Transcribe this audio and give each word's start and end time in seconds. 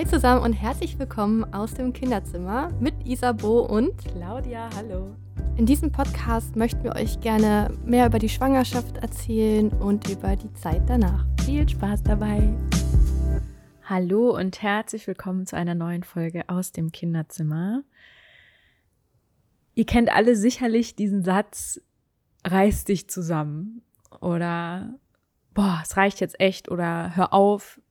Hi 0.00 0.06
zusammen 0.06 0.42
und 0.42 0.54
herzlich 0.54 0.98
willkommen 0.98 1.44
aus 1.52 1.74
dem 1.74 1.92
Kinderzimmer 1.92 2.72
mit 2.80 2.94
Isabo 3.06 3.60
und 3.66 3.98
Claudia. 3.98 4.70
Hallo. 4.74 5.14
In 5.58 5.66
diesem 5.66 5.92
Podcast 5.92 6.56
möchten 6.56 6.82
wir 6.84 6.96
euch 6.96 7.20
gerne 7.20 7.70
mehr 7.84 8.06
über 8.06 8.18
die 8.18 8.30
Schwangerschaft 8.30 8.96
erzählen 8.96 9.68
und 9.68 10.08
über 10.08 10.36
die 10.36 10.50
Zeit 10.54 10.88
danach. 10.88 11.26
Viel 11.44 11.68
Spaß 11.68 12.02
dabei. 12.02 12.48
Hallo 13.84 14.34
und 14.34 14.62
herzlich 14.62 15.06
willkommen 15.06 15.44
zu 15.44 15.54
einer 15.54 15.74
neuen 15.74 16.02
Folge 16.02 16.48
aus 16.48 16.72
dem 16.72 16.92
Kinderzimmer. 16.92 17.82
Ihr 19.74 19.84
kennt 19.84 20.10
alle 20.10 20.34
sicherlich 20.34 20.96
diesen 20.96 21.22
Satz, 21.22 21.78
reiß 22.46 22.84
dich 22.84 23.10
zusammen 23.10 23.82
oder 24.22 24.94
boah, 25.52 25.80
es 25.82 25.98
reicht 25.98 26.20
jetzt 26.20 26.40
echt 26.40 26.70
oder 26.70 27.14
hör 27.16 27.34
auf. 27.34 27.82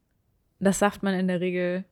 Das 0.60 0.80
sagt 0.80 1.04
man 1.04 1.14
in 1.14 1.28
der 1.28 1.40
Regel, 1.40 1.86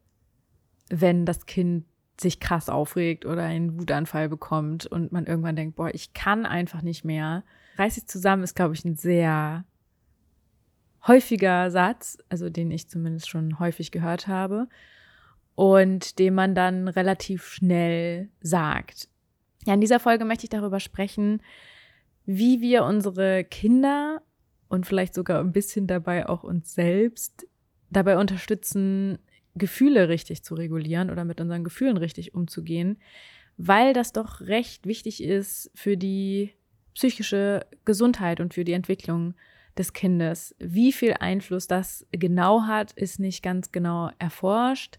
wenn 0.90 1.26
das 1.26 1.46
Kind 1.46 1.86
sich 2.20 2.40
krass 2.40 2.70
aufregt 2.70 3.26
oder 3.26 3.44
einen 3.44 3.80
Wutanfall 3.80 4.30
bekommt 4.30 4.86
und 4.86 5.12
man 5.12 5.26
irgendwann 5.26 5.56
denkt, 5.56 5.76
boah, 5.76 5.94
ich 5.94 6.14
kann 6.14 6.46
einfach 6.46 6.82
nicht 6.82 7.04
mehr. 7.04 7.44
Reiß 7.78 7.96
dich 7.96 8.08
zusammen 8.08 8.44
ist, 8.44 8.56
glaube 8.56 8.74
ich, 8.74 8.84
ein 8.86 8.96
sehr 8.96 9.66
häufiger 11.06 11.70
Satz, 11.70 12.18
also 12.30 12.50
den 12.50 12.72
ich 12.72 12.90
zumindest 12.90 13.30
schon 13.30 13.60
häufig 13.60 13.92
gehört 13.92 14.28
habe 14.28 14.68
und 15.56 16.20
den 16.20 16.34
man 16.34 16.56
dann 16.56 16.88
relativ 16.88 17.46
schnell 17.46 18.30
sagt. 18.42 19.10
Ja, 19.66 19.74
in 19.74 19.82
dieser 19.82 20.00
Folge 20.00 20.26
möchte 20.26 20.46
ich 20.46 20.50
darüber 20.50 20.80
sprechen, 20.80 21.42
wie 22.26 22.62
wir 22.62 22.84
unsere 22.84 23.44
Kinder 23.44 24.22
und 24.70 24.86
vielleicht 24.86 25.14
sogar 25.14 25.40
ein 25.40 25.54
bisschen 25.54 25.88
dabei 25.88 26.28
auch 26.28 26.44
uns 26.44 26.74
selbst 26.74 27.48
dabei 27.90 28.18
unterstützen, 28.18 29.18
Gefühle 29.58 30.10
richtig 30.10 30.44
zu 30.44 30.56
regulieren 30.56 31.10
oder 31.10 31.26
mit 31.26 31.42
unseren 31.42 31.64
Gefühlen 31.64 31.98
richtig 31.98 32.34
umzugehen, 32.34 32.98
weil 33.58 33.94
das 33.94 34.14
doch 34.14 34.42
recht 34.42 34.86
wichtig 34.86 35.24
ist 35.24 35.72
für 35.74 35.98
die 35.98 36.54
psychische 36.94 37.66
Gesundheit 37.86 38.40
und 38.40 38.54
für 38.54 38.64
die 38.64 38.74
Entwicklung 38.74 39.34
des 39.78 39.94
Kindes. 39.94 40.56
Wie 40.60 40.92
viel 40.92 41.14
Einfluss 41.20 41.68
das 41.68 42.06
genau 42.12 42.64
hat, 42.64 42.92
ist 42.94 43.20
nicht 43.20 43.44
ganz 43.44 43.72
genau 43.72 44.10
erforscht. 44.20 44.98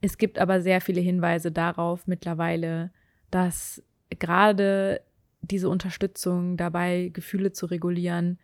Es 0.00 0.18
gibt 0.18 0.38
aber 0.38 0.60
sehr 0.60 0.80
viele 0.80 1.00
Hinweise 1.00 1.50
darauf 1.50 2.06
mittlerweile, 2.06 2.92
dass 3.30 3.82
gerade 4.10 5.00
diese 5.40 5.68
Unterstützung 5.68 6.56
dabei, 6.56 7.10
Gefühle 7.12 7.52
zu 7.52 7.66
regulieren, 7.66 8.38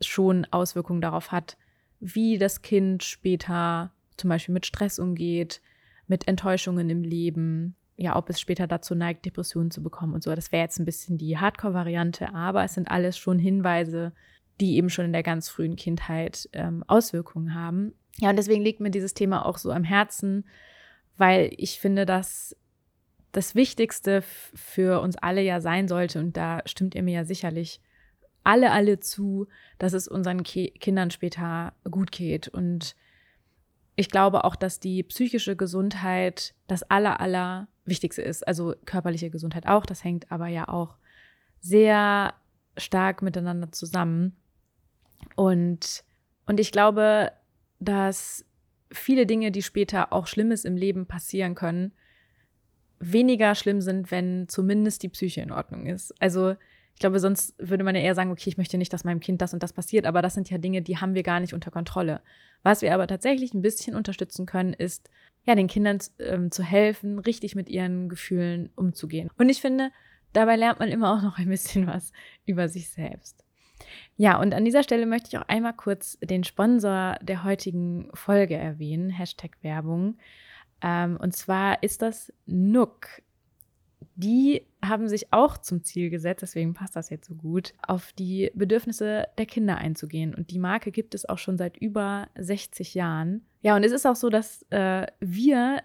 schon 0.00 0.46
Auswirkungen 0.50 1.00
darauf 1.00 1.32
hat, 1.32 1.56
wie 2.00 2.38
das 2.38 2.62
Kind 2.62 3.02
später 3.02 3.92
zum 4.18 4.30
Beispiel 4.30 4.52
mit 4.52 4.66
Stress 4.66 4.98
umgeht, 4.98 5.60
mit 6.06 6.28
Enttäuschungen 6.28 6.90
im 6.90 7.02
Leben, 7.02 7.76
ja, 7.96 8.16
ob 8.16 8.30
es 8.30 8.40
später 8.40 8.66
dazu 8.66 8.94
neigt, 8.94 9.24
Depressionen 9.26 9.70
zu 9.70 9.82
bekommen 9.82 10.14
und 10.14 10.22
so. 10.22 10.34
Das 10.34 10.52
wäre 10.52 10.62
jetzt 10.62 10.78
ein 10.78 10.84
bisschen 10.84 11.18
die 11.18 11.36
Hardcore-Variante, 11.36 12.32
aber 12.34 12.64
es 12.64 12.74
sind 12.74 12.90
alles 12.90 13.18
schon 13.18 13.38
Hinweise, 13.38 14.12
die 14.60 14.76
eben 14.76 14.90
schon 14.90 15.06
in 15.06 15.12
der 15.12 15.22
ganz 15.22 15.48
frühen 15.48 15.76
Kindheit 15.76 16.48
ähm, 16.52 16.84
Auswirkungen 16.86 17.54
haben. 17.54 17.94
Ja, 18.18 18.30
und 18.30 18.36
deswegen 18.36 18.62
liegt 18.62 18.80
mir 18.80 18.90
dieses 18.90 19.14
Thema 19.14 19.44
auch 19.44 19.58
so 19.58 19.70
am 19.70 19.84
Herzen, 19.84 20.44
weil 21.16 21.50
ich 21.56 21.80
finde, 21.80 22.06
dass 22.06 22.56
das 23.32 23.54
Wichtigste 23.54 24.22
für 24.22 25.00
uns 25.00 25.16
alle 25.16 25.42
ja 25.42 25.60
sein 25.60 25.88
sollte, 25.88 26.18
und 26.18 26.36
da 26.36 26.62
stimmt 26.66 26.94
ihr 26.94 27.02
mir 27.02 27.14
ja 27.14 27.24
sicherlich 27.24 27.80
alle, 28.44 28.70
alle 28.72 28.98
zu, 28.98 29.46
dass 29.78 29.92
es 29.92 30.08
unseren 30.08 30.42
Ki 30.42 30.70
Kindern 30.80 31.10
später 31.10 31.74
gut 31.90 32.12
geht. 32.12 32.48
Und 32.48 32.96
ich 33.98 34.10
glaube 34.10 34.44
auch, 34.44 34.54
dass 34.54 34.78
die 34.78 35.02
psychische 35.02 35.56
Gesundheit 35.56 36.54
das 36.68 36.84
aller, 36.84 37.20
aller 37.20 37.66
Wichtigste 37.84 38.22
ist. 38.22 38.46
Also 38.46 38.76
körperliche 38.84 39.28
Gesundheit 39.28 39.66
auch, 39.66 39.84
das 39.84 40.04
hängt 40.04 40.30
aber 40.30 40.46
ja 40.46 40.68
auch 40.68 40.98
sehr 41.58 42.34
stark 42.76 43.22
miteinander 43.22 43.72
zusammen. 43.72 44.36
Und, 45.34 46.04
und 46.46 46.60
ich 46.60 46.70
glaube, 46.70 47.32
dass 47.80 48.44
viele 48.92 49.26
Dinge, 49.26 49.50
die 49.50 49.64
später 49.64 50.12
auch 50.12 50.28
Schlimmes 50.28 50.64
im 50.64 50.76
Leben 50.76 51.06
passieren 51.06 51.56
können, 51.56 51.90
weniger 53.00 53.56
schlimm 53.56 53.80
sind, 53.80 54.12
wenn 54.12 54.48
zumindest 54.48 55.02
die 55.02 55.08
Psyche 55.08 55.40
in 55.40 55.50
Ordnung 55.50 55.86
ist. 55.86 56.14
Also 56.22 56.54
ich 56.98 57.00
glaube, 57.00 57.20
sonst 57.20 57.54
würde 57.58 57.84
man 57.84 57.94
ja 57.94 58.00
eher 58.00 58.16
sagen, 58.16 58.32
okay, 58.32 58.48
ich 58.50 58.58
möchte 58.58 58.76
nicht, 58.76 58.92
dass 58.92 59.04
meinem 59.04 59.20
Kind 59.20 59.40
das 59.40 59.54
und 59.54 59.62
das 59.62 59.72
passiert, 59.72 60.04
aber 60.04 60.20
das 60.20 60.34
sind 60.34 60.50
ja 60.50 60.58
Dinge, 60.58 60.82
die 60.82 60.96
haben 60.96 61.14
wir 61.14 61.22
gar 61.22 61.38
nicht 61.38 61.54
unter 61.54 61.70
Kontrolle. 61.70 62.22
Was 62.64 62.82
wir 62.82 62.92
aber 62.92 63.06
tatsächlich 63.06 63.54
ein 63.54 63.62
bisschen 63.62 63.94
unterstützen 63.94 64.46
können, 64.46 64.72
ist, 64.72 65.08
ja, 65.44 65.54
den 65.54 65.68
Kindern 65.68 66.00
ähm, 66.18 66.50
zu 66.50 66.64
helfen, 66.64 67.20
richtig 67.20 67.54
mit 67.54 67.68
ihren 67.68 68.08
Gefühlen 68.08 68.70
umzugehen. 68.74 69.30
Und 69.38 69.48
ich 69.48 69.60
finde, 69.60 69.92
dabei 70.32 70.56
lernt 70.56 70.80
man 70.80 70.88
immer 70.88 71.14
auch 71.14 71.22
noch 71.22 71.38
ein 71.38 71.48
bisschen 71.48 71.86
was 71.86 72.10
über 72.46 72.68
sich 72.68 72.88
selbst. 72.88 73.44
Ja, 74.16 74.40
und 74.40 74.52
an 74.52 74.64
dieser 74.64 74.82
Stelle 74.82 75.06
möchte 75.06 75.28
ich 75.28 75.38
auch 75.38 75.46
einmal 75.46 75.74
kurz 75.74 76.18
den 76.20 76.42
Sponsor 76.42 77.16
der 77.22 77.44
heutigen 77.44 78.10
Folge 78.12 78.56
erwähnen, 78.56 79.10
Hashtag 79.10 79.52
Werbung. 79.62 80.18
Ähm, 80.82 81.16
und 81.16 81.36
zwar 81.36 81.80
ist 81.84 82.02
das 82.02 82.32
Nook. 82.44 83.22
Die 84.14 84.66
haben 84.84 85.08
sich 85.08 85.32
auch 85.32 85.58
zum 85.58 85.82
Ziel 85.82 86.10
gesetzt, 86.10 86.42
deswegen 86.42 86.74
passt 86.74 86.96
das 86.96 87.10
jetzt 87.10 87.28
so 87.28 87.34
gut, 87.34 87.74
auf 87.86 88.12
die 88.12 88.50
Bedürfnisse 88.54 89.28
der 89.38 89.46
Kinder 89.46 89.76
einzugehen. 89.76 90.34
Und 90.34 90.50
die 90.50 90.58
Marke 90.58 90.90
gibt 90.90 91.14
es 91.14 91.28
auch 91.28 91.38
schon 91.38 91.58
seit 91.58 91.76
über 91.76 92.28
60 92.36 92.94
Jahren. 92.94 93.42
Ja, 93.62 93.76
und 93.76 93.84
es 93.84 93.92
ist 93.92 94.06
auch 94.06 94.16
so, 94.16 94.28
dass 94.28 94.64
äh, 94.70 95.06
wir 95.20 95.82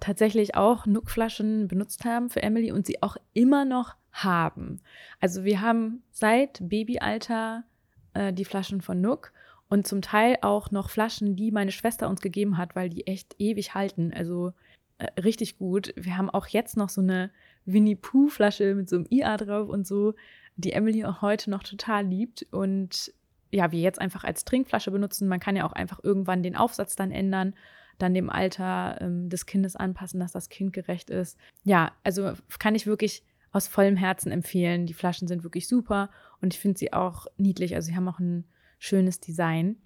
tatsächlich 0.00 0.54
auch 0.54 0.86
Nook-Flaschen 0.86 1.68
benutzt 1.68 2.04
haben 2.04 2.28
für 2.28 2.42
Emily 2.42 2.72
und 2.72 2.86
sie 2.86 3.02
auch 3.02 3.16
immer 3.32 3.64
noch 3.64 3.94
haben. 4.12 4.80
Also 5.20 5.44
wir 5.44 5.60
haben 5.60 6.02
seit 6.10 6.60
Babyalter 6.68 7.64
äh, 8.12 8.32
die 8.32 8.44
Flaschen 8.44 8.80
von 8.80 9.00
Nook 9.00 9.32
und 9.68 9.86
zum 9.86 10.02
Teil 10.02 10.38
auch 10.42 10.70
noch 10.70 10.90
Flaschen, 10.90 11.36
die 11.36 11.50
meine 11.50 11.72
Schwester 11.72 12.08
uns 12.08 12.20
gegeben 12.20 12.58
hat, 12.58 12.76
weil 12.76 12.90
die 12.90 13.06
echt 13.06 13.34
ewig 13.38 13.74
halten. 13.74 14.12
Also 14.14 14.52
äh, 14.98 15.06
richtig 15.20 15.58
gut. 15.58 15.92
Wir 15.96 16.16
haben 16.16 16.30
auch 16.30 16.46
jetzt 16.46 16.76
noch 16.76 16.88
so 16.88 17.00
eine 17.00 17.30
Winnie 17.66 17.96
Pooh 17.96 18.28
Flasche 18.28 18.74
mit 18.74 18.88
so 18.88 18.96
einem 18.96 19.06
IA 19.10 19.36
drauf 19.36 19.68
und 19.68 19.86
so, 19.86 20.14
die 20.56 20.72
Emily 20.72 21.04
auch 21.04 21.22
heute 21.22 21.50
noch 21.50 21.62
total 21.62 22.06
liebt 22.06 22.46
und 22.50 23.12
ja, 23.50 23.70
wir 23.70 23.80
jetzt 23.80 24.00
einfach 24.00 24.24
als 24.24 24.44
Trinkflasche 24.44 24.90
benutzen. 24.90 25.28
Man 25.28 25.40
kann 25.40 25.56
ja 25.56 25.64
auch 25.66 25.72
einfach 25.72 26.00
irgendwann 26.02 26.42
den 26.42 26.56
Aufsatz 26.56 26.96
dann 26.96 27.12
ändern, 27.12 27.54
dann 27.98 28.14
dem 28.14 28.28
Alter 28.28 28.98
ähm, 29.00 29.28
des 29.28 29.46
Kindes 29.46 29.76
anpassen, 29.76 30.18
dass 30.20 30.32
das 30.32 30.48
kindgerecht 30.48 31.10
ist. 31.10 31.38
Ja, 31.62 31.92
also 32.02 32.32
kann 32.58 32.74
ich 32.74 32.86
wirklich 32.86 33.22
aus 33.52 33.68
vollem 33.68 33.96
Herzen 33.96 34.32
empfehlen. 34.32 34.86
Die 34.86 34.94
Flaschen 34.94 35.28
sind 35.28 35.44
wirklich 35.44 35.68
super 35.68 36.10
und 36.40 36.52
ich 36.52 36.60
finde 36.60 36.78
sie 36.78 36.92
auch 36.92 37.26
niedlich. 37.36 37.74
Also 37.76 37.86
sie 37.86 37.96
haben 37.96 38.08
auch 38.08 38.18
ein 38.18 38.44
schönes 38.78 39.20
Design. 39.20 39.76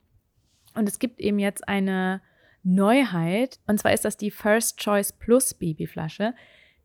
Und 0.75 0.89
es 0.89 0.99
gibt 0.99 1.21
eben 1.21 1.39
jetzt 1.39 1.69
eine 1.69 2.23
Neuheit 2.63 3.61
und 3.67 3.79
zwar 3.79 3.93
ist 3.93 4.05
das 4.05 4.17
die 4.17 4.31
First 4.31 4.79
Choice 4.79 5.13
Plus 5.13 5.53
Babyflasche. 5.53 6.35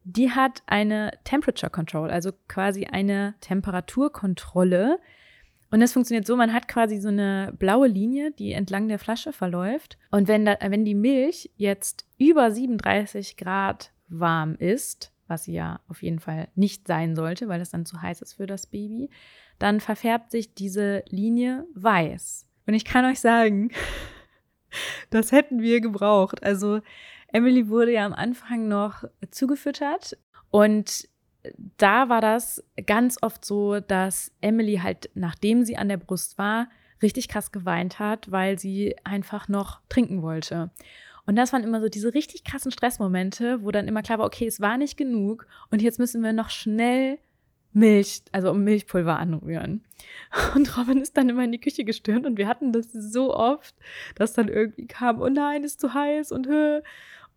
Die 0.05 0.31
hat 0.31 0.63
eine 0.65 1.11
Temperature 1.23 1.69
Control, 1.69 2.09
also 2.09 2.31
quasi 2.47 2.85
eine 2.85 3.35
Temperaturkontrolle. 3.41 4.99
Und 5.71 5.79
das 5.79 5.93
funktioniert 5.93 6.27
so, 6.27 6.35
man 6.35 6.53
hat 6.53 6.67
quasi 6.67 6.99
so 6.99 7.07
eine 7.07 7.53
blaue 7.57 7.87
Linie, 7.87 8.31
die 8.31 8.51
entlang 8.51 8.87
der 8.87 8.99
Flasche 8.99 9.33
verläuft. 9.33 9.97
Und 10.11 10.27
wenn, 10.27 10.45
da, 10.45 10.57
wenn 10.61 10.85
die 10.85 10.95
Milch 10.95 11.49
jetzt 11.55 12.05
über 12.17 12.51
37 12.51 13.37
Grad 13.37 13.91
warm 14.07 14.55
ist, 14.55 15.11
was 15.27 15.45
sie 15.45 15.53
ja 15.53 15.79
auf 15.87 16.03
jeden 16.03 16.19
Fall 16.19 16.47
nicht 16.55 16.87
sein 16.87 17.15
sollte, 17.15 17.47
weil 17.47 17.61
es 17.61 17.71
dann 17.71 17.85
zu 17.85 18.01
heiß 18.01 18.21
ist 18.21 18.33
für 18.33 18.45
das 18.45 18.67
Baby, 18.67 19.09
dann 19.57 19.79
verfärbt 19.79 20.31
sich 20.31 20.53
diese 20.53 21.03
Linie 21.09 21.65
weiß. 21.73 22.45
Und 22.67 22.73
ich 22.73 22.85
kann 22.85 23.05
euch 23.05 23.19
sagen, 23.19 23.71
das 25.09 25.31
hätten 25.31 25.61
wir 25.61 25.81
gebraucht. 25.81 26.44
Also 26.44 26.81
Emily 27.33 27.68
wurde 27.68 27.91
ja 27.91 28.06
am 28.06 28.13
Anfang 28.13 28.69
noch 28.69 29.03
zugefüttert 29.31 30.18
und 30.50 31.09
da 31.77 32.07
war 32.07 32.21
das 32.21 32.63
ganz 32.85 33.18
oft 33.21 33.44
so, 33.44 33.80
dass 33.80 34.31
Emily 34.39 34.77
halt, 34.81 35.09
nachdem 35.13 35.65
sie 35.65 35.75
an 35.75 35.89
der 35.89 35.97
Brust 35.97 36.38
war, 36.38 36.69
richtig 37.01 37.27
krass 37.27 37.51
geweint 37.51 38.00
hat, 38.00 38.31
weil 38.31 38.57
sie 38.57 38.95
einfach 39.03 39.50
noch 39.50 39.81
trinken 39.89 40.21
wollte. 40.21 40.71
Und 41.25 41.35
das 41.35 41.53
waren 41.53 41.63
immer 41.63 41.81
so 41.81 41.89
diese 41.89 42.13
richtig 42.13 42.44
krassen 42.44 42.71
Stressmomente, 42.71 43.63
wo 43.63 43.71
dann 43.71 43.88
immer 43.88 44.03
klar 44.03 44.19
war, 44.19 44.25
okay, 44.25 44.47
es 44.47 44.62
war 44.62 44.77
nicht 44.77 44.97
genug 44.97 45.47
und 45.69 45.81
jetzt 45.81 46.00
müssen 46.00 46.21
wir 46.21 46.33
noch 46.33 46.50
schnell 46.50 47.18
Milch, 47.71 48.21
also 48.31 48.53
Milchpulver 48.53 49.18
anrühren. 49.18 49.83
Und 50.56 50.77
Robin 50.77 51.01
ist 51.01 51.18
dann 51.18 51.30
immer 51.30 51.44
in 51.44 51.51
die 51.51 51.59
Küche 51.59 51.83
gestürmt 51.83 52.25
und 52.25 52.38
wir 52.38 52.47
hatten 52.47 52.71
das 52.71 52.91
so 52.91 53.35
oft, 53.35 53.75
dass 54.15 54.33
dann 54.33 54.47
irgendwie 54.47 54.85
kam, 54.85 55.21
oh 55.21 55.30
nein, 55.30 55.63
ist 55.63 55.81
zu 55.81 55.94
heiß 55.94 56.31
und 56.31 56.47
hö. 56.47 56.81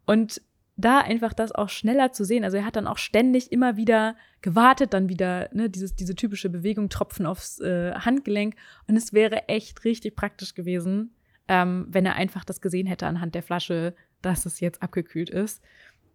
Und 0.07 0.41
da 0.77 0.99
einfach 0.99 1.33
das 1.33 1.53
auch 1.53 1.71
schneller 1.71 2.13
zu 2.13 2.25
sehen. 2.25 2.45
Also 2.45 2.59
er 2.59 2.67
hat 2.67 2.77
dann 2.77 2.87
auch 2.87 2.99
ständig 2.99 3.51
immer 3.51 3.77
wieder 3.77 4.15
gewartet, 4.43 4.93
dann 4.93 5.09
wieder 5.09 5.49
ne, 5.53 5.71
dieses, 5.71 5.95
diese 5.95 6.15
typische 6.15 6.51
Bewegung, 6.51 6.91
Tropfen 6.91 7.27
aufs 7.27 7.61
äh, 7.61 7.95
Handgelenk. 7.95 8.55
Und 8.87 8.97
es 8.97 9.13
wäre 9.13 9.49
echt 9.49 9.85
richtig 9.85 10.15
praktisch 10.17 10.55
gewesen, 10.55 11.15
ähm, 11.49 11.87
wenn 11.89 12.05
er 12.05 12.17
einfach 12.17 12.45
das 12.45 12.61
gesehen 12.61 12.87
hätte 12.87 13.07
anhand 13.07 13.35
der 13.35 13.43
Flasche, 13.43 13.95
dass 14.21 14.45
es 14.45 14.61
jetzt 14.61 14.83
abgekühlt 14.83 15.31
ist. 15.31 15.63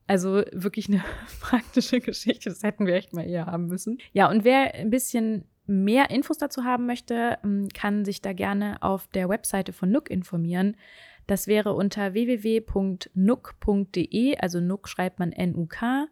Also 0.05 0.43
wirklich 0.51 0.89
eine 0.89 1.03
praktische 1.41 1.99
Geschichte. 1.99 2.49
Das 2.49 2.61
hätten 2.61 2.85
wir 2.85 2.93
echt 2.93 3.13
mal 3.13 3.27
eher 3.27 3.47
haben 3.47 3.65
müssen. 3.67 3.97
Ja, 4.13 4.29
und 4.29 4.43
wer 4.43 4.75
ein 4.75 4.91
bisschen 4.91 5.45
mehr 5.65 6.09
Infos 6.11 6.37
dazu 6.37 6.63
haben 6.65 6.85
möchte, 6.85 7.37
kann 7.73 8.05
sich 8.05 8.21
da 8.21 8.33
gerne 8.33 8.81
auf 8.81 9.07
der 9.07 9.29
Webseite 9.29 9.73
von 9.73 9.89
Nook 9.89 10.09
informieren. 10.09 10.75
Das 11.31 11.47
wäre 11.47 11.71
unter 11.71 12.11
www.nook.de, 12.11 13.07
also 14.37 14.59
Nook 14.59 14.89
schreibt 14.89 15.17
man 15.17 15.31
N-U-K, 15.31 16.07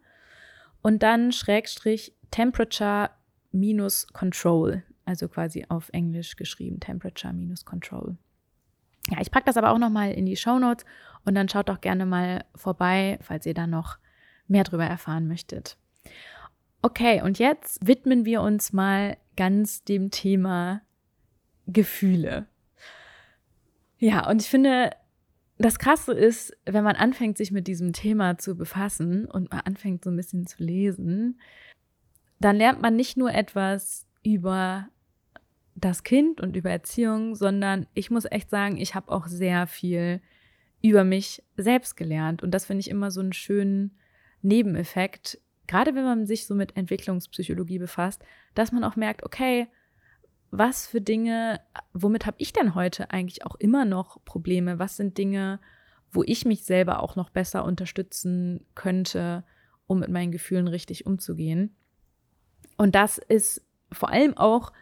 und 0.80 1.02
dann 1.02 1.30
Schrägstrich 1.30 2.14
Temperature 2.30 3.10
minus 3.52 4.06
Control, 4.14 4.82
also 5.04 5.28
quasi 5.28 5.66
auf 5.68 5.90
Englisch 5.92 6.36
geschrieben, 6.36 6.80
Temperature 6.80 7.34
minus 7.34 7.66
Control. 7.66 8.16
Ja, 9.10 9.20
ich 9.20 9.30
packe 9.30 9.44
das 9.44 9.58
aber 9.58 9.72
auch 9.72 9.78
nochmal 9.78 10.12
in 10.12 10.24
die 10.24 10.36
Show 10.36 10.58
Notes 10.58 10.86
und 11.26 11.34
dann 11.34 11.50
schaut 11.50 11.68
doch 11.68 11.82
gerne 11.82 12.06
mal 12.06 12.46
vorbei, 12.54 13.18
falls 13.20 13.44
ihr 13.44 13.52
da 13.52 13.66
noch 13.66 13.98
mehr 14.48 14.64
drüber 14.64 14.86
erfahren 14.86 15.28
möchtet. 15.28 15.76
Okay, 16.80 17.20
und 17.20 17.38
jetzt 17.38 17.86
widmen 17.86 18.24
wir 18.24 18.40
uns 18.40 18.72
mal 18.72 19.18
ganz 19.36 19.84
dem 19.84 20.10
Thema 20.10 20.80
Gefühle. 21.66 22.46
Ja, 23.98 24.26
und 24.26 24.40
ich 24.40 24.48
finde, 24.48 24.92
das 25.60 25.78
Krasse 25.78 26.12
ist, 26.12 26.56
wenn 26.64 26.84
man 26.84 26.96
anfängt, 26.96 27.36
sich 27.36 27.52
mit 27.52 27.66
diesem 27.66 27.92
Thema 27.92 28.38
zu 28.38 28.56
befassen 28.56 29.26
und 29.26 29.50
man 29.50 29.60
anfängt, 29.60 30.02
so 30.02 30.10
ein 30.10 30.16
bisschen 30.16 30.46
zu 30.46 30.62
lesen, 30.62 31.38
dann 32.40 32.56
lernt 32.56 32.80
man 32.80 32.96
nicht 32.96 33.18
nur 33.18 33.32
etwas 33.32 34.06
über 34.22 34.88
das 35.74 36.02
Kind 36.02 36.40
und 36.40 36.56
über 36.56 36.70
Erziehung, 36.70 37.34
sondern 37.34 37.86
ich 37.92 38.10
muss 38.10 38.24
echt 38.24 38.48
sagen, 38.48 38.78
ich 38.78 38.94
habe 38.94 39.12
auch 39.12 39.26
sehr 39.26 39.66
viel 39.66 40.22
über 40.82 41.04
mich 41.04 41.42
selbst 41.58 41.94
gelernt. 41.94 42.42
Und 42.42 42.52
das 42.52 42.64
finde 42.64 42.80
ich 42.80 42.90
immer 42.90 43.10
so 43.10 43.20
einen 43.20 43.34
schönen 43.34 43.98
Nebeneffekt, 44.40 45.38
gerade 45.66 45.94
wenn 45.94 46.04
man 46.04 46.26
sich 46.26 46.46
so 46.46 46.54
mit 46.54 46.76
Entwicklungspsychologie 46.76 47.78
befasst, 47.78 48.24
dass 48.54 48.72
man 48.72 48.82
auch 48.82 48.96
merkt, 48.96 49.24
okay, 49.24 49.68
was 50.50 50.86
für 50.86 51.00
Dinge, 51.00 51.60
womit 51.92 52.26
habe 52.26 52.36
ich 52.38 52.52
denn 52.52 52.74
heute 52.74 53.10
eigentlich 53.10 53.46
auch 53.46 53.54
immer 53.56 53.84
noch 53.84 54.24
Probleme? 54.24 54.78
Was 54.78 54.96
sind 54.96 55.16
Dinge, 55.16 55.60
wo 56.10 56.24
ich 56.24 56.44
mich 56.44 56.64
selber 56.64 57.02
auch 57.02 57.16
noch 57.16 57.30
besser 57.30 57.64
unterstützen 57.64 58.66
könnte, 58.74 59.44
um 59.86 60.00
mit 60.00 60.10
meinen 60.10 60.32
Gefühlen 60.32 60.66
richtig 60.66 61.06
umzugehen? 61.06 61.74
Und 62.76 62.94
das 62.94 63.18
ist 63.18 63.62
vor 63.92 64.10
allem 64.10 64.36
auch 64.36 64.72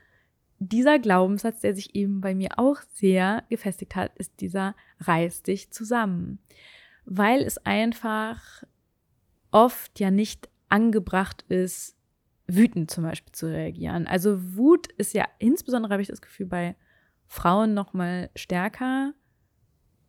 dieser 0.59 0.99
Glaubenssatz, 0.99 1.61
der 1.61 1.75
sich 1.75 1.95
eben 1.95 2.21
bei 2.21 2.35
mir 2.35 2.59
auch 2.59 2.79
sehr 2.93 3.45
gefestigt 3.49 3.95
hat, 3.95 4.17
ist 4.17 4.41
dieser 4.41 4.75
reiß 5.01 5.43
dich 5.43 5.71
zusammen. 5.71 6.39
Weil 7.05 7.43
es 7.43 7.59
einfach 7.59 8.65
oft 9.51 10.01
ja 10.01 10.11
nicht 10.11 10.49
angebracht 10.69 11.45
ist, 11.49 11.98
wütend 12.49 12.91
zum 12.91 13.05
Beispiel 13.05 13.33
zu 13.33 13.47
reagieren. 13.47 14.07
Also 14.07 14.57
Wut 14.57 14.89
ist 14.97 15.15
ja 15.15 15.27
insbesondere, 15.39 15.93
habe 15.93 16.03
ich 16.03 16.09
das 16.09 16.23
Gefühl, 16.23 16.47
bei 16.47 16.77
Frauen 17.27 17.75
noch 17.75 17.93
mal 17.93 18.31
stärker 18.35 19.13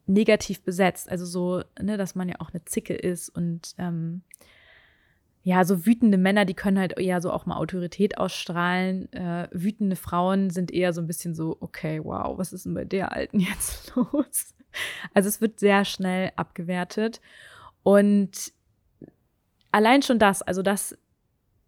negativ 0.07 0.63
besetzt. 0.63 1.09
Also 1.09 1.25
so, 1.25 1.63
ne, 1.79 1.97
dass 1.97 2.15
man 2.15 2.29
ja 2.29 2.35
auch 2.39 2.51
eine 2.51 2.65
Zicke 2.65 2.95
ist 2.95 3.29
und 3.29 3.75
ähm, 3.77 4.23
ja, 5.43 5.63
so 5.63 5.85
wütende 5.85 6.17
Männer, 6.17 6.45
die 6.45 6.53
können 6.53 6.79
halt 6.79 6.97
eher 6.99 7.21
so 7.21 7.31
auch 7.31 7.45
mal 7.45 7.57
Autorität 7.57 8.17
ausstrahlen. 8.17 9.11
Äh, 9.13 9.47
wütende 9.51 9.95
Frauen 9.95 10.49
sind 10.49 10.71
eher 10.71 10.93
so 10.93 11.01
ein 11.01 11.07
bisschen 11.07 11.33
so, 11.33 11.57
okay, 11.59 12.01
wow, 12.03 12.37
was 12.37 12.51
ist 12.51 12.65
denn 12.65 12.73
bei 12.73 12.85
der 12.85 13.13
Alten 13.13 13.39
jetzt 13.39 13.93
los? 13.95 14.53
Also 15.13 15.29
es 15.29 15.41
wird 15.41 15.59
sehr 15.59 15.85
schnell 15.85 16.31
abgewertet. 16.35 17.21
Und 17.83 18.53
allein 19.71 20.01
schon 20.01 20.19
das, 20.19 20.41
also 20.41 20.61
das 20.61 20.97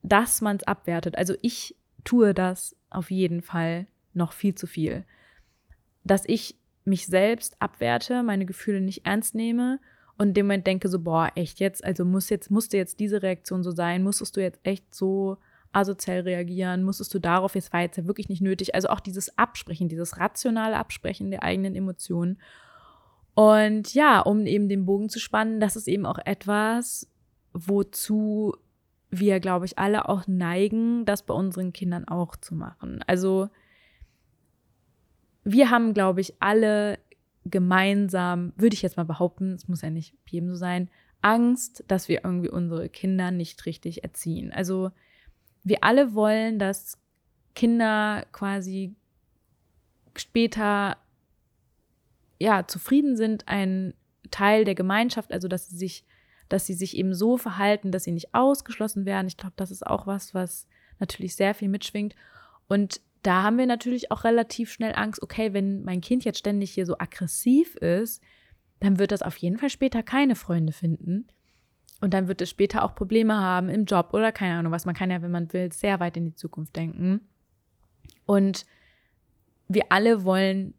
dass 0.04 0.42
man 0.42 0.58
es 0.58 0.64
abwertet. 0.64 1.18
Also 1.18 1.36
ich 1.42 1.76
tue 2.04 2.34
das 2.34 2.76
auf 2.90 3.12
jeden 3.12 3.42
Fall 3.42 3.88
noch 4.14 4.34
viel 4.34 4.56
zu 4.56 4.68
viel. 4.68 5.06
Dass 6.04 6.24
ich 6.26 6.56
mich 6.84 7.06
selbst 7.08 7.56
abwerte, 7.60 8.24
meine 8.24 8.46
Gefühle 8.46 8.82
nicht 8.82 9.06
ernst 9.06 9.36
nehme 9.36 9.80
und 10.18 10.30
in 10.30 10.34
dem 10.34 10.46
Moment 10.48 10.68
denke 10.68 10.90
so, 10.90 11.00
boah, 11.00 11.32
echt 11.36 11.60
jetzt, 11.60 11.84
also 11.84 12.06
muss 12.06 12.30
jetzt, 12.30 12.50
musste 12.52 12.78
jetzt 12.78 13.00
diese 13.00 13.22
Reaktion 13.22 13.64
so 13.64 13.72
sein, 13.72 14.04
musstest 14.04 14.36
du 14.36 14.42
jetzt 14.42 14.60
echt 14.64 14.94
so 14.94 15.38
asozial 15.74 16.22
reagieren, 16.22 16.84
musstest 16.84 17.14
du 17.14 17.20
darauf, 17.20 17.56
jetzt 17.56 17.72
war 17.72 17.82
jetzt 17.82 17.98
ja 17.98 18.06
wirklich 18.06 18.30
nicht 18.30 18.42
nötig. 18.42 18.76
Also 18.76 18.90
auch 18.90 19.00
dieses 19.00 19.38
Absprechen, 19.38 19.88
dieses 19.88 20.20
rationale 20.20 20.78
Absprechen 20.78 21.32
der 21.32 21.44
eigenen 21.44 21.76
Emotionen. 21.76 22.40
Und 23.34 23.94
ja, 23.94 24.20
um 24.20 24.46
eben 24.46 24.68
den 24.68 24.86
Bogen 24.86 25.10
zu 25.10 25.20
spannen, 25.20 25.60
das 25.60 25.76
ist 25.76 25.88
eben 25.88 26.06
auch 26.06 26.20
etwas, 26.26 27.08
wozu 27.54 28.56
wir, 29.12 29.40
glaube 29.42 29.66
ich, 29.66 29.78
alle 29.78 30.08
auch 30.08 30.26
neigen, 30.28 31.06
das 31.06 31.24
bei 31.26 31.34
unseren 31.34 31.74
Kindern 31.74 32.08
auch 32.08 32.36
zu 32.38 32.56
machen. 32.56 33.04
Also 33.08 33.50
wir 35.44 35.70
haben, 35.70 35.94
glaube 35.94 36.22
ich, 36.22 36.42
alle 36.42 36.98
gemeinsam, 37.44 38.54
würde 38.56 38.74
ich 38.74 38.82
jetzt 38.82 38.98
mal 38.98 39.06
behaupten, 39.06 39.54
es 39.54 39.68
muss 39.68 39.82
ja 39.82 39.90
nicht 39.90 40.16
jedem 40.30 40.50
so 40.50 40.56
sein, 40.56 40.90
Angst, 41.22 41.84
dass 41.88 42.08
wir 42.08 42.24
irgendwie 42.24 42.50
unsere 42.50 42.90
Kinder 42.90 43.32
nicht 43.32 43.66
richtig 43.66 44.04
erziehen. 44.04 44.52
Also 44.54 44.92
wir 45.64 45.84
alle 45.84 46.14
wollen, 46.14 46.58
dass 46.58 46.98
Kinder 47.54 48.26
quasi 48.32 48.96
später 50.16 50.98
ja 52.40 52.66
zufrieden 52.68 53.18
sind, 53.18 53.48
ein 53.48 53.94
Teil 54.32 54.64
der 54.66 54.76
Gemeinschaft, 54.76 55.32
also 55.32 55.48
dass 55.48 55.70
sie 55.70 55.78
sich 55.78 56.06
dass 56.52 56.66
sie 56.66 56.74
sich 56.74 56.98
eben 56.98 57.14
so 57.14 57.38
verhalten, 57.38 57.92
dass 57.92 58.04
sie 58.04 58.12
nicht 58.12 58.34
ausgeschlossen 58.34 59.06
werden. 59.06 59.28
Ich 59.28 59.38
glaube, 59.38 59.54
das 59.56 59.72
ist 59.72 59.86
auch 59.86 60.08
was, 60.08 60.34
was 60.34 60.68
natürlich 61.00 61.36
sehr 61.36 61.54
viel 61.54 61.70
mitschwingt. 61.70 62.16
Und 62.68 63.02
da 63.24 63.44
haben 63.44 63.58
wir 63.58 63.66
natürlich 63.66 64.12
auch 64.12 64.24
relativ 64.24 64.72
schnell 64.72 64.94
Angst, 64.96 65.22
okay, 65.22 65.54
wenn 65.54 65.84
mein 65.84 66.02
Kind 66.02 66.26
jetzt 66.26 66.40
ständig 66.40 66.72
hier 66.72 66.86
so 66.86 66.98
aggressiv 66.98 67.76
ist, 67.76 68.22
dann 68.80 69.00
wird 69.00 69.12
das 69.12 69.22
auf 69.22 69.38
jeden 69.38 69.58
Fall 69.58 69.70
später 69.70 70.04
keine 70.04 70.36
Freunde 70.36 70.74
finden. 70.74 71.28
Und 72.02 72.14
dann 72.14 72.28
wird 72.28 72.42
es 72.42 72.50
später 72.50 72.84
auch 72.84 72.96
Probleme 72.96 73.36
haben 73.36 73.70
im 73.70 73.86
Job 73.86 74.10
oder 74.14 74.32
keine 74.32 74.58
Ahnung 74.58 74.72
was. 74.72 74.86
Man 74.86 74.96
kann 74.96 75.12
ja, 75.12 75.22
wenn 75.22 75.32
man 75.32 75.54
will, 75.54 75.72
sehr 75.72 76.00
weit 76.00 76.18
in 76.18 76.26
die 76.26 76.36
Zukunft 76.36 76.76
denken. 76.76 77.22
Und 78.26 78.66
wir 79.68 79.84
alle 79.90 80.24
wollen 80.24 80.74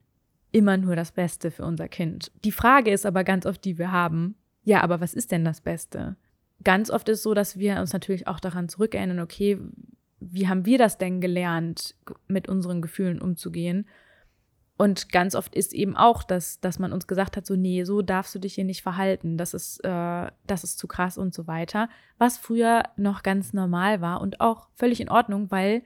immer 0.51 0.77
nur 0.77 0.97
das 0.97 1.13
Beste 1.13 1.51
für 1.51 1.65
unser 1.65 1.89
Kind. 1.89 2.33
Die 2.45 2.53
Frage 2.53 2.91
ist 2.91 3.07
aber 3.07 3.25
ganz 3.25 3.47
oft, 3.47 3.65
die 3.65 3.79
wir 3.79 3.93
haben, 3.93 4.35
ja, 4.65 4.83
aber 4.83 5.01
was 5.01 5.15
ist 5.15 5.33
denn 5.33 5.45
das 5.45 5.61
Beste? 5.61 6.17
Ganz 6.65 6.91
oft 6.91 7.09
ist 7.09 7.19
es 7.19 7.23
so, 7.23 7.35
dass 7.35 7.59
wir 7.59 7.81
uns 7.81 7.93
natürlich 7.93 8.27
auch 8.29 8.41
daran 8.41 8.69
zurückerinnern, 8.69 9.21
okay, 9.21 9.59
wie 10.21 10.49
haben 10.49 10.65
wir 10.65 10.79
das 10.79 10.99
denn 10.99 11.21
gelernt, 11.21 11.97
mit 12.29 12.49
unseren 12.49 12.81
Gefühlen 12.81 13.21
umzugehen? 13.21 13.87
Und 14.79 15.11
ganz 15.11 15.35
oft 15.35 15.55
ist 15.55 15.75
eben 15.75 15.97
auch, 15.97 16.23
dass, 16.23 16.61
dass 16.61 16.79
man 16.79 16.93
uns 16.93 17.07
gesagt 17.07 17.37
hat, 17.37 17.47
so, 17.47 17.57
nee, 17.57 17.85
so 17.85 18.03
darfst 18.03 18.35
du 18.35 18.39
dich 18.39 18.55
hier 18.55 18.65
nicht 18.65 18.83
verhalten, 18.83 19.37
das 19.37 19.55
ist, 19.55 19.85
äh, 19.85 20.31
das 20.47 20.65
ist 20.65 20.79
zu 20.79 20.89
krass 20.89 21.19
und 21.19 21.35
so 21.35 21.47
weiter. 21.47 21.89
Was 22.19 22.39
früher 22.39 22.83
noch 22.97 23.23
ganz 23.23 23.53
normal 23.53 24.01
war 24.01 24.21
und 24.21 24.41
auch 24.41 24.69
völlig 24.75 25.01
in 25.01 25.09
Ordnung, 25.09 25.51
weil 25.51 25.83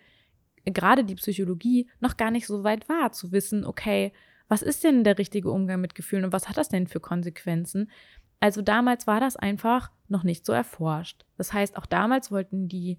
gerade 0.65 1.05
die 1.05 1.15
Psychologie 1.17 1.89
noch 2.01 2.17
gar 2.17 2.31
nicht 2.31 2.47
so 2.47 2.65
weit 2.65 2.89
war, 2.89 3.13
zu 3.13 3.33
wissen, 3.33 3.65
okay, 3.65 4.13
was 4.49 4.63
ist 4.63 4.85
denn 4.85 5.05
der 5.05 5.19
richtige 5.19 5.51
Umgang 5.51 5.81
mit 5.81 5.95
Gefühlen 5.95 6.25
und 6.25 6.33
was 6.33 6.49
hat 6.49 6.57
das 6.57 6.69
denn 6.69 6.87
für 6.87 7.01
Konsequenzen? 7.01 7.91
Also 8.41 8.63
damals 8.63 9.07
war 9.07 9.21
das 9.21 9.37
einfach 9.37 9.91
noch 10.09 10.23
nicht 10.23 10.47
so 10.47 10.53
erforscht. 10.53 11.25
Das 11.37 11.53
heißt, 11.53 11.77
auch 11.77 11.87
damals 11.87 12.31
wollten 12.31 12.69
die 12.69 12.99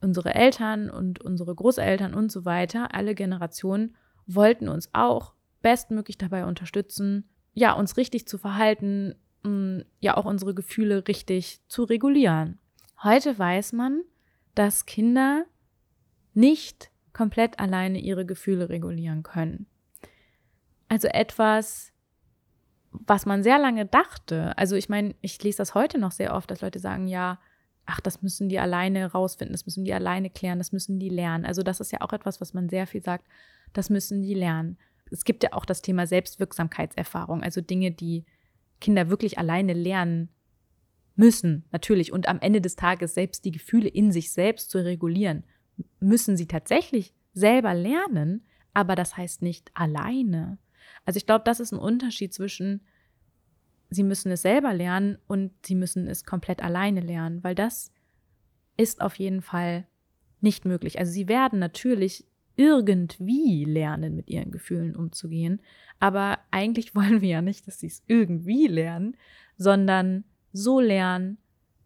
unsere 0.00 0.34
Eltern 0.34 0.90
und 0.90 1.20
unsere 1.20 1.54
Großeltern 1.54 2.14
und 2.14 2.32
so 2.32 2.44
weiter, 2.44 2.94
alle 2.94 3.14
Generationen 3.14 3.96
wollten 4.26 4.68
uns 4.68 4.88
auch 4.92 5.34
bestmöglich 5.62 6.16
dabei 6.16 6.46
unterstützen, 6.46 7.28
ja, 7.52 7.72
uns 7.72 7.96
richtig 7.96 8.26
zu 8.26 8.38
verhalten, 8.38 9.14
mm, 9.42 9.80
ja 9.98 10.16
auch 10.16 10.24
unsere 10.24 10.54
Gefühle 10.54 11.06
richtig 11.06 11.60
zu 11.68 11.84
regulieren. 11.84 12.58
Heute 13.02 13.38
weiß 13.38 13.72
man, 13.72 14.02
dass 14.54 14.86
Kinder 14.86 15.44
nicht 16.32 16.90
komplett 17.12 17.58
alleine 17.58 17.98
ihre 17.98 18.24
Gefühle 18.24 18.68
regulieren 18.68 19.22
können. 19.22 19.66
Also 20.88 21.08
etwas 21.08 21.92
was 22.92 23.26
man 23.26 23.42
sehr 23.42 23.58
lange 23.58 23.86
dachte, 23.86 24.56
also 24.58 24.76
ich 24.76 24.88
meine, 24.88 25.14
ich 25.20 25.42
lese 25.42 25.58
das 25.58 25.74
heute 25.74 25.98
noch 25.98 26.12
sehr 26.12 26.34
oft, 26.34 26.50
dass 26.50 26.60
Leute 26.60 26.78
sagen, 26.78 27.06
ja, 27.06 27.38
ach, 27.86 28.00
das 28.00 28.22
müssen 28.22 28.48
die 28.48 28.58
alleine 28.58 29.12
rausfinden, 29.12 29.52
das 29.52 29.66
müssen 29.66 29.84
die 29.84 29.94
alleine 29.94 30.30
klären, 30.30 30.58
das 30.58 30.72
müssen 30.72 30.98
die 30.98 31.08
lernen. 31.08 31.44
Also 31.44 31.62
das 31.62 31.80
ist 31.80 31.92
ja 31.92 32.00
auch 32.02 32.12
etwas, 32.12 32.40
was 32.40 32.54
man 32.54 32.68
sehr 32.68 32.86
viel 32.86 33.02
sagt, 33.02 33.26
das 33.72 33.90
müssen 33.90 34.22
die 34.22 34.34
lernen. 34.34 34.78
Es 35.10 35.24
gibt 35.24 35.42
ja 35.42 35.52
auch 35.52 35.64
das 35.64 35.82
Thema 35.82 36.06
Selbstwirksamkeitserfahrung, 36.06 37.42
also 37.42 37.60
Dinge, 37.60 37.90
die 37.90 38.24
Kinder 38.80 39.08
wirklich 39.08 39.38
alleine 39.38 39.72
lernen 39.72 40.30
müssen, 41.16 41.64
natürlich. 41.72 42.12
Und 42.12 42.28
am 42.28 42.40
Ende 42.40 42.60
des 42.60 42.76
Tages 42.76 43.14
selbst 43.14 43.44
die 43.44 43.52
Gefühle 43.52 43.88
in 43.88 44.12
sich 44.12 44.32
selbst 44.32 44.70
zu 44.70 44.78
regulieren, 44.84 45.44
müssen 45.98 46.36
sie 46.36 46.46
tatsächlich 46.46 47.12
selber 47.32 47.74
lernen, 47.74 48.44
aber 48.72 48.94
das 48.94 49.16
heißt 49.16 49.42
nicht 49.42 49.70
alleine. 49.74 50.58
Also 51.04 51.16
ich 51.16 51.26
glaube, 51.26 51.42
das 51.44 51.60
ist 51.60 51.72
ein 51.72 51.78
Unterschied 51.78 52.32
zwischen 52.32 52.82
sie 53.90 54.04
müssen 54.04 54.30
es 54.30 54.42
selber 54.42 54.72
lernen 54.72 55.18
und 55.26 55.52
sie 55.66 55.74
müssen 55.74 56.06
es 56.06 56.24
komplett 56.24 56.62
alleine 56.62 57.00
lernen, 57.00 57.42
weil 57.42 57.54
das 57.54 57.92
ist 58.76 59.02
auf 59.02 59.16
jeden 59.16 59.42
Fall 59.42 59.86
nicht 60.40 60.64
möglich. 60.64 60.98
Also 60.98 61.12
sie 61.12 61.28
werden 61.28 61.58
natürlich 61.58 62.26
irgendwie 62.56 63.64
lernen, 63.64 64.14
mit 64.16 64.30
ihren 64.30 64.50
Gefühlen 64.50 64.96
umzugehen, 64.96 65.60
aber 65.98 66.38
eigentlich 66.50 66.94
wollen 66.94 67.20
wir 67.20 67.28
ja 67.28 67.42
nicht, 67.42 67.66
dass 67.66 67.80
sie 67.80 67.88
es 67.88 68.02
irgendwie 68.06 68.66
lernen, 68.68 69.16
sondern 69.56 70.24
so 70.52 70.80
lernen, 70.80 71.38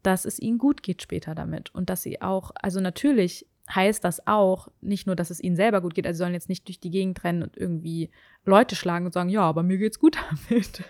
dass 0.03 0.27
es 0.27 0.39
ihnen 0.39 0.59
gut 0.59 0.83
geht 0.83 1.03
später 1.03 1.35
damit 1.35 1.75
und 1.75 1.89
dass 1.89 2.03
sie 2.03 2.21
auch, 2.21 2.53
also 2.55 2.81
natürlich 2.81 3.47
heißt 3.73 4.05
das 4.05 4.27
auch 4.27 4.69
nicht 4.81 5.07
nur, 5.07 5.17
dass 5.17 5.31
es 5.31 5.43
ihnen 5.43 5.57
selber 5.57 5.81
gut 5.81 5.95
geht, 5.95 6.07
also 6.07 6.19
sie 6.19 6.25
sollen 6.25 6.35
jetzt 6.35 6.49
nicht 6.49 6.69
durch 6.69 6.81
die 6.81 6.91
Gegend 6.91 7.25
rennen 7.25 7.43
und 7.43 7.57
irgendwie 7.57 8.11
Leute 8.45 8.77
schlagen 8.77 9.07
und 9.07 9.13
sagen, 9.13 9.31
ja, 9.31 9.43
aber 9.43 9.63
mir 9.63 9.79
geht's 9.79 9.99
gut 9.99 10.19
damit, 10.49 10.85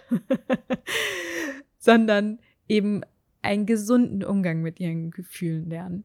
sondern 1.79 2.41
eben 2.69 3.03
einen 3.43 3.67
gesunden 3.67 4.25
Umgang 4.25 4.63
mit 4.63 4.81
ihren 4.81 5.11
Gefühlen 5.11 5.69
lernen. 5.69 6.05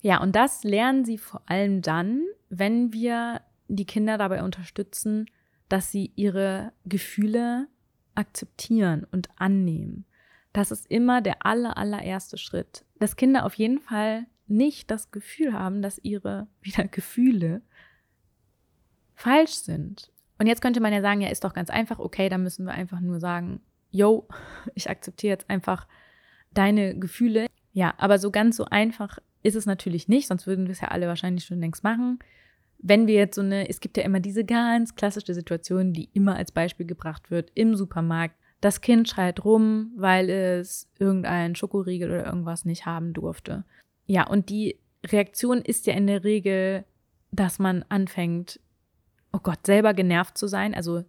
Ja, 0.00 0.20
und 0.20 0.34
das 0.34 0.64
lernen 0.64 1.04
sie 1.04 1.18
vor 1.18 1.42
allem 1.46 1.82
dann, 1.82 2.22
wenn 2.48 2.92
wir 2.92 3.42
die 3.68 3.84
Kinder 3.84 4.18
dabei 4.18 4.42
unterstützen, 4.42 5.26
dass 5.68 5.92
sie 5.92 6.12
ihre 6.16 6.72
Gefühle 6.84 7.68
akzeptieren 8.14 9.06
und 9.10 9.28
annehmen. 9.36 10.04
Das 10.52 10.70
ist 10.70 10.90
immer 10.90 11.22
der 11.22 11.46
aller, 11.46 11.78
allererste 11.78 12.36
Schritt. 12.36 12.84
Dass 12.98 13.16
Kinder 13.16 13.46
auf 13.46 13.54
jeden 13.54 13.78
Fall 13.78 14.26
nicht 14.52 14.90
das 14.90 15.10
Gefühl 15.10 15.52
haben, 15.52 15.82
dass 15.82 15.98
ihre 15.98 16.46
wieder 16.60 16.84
Gefühle 16.84 17.62
falsch 19.14 19.54
sind. 19.54 20.10
Und 20.38 20.46
jetzt 20.46 20.62
könnte 20.62 20.80
man 20.80 20.92
ja 20.92 21.00
sagen, 21.00 21.20
ja, 21.20 21.28
ist 21.28 21.44
doch 21.44 21.54
ganz 21.54 21.70
einfach, 21.70 21.98
okay, 21.98 22.28
dann 22.28 22.42
müssen 22.42 22.66
wir 22.66 22.72
einfach 22.72 23.00
nur 23.00 23.20
sagen, 23.20 23.60
yo, 23.90 24.28
ich 24.74 24.90
akzeptiere 24.90 25.32
jetzt 25.32 25.50
einfach 25.50 25.86
deine 26.52 26.98
Gefühle. 26.98 27.46
Ja, 27.72 27.94
aber 27.98 28.18
so 28.18 28.30
ganz 28.30 28.56
so 28.56 28.66
einfach 28.66 29.18
ist 29.42 29.56
es 29.56 29.66
natürlich 29.66 30.08
nicht, 30.08 30.28
sonst 30.28 30.46
würden 30.46 30.66
wir 30.66 30.72
es 30.72 30.80
ja 30.80 30.88
alle 30.88 31.08
wahrscheinlich 31.08 31.44
schon 31.44 31.60
längst 31.60 31.82
machen. 31.82 32.18
Wenn 32.78 33.06
wir 33.06 33.14
jetzt 33.14 33.36
so 33.36 33.42
eine, 33.42 33.68
es 33.68 33.80
gibt 33.80 33.96
ja 33.96 34.02
immer 34.02 34.20
diese 34.20 34.44
ganz 34.44 34.94
klassische 34.94 35.34
Situation, 35.34 35.92
die 35.92 36.10
immer 36.12 36.36
als 36.36 36.52
Beispiel 36.52 36.86
gebracht 36.86 37.30
wird 37.30 37.50
im 37.54 37.76
Supermarkt. 37.76 38.34
Das 38.60 38.80
Kind 38.80 39.08
schreit 39.08 39.44
rum, 39.44 39.92
weil 39.96 40.28
es 40.28 40.88
irgendeinen 40.98 41.54
Schokoriegel 41.54 42.10
oder 42.10 42.26
irgendwas 42.26 42.64
nicht 42.64 42.86
haben 42.86 43.12
durfte. 43.12 43.64
Ja, 44.12 44.26
und 44.26 44.50
die 44.50 44.78
Reaktion 45.06 45.62
ist 45.62 45.86
ja 45.86 45.94
in 45.94 46.06
der 46.06 46.22
Regel, 46.22 46.84
dass 47.30 47.58
man 47.58 47.82
anfängt, 47.88 48.60
oh 49.32 49.38
Gott, 49.42 49.64
selber 49.64 49.94
genervt 49.94 50.36
zu 50.36 50.48
sein. 50.48 50.74
Also 50.74 51.06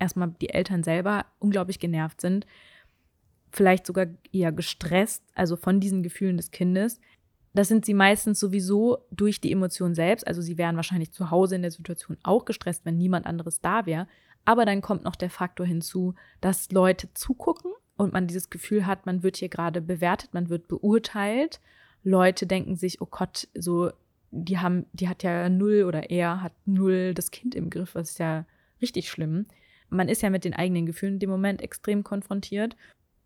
erstmal 0.00 0.34
die 0.40 0.48
Eltern 0.48 0.82
selber 0.82 1.26
unglaublich 1.38 1.78
genervt 1.78 2.20
sind. 2.20 2.44
Vielleicht 3.52 3.86
sogar 3.86 4.08
eher 4.32 4.50
gestresst, 4.50 5.22
also 5.36 5.54
von 5.54 5.78
diesen 5.78 6.02
Gefühlen 6.02 6.36
des 6.36 6.50
Kindes. 6.50 6.98
Das 7.54 7.68
sind 7.68 7.86
sie 7.86 7.94
meistens 7.94 8.40
sowieso 8.40 8.98
durch 9.12 9.40
die 9.40 9.52
Emotion 9.52 9.94
selbst. 9.94 10.26
Also 10.26 10.42
sie 10.42 10.58
wären 10.58 10.74
wahrscheinlich 10.74 11.12
zu 11.12 11.30
Hause 11.30 11.54
in 11.54 11.62
der 11.62 11.70
Situation 11.70 12.18
auch 12.24 12.44
gestresst, 12.44 12.84
wenn 12.84 12.98
niemand 12.98 13.24
anderes 13.24 13.60
da 13.60 13.86
wäre. 13.86 14.08
Aber 14.44 14.64
dann 14.64 14.80
kommt 14.80 15.04
noch 15.04 15.14
der 15.14 15.30
Faktor 15.30 15.64
hinzu, 15.64 16.16
dass 16.40 16.72
Leute 16.72 17.08
zugucken 17.14 17.70
und 17.96 18.12
man 18.12 18.26
dieses 18.26 18.50
Gefühl 18.50 18.84
hat, 18.84 19.06
man 19.06 19.22
wird 19.22 19.36
hier 19.36 19.48
gerade 19.48 19.80
bewertet, 19.80 20.34
man 20.34 20.48
wird 20.48 20.66
beurteilt 20.66 21.60
Leute 22.04 22.46
denken 22.46 22.76
sich, 22.76 23.00
oh 23.00 23.08
Gott, 23.10 23.48
so, 23.54 23.90
die 24.30 24.58
haben, 24.58 24.86
die 24.92 25.08
hat 25.08 25.22
ja 25.22 25.48
null 25.48 25.84
oder 25.84 26.10
er 26.10 26.42
hat 26.42 26.52
null 26.64 27.14
das 27.14 27.30
Kind 27.30 27.54
im 27.54 27.70
Griff, 27.70 27.94
was 27.94 28.10
ist 28.10 28.18
ja 28.18 28.46
richtig 28.80 29.08
schlimm. 29.08 29.46
Man 29.88 30.08
ist 30.08 30.22
ja 30.22 30.30
mit 30.30 30.44
den 30.44 30.54
eigenen 30.54 30.86
Gefühlen 30.86 31.14
in 31.14 31.20
dem 31.20 31.30
Moment 31.30 31.60
extrem 31.60 32.02
konfrontiert. 32.02 32.76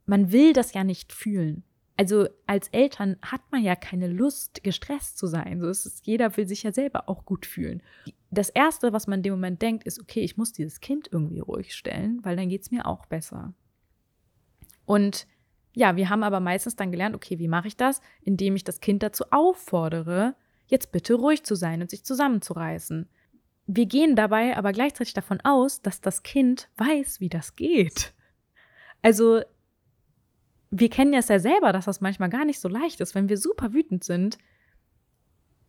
Man 0.04 0.33
will 0.33 0.52
das 0.52 0.75
ja 0.75 0.85
nicht 0.85 1.12
fühlen. 1.12 1.62
Also 1.97 2.28
als 2.47 2.68
Eltern 2.68 3.16
hat 3.23 3.40
man 3.50 3.62
ja 3.62 3.75
keine 3.75 4.09
Lust, 4.09 4.62
gestresst 4.62 5.16
zu 5.16 5.26
sein. 5.26 5.61
So 5.61 5.68
ist 5.68 5.87
es, 5.87 6.02
jeder 6.04 6.37
will 6.37 6.47
sich 6.47 6.62
ja 6.62 6.73
selber 6.73 7.09
auch 7.09 7.25
gut 7.25 7.47
fühlen. 7.47 7.83
Das 8.30 8.50
Erste, 8.50 8.92
was 8.92 9.06
man 9.06 9.21
in 9.21 9.23
dem 9.23 9.33
Moment 9.35 9.62
denkt, 9.62 9.85
ist, 9.85 10.00
okay, 10.00 10.21
ich 10.21 10.37
muss 10.37 10.52
dieses 10.52 10.80
Kind 10.80 11.09
irgendwie 11.11 11.40
ruhig 11.40 11.75
stellen, 11.75 12.21
weil 12.23 12.37
dann 12.37 12.50
geht 12.50 12.62
es 12.62 12.71
mir 12.71 12.87
auch 12.87 13.06
besser. 13.06 13.54
Und 14.85 15.26
ja, 15.76 15.95
wir 15.95 16.09
haben 16.09 16.23
aber 16.23 16.40
meistens 16.40 16.75
dann 16.75 16.90
gelernt, 16.90 17.14
okay, 17.14 17.38
wie 17.38 17.49
mache 17.49 17.68
ich 17.68 17.76
das? 17.76 18.00
Indem 18.23 18.56
ich 18.56 18.64
das 18.64 18.80
Kind 18.80 19.02
dazu 19.02 19.25
auffordere, 19.30 20.35
jetzt 20.68 20.90
bitte 20.90 21.12
ruhig 21.14 21.45
zu 21.45 21.54
sein 21.54 21.83
und 21.83 21.90
sich 21.90 22.02
zusammenzureißen. 22.02 23.06
Wir 23.66 23.85
gehen 23.85 24.16
dabei 24.16 24.56
aber 24.56 24.73
gleichzeitig 24.73 25.12
davon 25.12 25.38
aus, 25.42 25.83
dass 25.83 26.00
das 26.00 26.23
Kind 26.23 26.71
weiß, 26.78 27.21
wie 27.21 27.28
das 27.28 27.56
geht. 27.56 28.14
Also, 29.02 29.42
wir 30.71 30.88
kennen 30.88 31.12
es 31.12 31.28
ja 31.28 31.38
selber, 31.38 31.75
dass 31.75 31.85
das 31.85 32.00
manchmal 32.00 32.30
gar 32.30 32.47
nicht 32.47 32.59
so 32.59 32.68
leicht 32.68 33.02
ist, 33.02 33.14
wenn 33.14 33.28
wir 33.28 33.37
super 33.37 33.75
wütend 33.75 34.02
sind, 34.02 34.38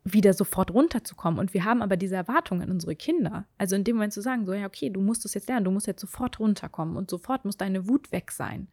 wieder 0.05 0.33
sofort 0.33 0.71
runterzukommen. 0.71 1.37
Und 1.37 1.53
wir 1.53 1.65
haben 1.65 1.81
aber 1.81 1.97
diese 1.97 2.15
Erwartungen 2.15 2.61
an 2.61 2.71
unsere 2.71 2.95
Kinder. 2.95 3.45
Also 3.57 3.75
in 3.75 3.83
dem 3.83 3.97
Moment 3.97 4.13
zu 4.13 4.21
sagen, 4.21 4.45
so, 4.45 4.53
ja, 4.53 4.67
okay, 4.67 4.89
du 4.89 5.01
musst 5.01 5.25
es 5.25 5.33
jetzt 5.33 5.49
lernen, 5.49 5.65
du 5.65 5.71
musst 5.71 5.85
jetzt 5.85 5.99
sofort 5.99 6.39
runterkommen 6.39 6.95
und 6.95 7.09
sofort 7.09 7.43
muss 7.43 7.57
deine 7.57 7.89
Wut 7.89 8.13
weg 8.13 8.31
sein. 8.31 8.69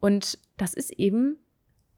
Und 0.00 0.38
das 0.56 0.74
ist 0.74 0.92
eben 0.92 1.38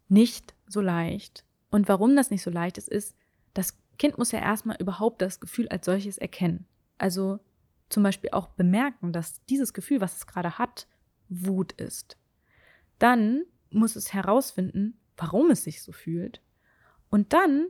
nicht 0.09 0.55
so 0.67 0.81
leicht. 0.81 1.45
Und 1.71 1.89
warum 1.89 2.17
das 2.17 2.31
nicht 2.31 2.43
so 2.43 2.51
leicht 2.51 2.79
ist, 2.79 2.89
ist, 2.89 3.17
das 3.55 3.77
Kind 3.99 4.19
muss 4.19 4.33
ja 4.33 4.41
erstmal 4.41 4.77
überhaupt 4.79 5.21
das 5.23 5.41
Gefühl 5.41 5.69
als 5.69 5.85
solches 5.85 6.19
erkennen. 6.19 6.67
Also 6.99 7.41
zum 7.89 8.03
Beispiel 8.03 8.31
auch 8.31 8.49
bemerken, 8.49 9.13
dass 9.13 9.45
dieses 9.47 9.73
Gefühl, 9.73 10.01
was 10.01 10.17
es 10.17 10.27
gerade 10.27 10.59
hat, 10.59 10.87
Wut 11.29 11.73
ist. 11.73 12.17
Dann 12.99 13.43
muss 13.71 13.97
es 13.97 14.13
herausfinden, 14.13 14.99
warum 15.17 15.51
es 15.51 15.65
sich 15.65 15.83
so 15.83 15.93
fühlt. 15.93 16.41
Und 17.11 17.33
dann 17.33 17.67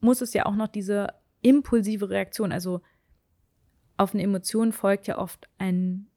muss 0.00 0.20
es 0.20 0.32
ja 0.34 0.46
auch 0.46 0.54
noch 0.54 0.68
diese 0.68 1.08
impulsive 1.40 2.10
Reaktion, 2.10 2.52
also 2.52 2.80
auf 3.96 4.14
eine 4.14 4.22
Emotion 4.22 4.72
folgt 4.72 5.06
ja 5.06 5.18
oft 5.18 5.48
ein 5.58 6.08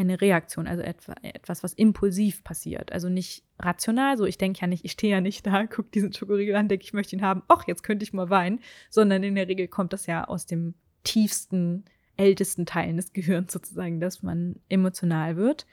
eine 0.00 0.20
Reaktion, 0.20 0.66
also 0.66 0.82
etwas, 0.82 1.62
was 1.62 1.74
impulsiv 1.74 2.42
passiert. 2.42 2.92
Also 2.92 3.08
nicht 3.08 3.44
rational, 3.58 4.16
so 4.16 4.24
ich 4.24 4.38
denke 4.38 4.60
ja 4.60 4.66
nicht, 4.66 4.84
ich 4.84 4.92
stehe 4.92 5.12
ja 5.12 5.20
nicht 5.20 5.46
da, 5.46 5.66
gucke 5.66 5.90
diesen 5.90 6.12
Schokoriegel 6.12 6.56
an, 6.56 6.68
denke, 6.68 6.84
ich 6.84 6.92
möchte 6.92 7.14
ihn 7.14 7.22
haben, 7.22 7.42
ach, 7.48 7.66
jetzt 7.66 7.82
könnte 7.82 8.02
ich 8.02 8.12
mal 8.12 8.30
weinen, 8.30 8.60
sondern 8.88 9.22
in 9.22 9.34
der 9.34 9.48
Regel 9.48 9.68
kommt 9.68 9.92
das 9.92 10.06
ja 10.06 10.24
aus 10.24 10.46
dem 10.46 10.74
tiefsten, 11.04 11.84
ältesten 12.16 12.66
Teilen 12.66 12.96
des 12.96 13.12
Gehirns 13.14 13.52
sozusagen, 13.52 14.00
dass 14.00 14.22
man 14.22 14.56
emotional 14.68 15.36
wird. 15.36 15.66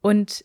Und 0.00 0.44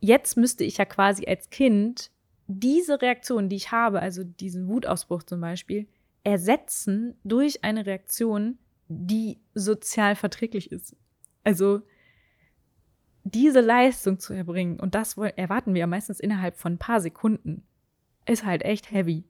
jetzt 0.00 0.36
müsste 0.36 0.64
ich 0.64 0.76
ja 0.76 0.84
quasi 0.84 1.26
als 1.26 1.50
Kind 1.50 2.10
diese 2.46 3.00
Reaktion, 3.00 3.48
die 3.48 3.56
ich 3.56 3.72
habe, 3.72 4.00
also 4.00 4.22
diesen 4.22 4.68
Wutausbruch 4.68 5.22
zum 5.22 5.40
Beispiel, 5.40 5.88
ersetzen 6.24 7.16
durch 7.24 7.64
eine 7.64 7.86
Reaktion, 7.86 8.58
die 8.88 9.40
sozial 9.54 10.14
verträglich 10.14 10.70
ist. 10.70 10.94
Also 11.42 11.82
diese 13.24 13.60
Leistung 13.60 14.18
zu 14.18 14.34
erbringen, 14.34 14.78
und 14.78 14.94
das 14.94 15.16
erwarten 15.16 15.74
wir 15.74 15.80
ja 15.80 15.86
meistens 15.86 16.20
innerhalb 16.20 16.56
von 16.56 16.74
ein 16.74 16.78
paar 16.78 17.00
Sekunden, 17.00 17.66
ist 18.26 18.44
halt 18.44 18.62
echt 18.62 18.92
heavy. 18.92 19.24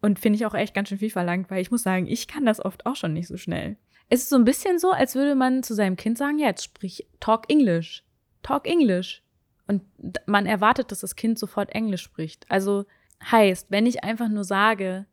Und 0.00 0.18
finde 0.18 0.36
ich 0.36 0.46
auch 0.46 0.54
echt 0.54 0.74
ganz 0.74 0.88
schön 0.88 0.98
viel 0.98 1.10
verlangt, 1.10 1.50
weil 1.50 1.62
ich 1.62 1.70
muss 1.70 1.82
sagen, 1.82 2.06
ich 2.06 2.28
kann 2.28 2.44
das 2.44 2.64
oft 2.64 2.86
auch 2.86 2.96
schon 2.96 3.12
nicht 3.12 3.28
so 3.28 3.36
schnell. 3.36 3.76
Es 4.08 4.22
ist 4.22 4.28
so 4.28 4.36
ein 4.36 4.44
bisschen 4.44 4.78
so, 4.78 4.90
als 4.90 5.14
würde 5.14 5.34
man 5.34 5.62
zu 5.62 5.74
seinem 5.74 5.96
Kind 5.96 6.18
sagen, 6.18 6.38
ja, 6.38 6.48
jetzt 6.48 6.64
sprich 6.64 7.06
Talk 7.20 7.48
English. 7.48 8.04
Talk 8.42 8.66
English. 8.66 9.22
Und 9.66 9.82
man 10.26 10.44
erwartet, 10.44 10.90
dass 10.90 11.00
das 11.00 11.16
Kind 11.16 11.38
sofort 11.38 11.70
Englisch 11.70 12.02
spricht. 12.02 12.50
Also 12.50 12.84
heißt, 13.22 13.70
wenn 13.70 13.86
ich 13.86 14.04
einfach 14.04 14.28
nur 14.28 14.44
sage, 14.44 15.06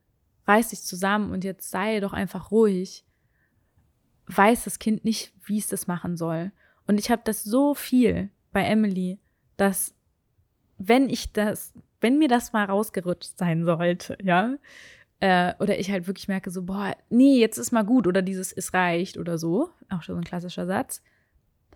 reiß 0.47 0.69
dich 0.69 0.81
zusammen 0.81 1.31
und 1.31 1.43
jetzt 1.43 1.69
sei 1.69 1.99
doch 1.99 2.11
einfach 2.11 2.51
ruhig, 2.51 3.05
weiß 4.25 4.63
das 4.65 4.79
Kind 4.79 5.05
nicht, 5.05 5.33
wie 5.45 5.59
es 5.59 5.67
das 5.67 5.87
machen 5.87 6.17
soll. 6.17 6.51
Und 6.89 6.99
ich 6.99 7.11
habe 7.11 7.21
das 7.23 7.43
so 7.43 7.75
viel 7.75 8.31
bei 8.51 8.63
Emily, 8.63 9.19
dass 9.57 9.93
wenn 10.79 11.07
ich 11.07 11.31
das, 11.31 11.71
wenn 12.01 12.17
mir 12.17 12.27
das 12.27 12.51
mal 12.51 12.65
rausgerutscht 12.65 13.37
sein 13.37 13.63
sollte, 13.63 14.17
ja, 14.23 14.55
äh, 15.19 15.53
oder 15.59 15.77
ich 15.77 15.91
halt 15.91 16.07
wirklich 16.07 16.27
merke 16.27 16.49
so, 16.49 16.63
boah, 16.63 16.95
nee, 17.11 17.39
jetzt 17.39 17.59
ist 17.59 17.71
mal 17.71 17.83
gut 17.85 18.07
oder 18.07 18.23
dieses 18.23 18.51
es 18.51 18.73
reicht 18.73 19.19
oder 19.19 19.37
so, 19.37 19.69
auch 19.91 20.01
schon 20.01 20.15
so 20.15 20.21
ein 20.21 20.23
klassischer 20.23 20.65
Satz, 20.65 21.03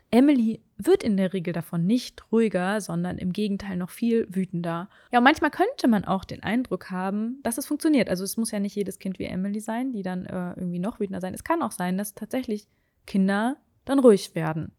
Emily 0.09 0.63
wird 0.77 1.03
in 1.03 1.15
der 1.15 1.31
Regel 1.31 1.53
davon 1.53 1.85
nicht 1.85 2.31
ruhiger, 2.31 2.81
sondern 2.81 3.19
im 3.19 3.33
Gegenteil 3.33 3.77
noch 3.77 3.91
viel 3.91 4.25
wütender. 4.33 4.89
Ja, 5.11 5.19
und 5.19 5.25
manchmal 5.25 5.51
könnte 5.51 5.87
man 5.87 6.05
auch 6.05 6.25
den 6.25 6.41
Eindruck 6.41 6.89
haben, 6.89 7.39
dass 7.43 7.59
es 7.59 7.67
funktioniert. 7.67 8.09
Also 8.09 8.23
es 8.23 8.35
muss 8.35 8.49
ja 8.49 8.59
nicht 8.59 8.75
jedes 8.75 8.97
Kind 8.97 9.19
wie 9.19 9.25
Emily 9.25 9.59
sein, 9.59 9.91
die 9.91 10.01
dann 10.01 10.25
äh, 10.25 10.53
irgendwie 10.55 10.79
noch 10.79 10.99
wütender 10.99 11.21
sein. 11.21 11.35
Es 11.35 11.43
kann 11.43 11.61
auch 11.61 11.71
sein, 11.71 11.99
dass 11.99 12.15
tatsächlich 12.15 12.67
Kinder 13.05 13.57
dann 13.85 13.99
ruhig 13.99 14.33
werden. 14.33 14.71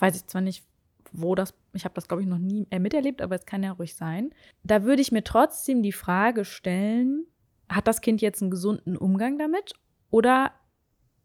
Weiß 0.00 0.16
ich 0.16 0.26
zwar 0.26 0.40
nicht, 0.40 0.64
wo 1.12 1.34
das, 1.34 1.54
ich 1.72 1.84
habe 1.84 1.94
das 1.94 2.08
glaube 2.08 2.22
ich 2.22 2.28
noch 2.28 2.38
nie 2.38 2.66
äh, 2.70 2.78
miterlebt, 2.78 3.22
aber 3.22 3.34
es 3.34 3.46
kann 3.46 3.62
ja 3.62 3.72
ruhig 3.72 3.94
sein. 3.94 4.30
Da 4.62 4.84
würde 4.84 5.02
ich 5.02 5.12
mir 5.12 5.24
trotzdem 5.24 5.82
die 5.82 5.92
Frage 5.92 6.44
stellen, 6.44 7.26
hat 7.68 7.86
das 7.86 8.00
Kind 8.00 8.20
jetzt 8.20 8.42
einen 8.42 8.50
gesunden 8.50 8.96
Umgang 8.96 9.38
damit 9.38 9.74
oder 10.10 10.52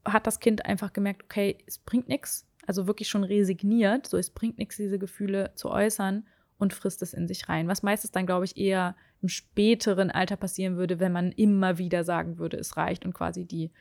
hat 0.05 0.27
das 0.27 0.39
Kind 0.39 0.65
einfach 0.65 0.93
gemerkt, 0.93 1.23
okay, 1.23 1.57
es 1.65 1.79
bringt 1.79 2.07
nichts, 2.07 2.47
also 2.67 2.87
wirklich 2.87 3.09
schon 3.09 3.23
resigniert, 3.23 4.07
so 4.07 4.17
es 4.17 4.29
bringt 4.29 4.57
nichts, 4.57 4.77
diese 4.77 4.99
Gefühle 4.99 5.51
zu 5.55 5.69
äußern 5.69 6.25
und 6.57 6.73
frisst 6.73 7.01
es 7.01 7.13
in 7.13 7.27
sich 7.27 7.49
rein. 7.49 7.67
Was 7.67 7.83
meistens 7.83 8.11
dann, 8.11 8.25
glaube 8.25 8.45
ich, 8.45 8.57
eher 8.57 8.95
im 9.21 9.29
späteren 9.29 10.11
Alter 10.11 10.35
passieren 10.35 10.77
würde, 10.77 10.99
wenn 10.99 11.11
man 11.11 11.31
immer 11.31 11.77
wieder 11.77 12.03
sagen 12.03 12.37
würde, 12.37 12.57
es 12.57 12.77
reicht 12.77 13.05
und 13.05 13.13
quasi 13.13 13.45
die, 13.45 13.71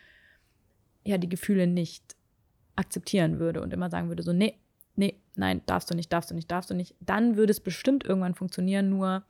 ja, 1.05 1.19
die 1.19 1.29
Gefühle 1.29 1.67
nicht 1.67 2.17
akzeptieren 2.77 3.39
würde 3.39 3.61
und 3.61 3.73
immer 3.73 3.91
sagen 3.91 4.09
würde, 4.09 4.23
so, 4.23 4.33
nee, 4.33 4.59
nee, 4.97 5.21
nein, 5.35 5.63
darfst 5.67 5.91
du 5.91 5.95
nicht, 5.95 6.13
darfst 6.13 6.31
du 6.31 6.35
nicht, 6.35 6.51
darfst 6.51 6.71
du 6.71 6.75
nicht. 6.75 6.95
Dann 7.01 7.37
würde 7.37 7.51
es 7.51 7.61
bestimmt 7.61 8.05
irgendwann 8.05 8.35
funktionieren, 8.35 8.91
nur 8.91 9.25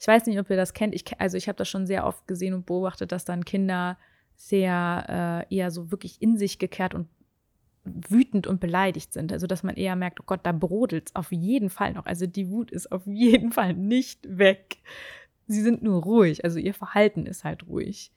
ich 0.00 0.08
weiß 0.08 0.26
nicht, 0.26 0.38
ob 0.38 0.48
ihr 0.48 0.56
das 0.56 0.72
kennt. 0.72 0.94
Ich, 0.94 1.04
also 1.20 1.36
ich 1.36 1.46
habe 1.46 1.56
das 1.56 1.68
schon 1.68 1.86
sehr 1.86 2.06
oft 2.06 2.26
gesehen 2.26 2.54
und 2.54 2.64
beobachtet, 2.64 3.12
dass 3.12 3.26
dann 3.26 3.44
Kinder 3.44 3.98
sehr 4.34 5.46
äh, 5.50 5.54
eher 5.54 5.70
so 5.70 5.90
wirklich 5.90 6.22
in 6.22 6.38
sich 6.38 6.58
gekehrt 6.58 6.94
und 6.94 7.08
wütend 7.84 8.46
und 8.46 8.60
beleidigt 8.60 9.12
sind. 9.12 9.30
Also 9.30 9.46
dass 9.46 9.62
man 9.62 9.76
eher 9.76 9.96
merkt, 9.96 10.18
oh 10.20 10.24
Gott, 10.24 10.40
da 10.44 10.52
brodelt 10.52 11.08
es 11.08 11.16
auf 11.16 11.32
jeden 11.32 11.68
Fall 11.68 11.92
noch. 11.92 12.06
Also 12.06 12.26
die 12.26 12.48
Wut 12.48 12.70
ist 12.70 12.90
auf 12.90 13.06
jeden 13.06 13.52
Fall 13.52 13.74
nicht 13.74 14.38
weg. 14.38 14.78
Sie 15.46 15.60
sind 15.60 15.82
nur 15.82 16.02
ruhig. 16.02 16.44
Also 16.44 16.58
ihr 16.58 16.72
Verhalten 16.72 17.26
ist 17.26 17.44
halt 17.44 17.66
ruhig. 17.66 18.10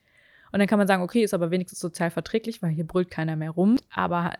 Und 0.53 0.59
dann 0.59 0.67
kann 0.67 0.77
man 0.77 0.87
sagen, 0.87 1.03
okay, 1.03 1.23
ist 1.23 1.33
aber 1.33 1.51
wenigstens 1.51 1.79
sozial 1.79 2.11
verträglich, 2.11 2.61
weil 2.61 2.69
hier 2.69 2.87
brüllt 2.87 3.09
keiner 3.09 3.35
mehr 3.35 3.51
rum. 3.51 3.77
Aber 3.89 4.33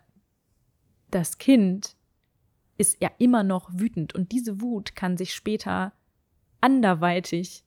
das 1.12 1.40
Kind 1.40 1.98
ist 2.78 3.02
ja 3.02 3.12
immer 3.18 3.44
noch 3.44 3.70
wütend 3.74 4.16
und 4.16 4.32
diese 4.32 4.62
Wut 4.62 4.96
kann 4.96 5.18
sich 5.18 5.34
später 5.34 5.94
anderweitig 6.62 7.64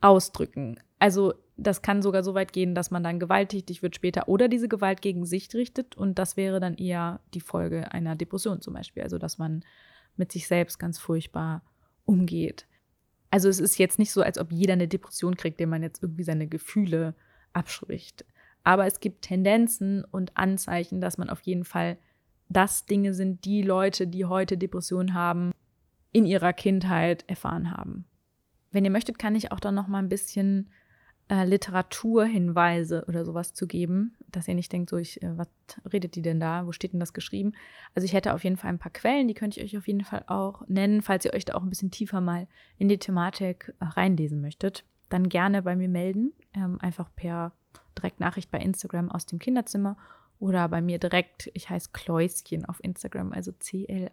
ausdrücken. 0.00 0.78
Also 0.98 1.34
das 1.56 1.80
kann 1.80 2.02
sogar 2.02 2.22
so 2.22 2.34
weit 2.34 2.52
gehen, 2.52 2.74
dass 2.74 2.90
man 2.90 3.02
dann 3.02 3.18
gewalttätig 3.18 3.82
wird 3.82 3.96
später 3.96 4.28
oder 4.28 4.48
diese 4.48 4.68
Gewalt 4.68 5.00
gegen 5.00 5.24
sich 5.24 5.52
richtet 5.54 5.96
und 5.96 6.18
das 6.18 6.36
wäre 6.36 6.60
dann 6.60 6.74
eher 6.74 7.20
die 7.34 7.40
Folge 7.40 7.92
einer 7.92 8.14
Depression 8.14 8.60
zum 8.60 8.74
Beispiel. 8.74 9.02
Also 9.02 9.18
dass 9.18 9.38
man 9.38 9.64
mit 10.16 10.32
sich 10.32 10.46
selbst 10.46 10.78
ganz 10.78 10.98
furchtbar 10.98 11.62
umgeht. 12.04 12.66
Also 13.30 13.48
es 13.48 13.58
ist 13.58 13.78
jetzt 13.78 13.98
nicht 13.98 14.12
so, 14.12 14.22
als 14.22 14.38
ob 14.38 14.52
jeder 14.52 14.74
eine 14.74 14.88
Depression 14.88 15.36
kriegt, 15.36 15.60
dem 15.60 15.70
man 15.70 15.82
jetzt 15.82 16.02
irgendwie 16.02 16.22
seine 16.22 16.46
Gefühle 16.46 17.14
abspricht. 17.52 18.24
Aber 18.64 18.86
es 18.86 19.00
gibt 19.00 19.22
Tendenzen 19.22 20.04
und 20.04 20.36
Anzeichen, 20.36 21.00
dass 21.00 21.18
man 21.18 21.30
auf 21.30 21.40
jeden 21.42 21.64
Fall 21.64 21.98
das 22.48 22.86
Dinge 22.86 23.14
sind, 23.14 23.44
die 23.44 23.62
Leute, 23.62 24.06
die 24.06 24.24
heute 24.24 24.56
Depressionen 24.56 25.14
haben, 25.14 25.52
in 26.12 26.26
ihrer 26.26 26.52
Kindheit 26.52 27.24
erfahren 27.26 27.70
haben. 27.70 28.04
Wenn 28.70 28.84
ihr 28.84 28.90
möchtet, 28.90 29.18
kann 29.18 29.34
ich 29.34 29.52
auch 29.52 29.60
dann 29.60 29.74
noch 29.74 29.88
mal 29.88 29.98
ein 29.98 30.08
bisschen 30.08 30.70
äh, 31.28 31.44
Literaturhinweise 31.44 33.04
oder 33.08 33.24
sowas 33.24 33.52
zu 33.52 33.66
geben, 33.66 34.14
dass 34.30 34.46
ihr 34.46 34.54
nicht 34.54 34.72
denkt, 34.72 34.90
so 34.90 34.96
ich, 34.96 35.22
äh, 35.22 35.36
was 35.36 35.48
redet 35.92 36.14
die 36.14 36.22
denn 36.22 36.38
da? 36.38 36.66
Wo 36.66 36.72
steht 36.72 36.92
denn 36.92 37.00
das 37.00 37.12
geschrieben? 37.12 37.52
Also 37.94 38.04
ich 38.04 38.12
hätte 38.12 38.32
auf 38.32 38.44
jeden 38.44 38.56
Fall 38.56 38.70
ein 38.70 38.78
paar 38.78 38.92
Quellen, 38.92 39.26
die 39.26 39.34
könnte 39.34 39.58
ich 39.58 39.66
euch 39.66 39.78
auf 39.78 39.88
jeden 39.88 40.04
Fall 40.04 40.24
auch 40.28 40.66
nennen, 40.68 41.02
falls 41.02 41.24
ihr 41.24 41.34
euch 41.34 41.44
da 41.44 41.54
auch 41.54 41.62
ein 41.62 41.68
bisschen 41.68 41.90
tiefer 41.90 42.20
mal 42.20 42.46
in 42.78 42.88
die 42.88 42.98
Thematik 42.98 43.74
äh, 43.80 43.84
reinlesen 43.84 44.40
möchtet. 44.40 44.84
Dann 45.08 45.28
gerne 45.28 45.62
bei 45.62 45.74
mir 45.74 45.88
melden, 45.88 46.32
ähm, 46.54 46.78
einfach 46.80 47.10
per 47.14 47.52
Direktnachricht 47.98 48.50
bei 48.50 48.58
Instagram 48.58 49.10
aus 49.10 49.26
dem 49.26 49.38
Kinderzimmer 49.38 49.96
oder 50.38 50.68
bei 50.68 50.80
mir 50.80 50.98
direkt. 50.98 51.50
Ich 51.54 51.70
heiße 51.70 51.90
Kläuschen 51.92 52.64
auf 52.64 52.82
Instagram, 52.82 53.32
also 53.32 53.52
C-L-A-I-U-S-C-H-E-N. 53.52 54.10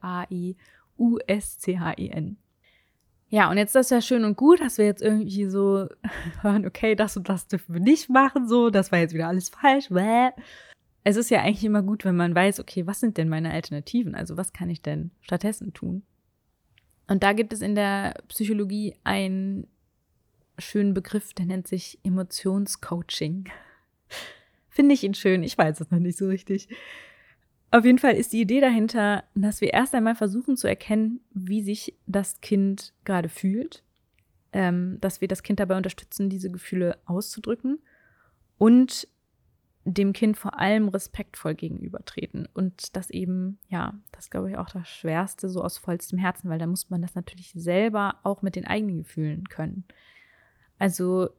Ja, 3.30 3.50
und 3.50 3.58
jetzt 3.58 3.70
ist 3.70 3.76
das 3.76 3.90
ja 3.90 4.00
schön 4.02 4.26
und 4.26 4.38
gut, 4.38 4.62
dass 4.62 4.78
wir 4.78 4.86
jetzt 4.86 5.02
irgendwie 5.02 5.46
so 5.46 5.88
hören, 6.42 6.68
okay, 6.68 6.94
das 6.96 7.18
und 7.18 7.30
das 7.30 7.48
dürfen 7.48 7.74
wir 7.74 7.82
nicht 7.82 8.10
machen, 8.10 8.48
so, 8.48 8.70
das 8.70 8.92
war 8.92 9.00
jetzt 9.00 9.16
wieder 9.16 9.28
alles 9.28 9.50
falsch. 9.50 9.90
Bäh. 9.90 10.30
Es 11.04 11.18
ist 11.18 11.32
ja 11.32 11.42
eigentlich 11.42 11.66
immer 11.66 11.82
gut, 11.82 12.06
wenn 12.06 12.16
man 12.16 12.36
weiß, 12.36 12.60
okay, 12.60 12.86
was 12.86 13.00
sind 13.00 13.18
denn 13.18 13.30
meine 13.30 13.52
Alternativen? 13.52 14.14
Also, 14.16 14.38
was 14.38 14.54
kann 14.54 14.70
ich 14.70 14.82
denn 14.82 15.12
stattdessen 15.20 15.74
tun? 15.74 16.04
Und 17.08 17.24
da 17.24 17.34
gibt 17.34 17.54
es 17.54 17.62
in 17.62 17.76
der 17.76 18.14
Psychologie 18.28 18.96
einen 19.04 19.68
schönen 20.60 20.94
Begriff, 20.94 21.34
der 21.34 21.48
nennt 21.48 21.68
sich 21.68 22.00
Emotionscoaching. 22.04 23.50
Finde 24.74 24.96
ich 24.96 25.04
ihn 25.04 25.14
schön, 25.14 25.44
ich 25.44 25.56
weiß 25.56 25.80
es 25.80 25.92
noch 25.92 26.00
nicht 26.00 26.18
so 26.18 26.28
richtig. 26.28 26.68
Auf 27.70 27.86
jeden 27.86 28.00
Fall 28.00 28.16
ist 28.16 28.34
die 28.34 28.42
Idee 28.42 28.60
dahinter, 28.60 29.24
dass 29.36 29.62
wir 29.62 29.72
erst 29.72 29.94
einmal 29.94 30.16
versuchen 30.16 30.58
zu 30.58 30.68
erkennen, 30.68 31.22
wie 31.32 31.62
sich 31.62 31.96
das 32.08 32.42
Kind 32.42 32.92
gerade 33.06 33.30
fühlt, 33.30 33.84
ähm, 34.52 34.98
dass 35.00 35.22
wir 35.22 35.28
das 35.28 35.44
Kind 35.44 35.60
dabei 35.60 35.78
unterstützen, 35.78 36.28
diese 36.28 36.50
Gefühle 36.50 36.98
auszudrücken 37.06 37.80
und 38.58 39.08
dem 39.86 40.12
Kind 40.12 40.38
vor 40.38 40.58
allem 40.58 40.88
respektvoll 40.88 41.54
gegenübertreten. 41.54 42.48
Und 42.52 42.96
das 42.96 43.12
eben, 43.12 43.60
ja, 43.70 43.94
das 44.12 44.32
glaube 44.32 44.50
ich 44.50 44.58
auch 44.58 44.70
das 44.70 44.88
Schwerste, 44.88 45.50
so 45.50 45.62
aus 45.62 45.78
vollstem 45.78 46.18
Herzen, 46.18 46.50
weil 46.50 46.60
da 46.60 46.66
muss 46.66 46.90
man 46.90 47.04
das 47.04 47.14
natürlich 47.14 47.52
selber 47.52 48.16
auch 48.24 48.42
mit 48.42 48.56
den 48.56 48.66
eigenen 48.66 48.98
Gefühlen 48.98 49.50
können. 49.50 49.84
Also, 50.80 51.30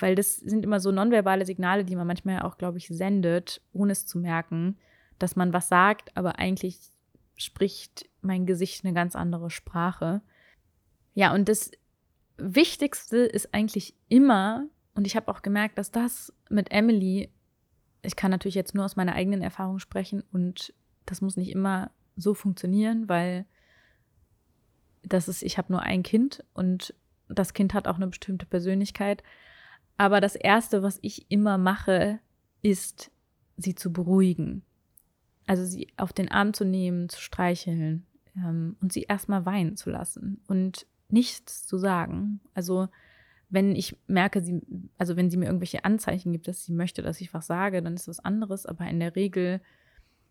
weil 0.00 0.14
das 0.14 0.36
sind 0.36 0.64
immer 0.64 0.80
so 0.80 0.92
nonverbale 0.92 1.46
Signale, 1.46 1.84
die 1.84 1.96
man 1.96 2.06
manchmal 2.06 2.42
auch, 2.42 2.58
glaube 2.58 2.78
ich, 2.78 2.88
sendet, 2.88 3.62
ohne 3.72 3.92
es 3.92 4.06
zu 4.06 4.18
merken 4.18 4.76
dass 5.18 5.36
man 5.36 5.52
was 5.52 5.68
sagt, 5.68 6.16
aber 6.16 6.38
eigentlich 6.38 6.78
spricht 7.36 8.08
mein 8.20 8.46
Gesicht 8.46 8.84
eine 8.84 8.94
ganz 8.94 9.16
andere 9.16 9.50
Sprache. 9.50 10.22
Ja, 11.14 11.34
und 11.34 11.48
das 11.48 11.70
Wichtigste 12.36 13.18
ist 13.18 13.52
eigentlich 13.52 13.94
immer, 14.08 14.66
und 14.94 15.06
ich 15.06 15.16
habe 15.16 15.28
auch 15.28 15.42
gemerkt, 15.42 15.78
dass 15.78 15.90
das 15.90 16.32
mit 16.48 16.70
Emily, 16.70 17.30
ich 18.02 18.16
kann 18.16 18.30
natürlich 18.30 18.54
jetzt 18.54 18.74
nur 18.74 18.84
aus 18.84 18.96
meiner 18.96 19.14
eigenen 19.14 19.42
Erfahrung 19.42 19.78
sprechen 19.78 20.22
und 20.32 20.72
das 21.06 21.20
muss 21.20 21.36
nicht 21.36 21.50
immer 21.50 21.90
so 22.16 22.34
funktionieren, 22.34 23.08
weil 23.08 23.46
das 25.02 25.28
ist, 25.28 25.42
ich 25.42 25.58
habe 25.58 25.72
nur 25.72 25.82
ein 25.82 26.02
Kind 26.02 26.44
und 26.54 26.94
das 27.28 27.54
Kind 27.54 27.74
hat 27.74 27.86
auch 27.86 27.96
eine 27.96 28.08
bestimmte 28.08 28.46
Persönlichkeit. 28.46 29.22
Aber 29.98 30.20
das 30.22 30.36
Erste, 30.36 30.82
was 30.82 30.98
ich 31.02 31.30
immer 31.30 31.58
mache, 31.58 32.20
ist, 32.62 33.10
sie 33.56 33.74
zu 33.74 33.92
beruhigen. 33.92 34.62
Also 35.46 35.64
sie 35.64 35.88
auf 35.96 36.12
den 36.12 36.30
Arm 36.30 36.54
zu 36.54 36.64
nehmen, 36.64 37.08
zu 37.08 37.20
streicheln 37.20 38.06
ähm, 38.36 38.76
und 38.80 38.92
sie 38.92 39.02
erstmal 39.02 39.44
weinen 39.44 39.76
zu 39.76 39.90
lassen 39.90 40.40
und 40.46 40.86
nichts 41.10 41.66
zu 41.66 41.78
sagen. 41.78 42.40
Also 42.54 42.88
wenn 43.50 43.74
ich 43.74 43.96
merke, 44.06 44.42
sie, 44.42 44.60
also 44.98 45.16
wenn 45.16 45.30
sie 45.30 45.36
mir 45.36 45.46
irgendwelche 45.46 45.84
Anzeichen 45.84 46.32
gibt, 46.32 46.48
dass 46.48 46.64
sie 46.64 46.72
möchte, 46.72 47.02
dass 47.02 47.20
ich 47.20 47.34
was 47.34 47.46
sage, 47.46 47.82
dann 47.82 47.94
ist 47.94 48.06
das 48.06 48.20
anderes. 48.20 48.66
Aber 48.66 48.86
in 48.86 49.00
der 49.00 49.16
Regel 49.16 49.60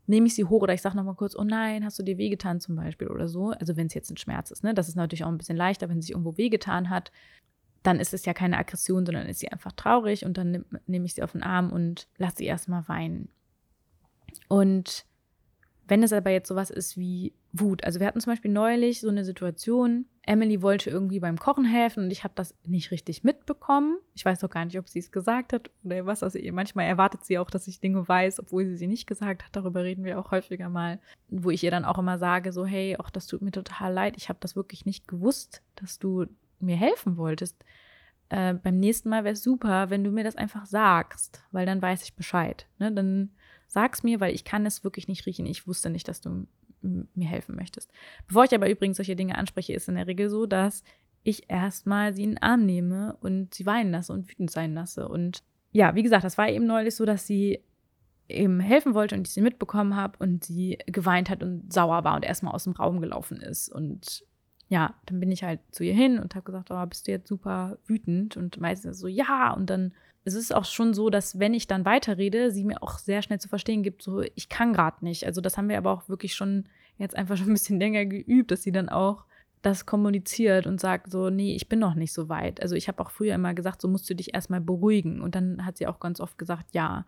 nehme 0.05 0.27
ich 0.27 0.35
sie 0.35 0.45
hoch 0.45 0.61
oder 0.61 0.73
ich 0.73 0.81
sage 0.81 0.95
nochmal 0.95 1.15
kurz, 1.15 1.35
oh 1.35 1.43
nein, 1.43 1.83
hast 1.83 1.99
du 1.99 2.03
dir 2.03 2.17
wehgetan 2.17 2.59
zum 2.59 2.75
Beispiel 2.75 3.07
oder 3.07 3.27
so. 3.27 3.49
Also 3.49 3.75
wenn 3.75 3.87
es 3.87 3.95
jetzt 3.95 4.11
ein 4.11 4.17
Schmerz 4.17 4.51
ist, 4.51 4.63
ne? 4.63 4.73
Das 4.73 4.87
ist 4.87 4.95
natürlich 4.95 5.23
auch 5.23 5.29
ein 5.29 5.37
bisschen 5.37 5.57
leichter, 5.57 5.89
wenn 5.89 5.99
sie 5.99 6.07
sich 6.07 6.11
irgendwo 6.11 6.37
wehgetan 6.37 6.89
hat. 6.89 7.11
Dann 7.87 8.01
ist 8.01 8.13
es 8.13 8.25
ja 8.25 8.33
keine 8.33 8.57
Aggression, 8.57 9.05
sondern 9.05 9.27
ist 9.27 9.39
sie 9.39 9.47
einfach 9.47 9.71
traurig 9.71 10.25
und 10.25 10.37
dann 10.37 10.65
nehme 10.87 11.05
ich 11.05 11.13
sie 11.13 11.23
auf 11.23 11.31
den 11.31 11.41
Arm 11.41 11.71
und 11.71 12.09
lasse 12.17 12.39
sie 12.39 12.45
erstmal 12.45 12.85
weinen. 12.89 13.29
Und 14.49 15.05
wenn 15.87 16.03
es 16.03 16.11
aber 16.11 16.31
jetzt 16.31 16.49
sowas 16.49 16.69
ist 16.69 16.97
wie 16.97 17.31
Wut, 17.53 17.85
also 17.85 18.01
wir 18.01 18.07
hatten 18.07 18.19
zum 18.19 18.33
Beispiel 18.33 18.51
neulich 18.51 18.99
so 18.99 19.07
eine 19.07 19.23
Situation, 19.23 20.05
Emily 20.23 20.61
wollte 20.61 20.89
irgendwie 20.89 21.21
beim 21.21 21.39
Kochen 21.39 21.63
helfen 21.63 22.03
und 22.03 22.11
ich 22.11 22.25
habe 22.25 22.33
das 22.35 22.53
nicht 22.65 22.91
richtig 22.91 23.23
mitbekommen. 23.23 23.99
Ich 24.15 24.25
weiß 24.25 24.43
auch 24.43 24.49
gar 24.49 24.65
nicht, 24.65 24.77
ob 24.77 24.89
sie 24.89 24.99
es 24.99 25.13
gesagt 25.13 25.53
hat 25.53 25.71
oder 25.85 26.05
was. 26.05 26.23
Also 26.23 26.39
manchmal 26.51 26.87
erwartet 26.87 27.23
sie 27.23 27.39
auch, 27.39 27.49
dass 27.49 27.69
ich 27.69 27.79
Dinge 27.79 28.05
weiß, 28.05 28.41
obwohl 28.41 28.65
sie 28.65 28.75
sie 28.75 28.87
nicht 28.87 29.07
gesagt 29.07 29.45
hat. 29.45 29.55
Darüber 29.55 29.85
reden 29.85 30.03
wir 30.03 30.19
auch 30.19 30.31
häufiger 30.31 30.67
mal, 30.67 30.99
wo 31.29 31.51
ich 31.51 31.63
ihr 31.63 31.71
dann 31.71 31.85
auch 31.85 31.99
immer 31.99 32.17
sage, 32.17 32.51
so 32.51 32.65
hey, 32.65 32.97
auch 32.97 33.09
das 33.09 33.27
tut 33.27 33.41
mir 33.41 33.51
total 33.51 33.93
leid. 33.93 34.15
Ich 34.17 34.27
habe 34.27 34.39
das 34.41 34.57
wirklich 34.57 34.85
nicht 34.85 35.07
gewusst, 35.07 35.61
dass 35.75 35.99
du 35.99 36.25
mir 36.59 36.75
helfen 36.75 37.17
wolltest. 37.17 37.63
Äh, 38.29 38.55
beim 38.55 38.79
nächsten 38.79 39.09
Mal 39.09 39.23
wäre 39.23 39.33
es 39.33 39.43
super, 39.43 39.89
wenn 39.89 40.03
du 40.03 40.11
mir 40.11 40.23
das 40.23 40.35
einfach 40.35 40.65
sagst, 40.65 41.41
weil 41.51 41.65
dann 41.65 41.81
weiß 41.81 42.03
ich 42.03 42.15
Bescheid. 42.15 42.67
Ne? 42.77 42.91
Dann 42.91 43.31
Sag's 43.67 44.01
mir, 44.01 44.19
weil 44.19 44.33
ich 44.33 44.45
kann 44.45 44.65
es 44.65 44.83
wirklich 44.83 45.07
nicht 45.07 45.25
riechen. 45.25 45.45
Ich 45.45 45.67
wusste 45.67 45.89
nicht, 45.89 46.07
dass 46.07 46.21
du 46.21 46.47
mir 46.81 47.27
helfen 47.27 47.55
möchtest. 47.55 47.91
Bevor 48.27 48.45
ich 48.45 48.55
aber 48.55 48.69
übrigens 48.69 48.97
solche 48.97 49.15
Dinge 49.15 49.37
anspreche, 49.37 49.73
ist 49.73 49.89
in 49.89 49.95
der 49.95 50.07
Regel 50.07 50.29
so, 50.29 50.45
dass 50.45 50.83
ich 51.23 51.49
erstmal 51.49 52.13
sie 52.13 52.23
in 52.23 52.31
den 52.31 52.41
Arm 52.41 52.65
nehme 52.65 53.17
und 53.19 53.53
sie 53.53 53.65
weinen 53.65 53.91
lasse 53.91 54.13
und 54.13 54.29
wütend 54.29 54.51
sein 54.51 54.73
lasse. 54.73 55.09
Und 55.09 55.43
ja, 55.73 55.95
wie 55.95 56.03
gesagt, 56.03 56.23
das 56.23 56.37
war 56.37 56.47
eben 56.49 56.65
neulich 56.65 56.95
so, 56.95 57.03
dass 57.03 57.27
sie 57.27 57.61
eben 58.29 58.59
helfen 58.61 58.93
wollte 58.93 59.15
und 59.15 59.27
ich 59.27 59.33
sie 59.33 59.41
mitbekommen 59.41 59.95
habe 59.95 60.17
und 60.19 60.45
sie 60.45 60.77
geweint 60.85 61.29
hat 61.29 61.43
und 61.43 61.71
sauer 61.73 62.03
war 62.05 62.15
und 62.15 62.23
erstmal 62.23 62.53
aus 62.53 62.63
dem 62.63 62.73
Raum 62.73 63.01
gelaufen 63.01 63.41
ist. 63.41 63.69
Und 63.69 64.23
ja, 64.69 64.93
dann 65.05 65.19
bin 65.19 65.31
ich 65.31 65.43
halt 65.43 65.59
zu 65.71 65.83
ihr 65.83 65.93
hin 65.93 66.19
und 66.19 66.35
habe 66.35 66.45
gesagt, 66.45 66.71
oh, 66.71 66.85
bist 66.85 67.07
du 67.07 67.11
jetzt 67.11 67.27
super 67.27 67.77
wütend? 67.85 68.37
Und 68.37 68.59
meistens 68.59 68.99
so, 68.99 69.07
ja. 69.07 69.53
Und 69.53 69.69
dann 69.69 69.93
es 70.27 70.33
ist 70.33 70.53
auch 70.53 70.65
schon 70.65 70.93
so, 70.93 71.09
dass 71.09 71.39
wenn 71.39 71.53
ich 71.53 71.67
dann 71.67 71.85
weiterrede, 71.85 72.51
sie 72.51 72.65
mir 72.65 72.83
auch 72.83 72.97
sehr 72.97 73.21
schnell 73.21 73.39
zu 73.39 73.47
verstehen 73.47 73.81
gibt, 73.81 74.01
so 74.01 74.21
ich 74.35 74.49
kann 74.49 74.73
gerade 74.73 75.03
nicht. 75.05 75.25
Also 75.25 75.39
das 75.39 75.57
haben 75.57 75.69
wir 75.69 75.77
aber 75.77 75.91
auch 75.91 76.09
wirklich 76.09 76.35
schon 76.35 76.65
jetzt 76.97 77.15
einfach 77.15 77.37
schon 77.37 77.47
ein 77.47 77.53
bisschen 77.53 77.79
länger 77.79 78.05
geübt, 78.05 78.51
dass 78.51 78.61
sie 78.61 78.73
dann 78.73 78.89
auch 78.89 79.23
das 79.61 79.85
kommuniziert 79.85 80.67
und 80.67 80.79
sagt 80.79 81.11
so, 81.11 81.29
nee, 81.29 81.55
ich 81.55 81.69
bin 81.69 81.79
noch 81.79 81.95
nicht 81.95 82.13
so 82.13 82.29
weit. 82.29 82.61
Also 82.61 82.75
ich 82.75 82.87
habe 82.89 83.01
auch 83.01 83.09
früher 83.09 83.35
immer 83.35 83.53
gesagt, 83.53 83.81
so 83.81 83.87
musst 83.87 84.09
du 84.09 84.15
dich 84.15 84.33
erstmal 84.33 84.61
beruhigen. 84.61 85.21
Und 85.21 85.33
dann 85.33 85.65
hat 85.65 85.77
sie 85.77 85.87
auch 85.87 85.99
ganz 85.99 86.19
oft 86.19 86.37
gesagt, 86.37 86.67
ja. 86.73 87.05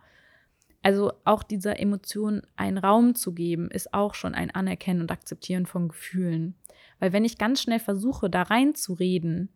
Also 0.82 1.12
auch 1.24 1.42
dieser 1.42 1.78
Emotion 1.78 2.42
einen 2.56 2.78
Raum 2.78 3.14
zu 3.14 3.32
geben, 3.32 3.70
ist 3.70 3.92
auch 3.92 4.14
schon 4.14 4.34
ein 4.34 4.50
Anerkennen 4.50 5.02
und 5.02 5.12
Akzeptieren 5.12 5.66
von 5.66 5.88
Gefühlen. 5.88 6.54
Weil 6.98 7.12
wenn 7.12 7.24
ich 7.24 7.38
ganz 7.38 7.60
schnell 7.60 7.80
versuche, 7.80 8.30
da 8.30 8.42
reinzureden, 8.42 9.50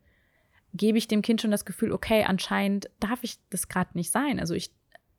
gebe 0.74 0.98
ich 0.98 1.08
dem 1.08 1.22
Kind 1.22 1.40
schon 1.40 1.50
das 1.50 1.64
Gefühl, 1.64 1.92
okay, 1.92 2.24
anscheinend 2.24 2.90
darf 3.00 3.22
ich 3.22 3.38
das 3.48 3.68
gerade 3.68 3.90
nicht 3.94 4.10
sein. 4.10 4.38
Also 4.38 4.54
ich 4.54 4.72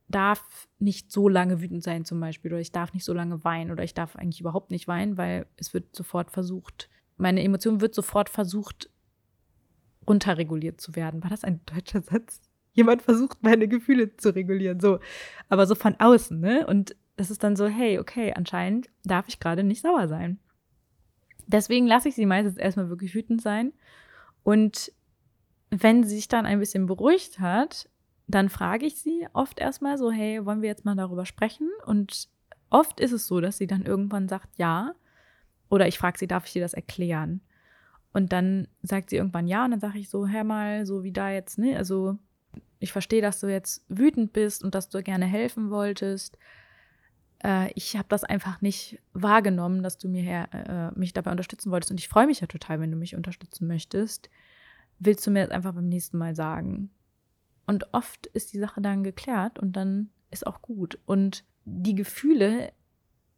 darf 0.08 0.68
nicht 0.78 1.12
so 1.12 1.28
lange 1.28 1.62
wütend 1.62 1.84
sein 1.84 2.06
zum 2.06 2.20
Beispiel 2.20 2.52
oder 2.52 2.62
ich 2.62 2.72
darf 2.72 2.94
nicht 2.94 3.06
so 3.06 3.13
lange 3.13 3.44
weinen 3.44 3.72
oder 3.72 3.84
ich 3.84 3.94
darf 3.94 4.15
eigentlich 4.15 4.41
überhaupt 4.41 4.70
nicht 4.70 4.88
weinen, 4.88 5.18
weil 5.18 5.48
es 5.58 5.74
wird 5.74 5.96
sofort 5.96 6.30
versucht, 6.30 6.89
meine 7.18 7.41
Emotion 7.44 7.82
wird 7.82 7.96
sofort 7.96 8.30
versucht, 8.30 8.89
runterreguliert 10.08 10.82
zu 10.82 10.96
werden. 10.96 11.24
War 11.24 11.30
das 11.30 11.44
ein 11.44 11.62
deutscher 11.65 12.02
Satz? 12.02 12.41
Jemand 12.76 13.02
versucht, 13.02 13.42
meine 13.42 13.68
Gefühle 13.68 14.16
zu 14.18 14.36
regulieren, 14.36 14.80
so. 14.80 15.00
Aber 15.50 15.66
so 15.66 15.76
von 15.76 15.96
außen, 15.98 16.40
ne? 16.40 16.68
Und 16.68 16.96
das 17.16 17.32
ist 17.32 17.44
dann 17.44 17.56
so, 17.56 17.68
hey, 17.68 17.98
okay, 18.00 18.34
anscheinend 18.34 18.90
darf 19.04 19.28
ich 19.28 19.40
gerade 19.40 19.64
nicht 19.64 19.82
sauer 19.82 20.08
sein. 20.08 20.40
Deswegen 21.48 21.88
lasse 21.88 22.10
ich 22.10 22.16
sie 22.16 22.26
meistens 22.26 22.58
erstmal 22.58 22.90
wirklich 22.90 23.16
wütend 23.16 23.42
sein. 23.42 23.74
Und 24.44 24.92
wenn 25.70 26.04
sie 26.04 26.16
sich 26.16 26.28
dann 26.28 26.46
ein 26.46 26.60
bisschen 26.60 26.86
beruhigt 26.86 27.40
hat, 27.40 27.90
dann 28.28 28.50
frage 28.50 28.86
ich 28.86 28.96
sie 28.96 29.28
oft 29.34 29.60
erstmal 29.60 29.98
so, 29.98 30.12
hey, 30.12 30.46
wollen 30.46 30.62
wir 30.62 30.70
jetzt 30.70 30.86
mal 30.86 30.96
darüber 30.96 31.26
sprechen? 31.26 31.70
Und 31.86 32.30
oft 32.70 33.00
ist 33.00 33.12
es 33.12 33.28
so, 33.28 33.40
dass 33.40 33.58
sie 33.58 33.68
dann 33.68 33.86
irgendwann 33.86 34.28
sagt, 34.28 34.58
ja. 34.58 34.96
Oder 35.70 35.88
ich 35.88 35.98
frage 35.98 36.18
sie, 36.18 36.28
darf 36.28 36.46
ich 36.46 36.54
dir 36.54 36.62
das 36.62 36.74
erklären? 36.74 37.42
Und 38.14 38.32
dann 38.32 38.68
sagt 38.82 39.10
sie 39.10 39.18
irgendwann 39.18 39.48
ja 39.48 39.66
und 39.66 39.72
dann 39.72 39.80
sage 39.80 40.00
ich 40.00 40.10
so, 40.10 40.28
hör 40.28 40.44
mal, 40.44 40.86
so 40.86 41.04
wie 41.04 41.12
da 41.12 41.30
jetzt, 41.32 41.58
ne? 41.58 41.78
Also 41.78 42.18
ich 42.80 42.91
verstehe, 42.91 43.22
dass 43.22 43.39
du 43.39 43.48
jetzt 43.48 43.86
wütend 43.89 44.34
bist 44.34 44.63
und 44.63 44.76
dass 44.76 44.89
du 44.89 45.02
gerne 45.02 45.26
helfen 45.26 45.70
wolltest. 45.70 46.38
Äh, 47.44 47.72
ich 47.74 47.96
habe 47.96 48.08
das 48.10 48.24
einfach 48.24 48.62
nicht 48.62 49.00
wahrgenommen, 49.13 49.84
dass 49.84 49.98
du 49.98 50.08
mir 50.08 50.22
her, 50.22 50.50
äh, 50.96 51.00
mich 51.00 51.13
dabei 51.13 51.32
unterstützen 51.32 51.72
wolltest. 51.72 51.91
Und 51.91 52.00
ich 52.00 52.08
freue 52.08 52.28
mich 52.28 52.41
ja 52.41 52.48
total, 52.48 52.80
wenn 52.80 52.91
du 52.91 52.98
mich 52.98 53.15
unterstützen 53.15 53.68
möchtest. 53.68 54.30
Willst 55.00 55.26
du 55.26 55.32
mir 55.32 55.46
das 55.46 55.52
einfach 55.52 55.74
beim 55.74 55.89
nächsten 55.89 56.18
Mal 56.18 56.36
sagen? 56.36 56.89
Und 57.65 57.94
oft 57.94 58.28
ist 58.28 58.54
die 58.54 58.60
Sache 58.60 58.82
dann 58.82 59.04
geklärt 59.04 59.60
und 59.60 59.74
dann 59.74 60.10
ist 60.32 60.46
auch 60.46 60.62
gut. 60.62 61.00
Und 61.06 61.44
die 61.65 61.96
Gefühle 61.96 62.72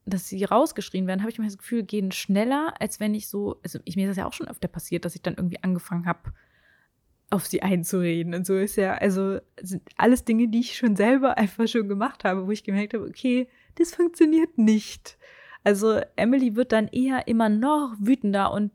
dass 0.08 0.28
sie 0.28 0.44
rausgeschrien 0.44 1.06
werden, 1.06 1.22
habe 1.22 1.32
ich 1.32 1.38
immer 1.38 1.48
das 1.48 1.58
Gefühl, 1.58 1.84
gehen 1.84 2.12
schneller, 2.12 2.74
als 2.80 3.00
wenn 3.00 3.14
ich 3.14 3.28
so, 3.28 3.60
also 3.64 3.80
ich, 3.84 3.96
mir 3.96 4.06
ist 4.06 4.12
das 4.12 4.18
ja 4.18 4.26
auch 4.26 4.34
schon 4.34 4.48
öfter 4.48 4.68
passiert, 4.68 5.06
dass 5.06 5.16
ich 5.16 5.22
dann 5.22 5.36
irgendwie 5.36 5.62
angefangen 5.62 6.06
habe, 6.06 6.32
auf 7.30 7.46
sie 7.46 7.62
einzureden. 7.62 8.34
Und 8.34 8.46
so 8.46 8.56
ist 8.56 8.78
ja, 8.78 8.94
also 8.94 9.40
sind 9.62 9.84
alles 9.98 10.24
Dinge, 10.24 10.48
die 10.48 10.62
ich 10.62 10.78
schon 10.78 10.96
selber 10.96 11.38
einfach 11.38 11.68
schon 11.68 11.90
gemacht 11.90 12.24
habe, 12.24 12.48
wo 12.48 12.52
ich 12.52 12.64
gemerkt 12.64 12.94
habe, 12.94 13.06
okay, 13.06 13.48
das 13.76 13.94
funktioniert 13.94 14.58
nicht. 14.58 15.18
Also 15.64 16.00
Emily 16.16 16.56
wird 16.56 16.72
dann 16.72 16.88
eher 16.88 17.28
immer 17.28 17.50
noch 17.50 17.96
wütender 18.00 18.52
und 18.54 18.72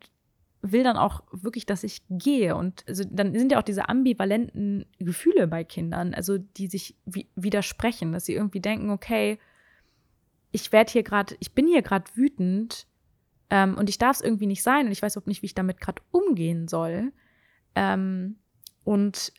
will 0.60 0.84
dann 0.84 0.96
auch 0.96 1.22
wirklich, 1.32 1.66
dass 1.66 1.82
ich 1.82 2.02
gehe. 2.08 2.54
Und 2.54 2.84
also 2.86 3.04
dann 3.10 3.36
sind 3.36 3.52
ja 3.52 3.58
auch 3.58 3.64
diese 3.64 3.88
ambivalenten 3.88 4.86
Gefühle 4.98 5.48
bei 5.48 5.64
Kindern, 5.64 6.14
also 6.14 6.38
die 6.38 6.68
sich 6.68 6.94
widersprechen, 7.34 8.12
dass 8.12 8.26
sie 8.26 8.34
irgendwie 8.34 8.60
denken, 8.60 8.90
okay, 8.90 9.38
ich 10.52 10.70
werde 10.70 10.92
hier 10.92 11.02
gerade, 11.02 11.34
ich 11.40 11.52
bin 11.52 11.66
hier 11.66 11.82
gerade 11.82 12.04
wütend 12.14 12.86
ähm, 13.50 13.76
und 13.76 13.88
ich 13.88 13.98
darf 13.98 14.16
es 14.16 14.22
irgendwie 14.22 14.46
nicht 14.46 14.62
sein 14.62 14.86
und 14.86 14.92
ich 14.92 15.02
weiß 15.02 15.16
überhaupt 15.16 15.26
nicht, 15.26 15.42
wie 15.42 15.46
ich 15.46 15.54
damit 15.54 15.80
gerade 15.80 16.02
umgehen 16.10 16.68
soll. 16.68 17.12
Ähm, 17.74 18.36
und 18.84 19.32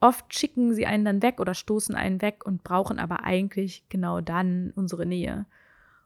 oft 0.00 0.34
schicken 0.34 0.74
sie 0.74 0.86
einen 0.86 1.04
dann 1.04 1.22
weg 1.22 1.40
oder 1.40 1.54
stoßen 1.54 1.94
einen 1.94 2.20
weg 2.22 2.44
und 2.44 2.62
brauchen 2.62 2.98
aber 2.98 3.24
eigentlich 3.24 3.84
genau 3.88 4.20
dann 4.20 4.72
unsere 4.76 5.06
Nähe. 5.06 5.46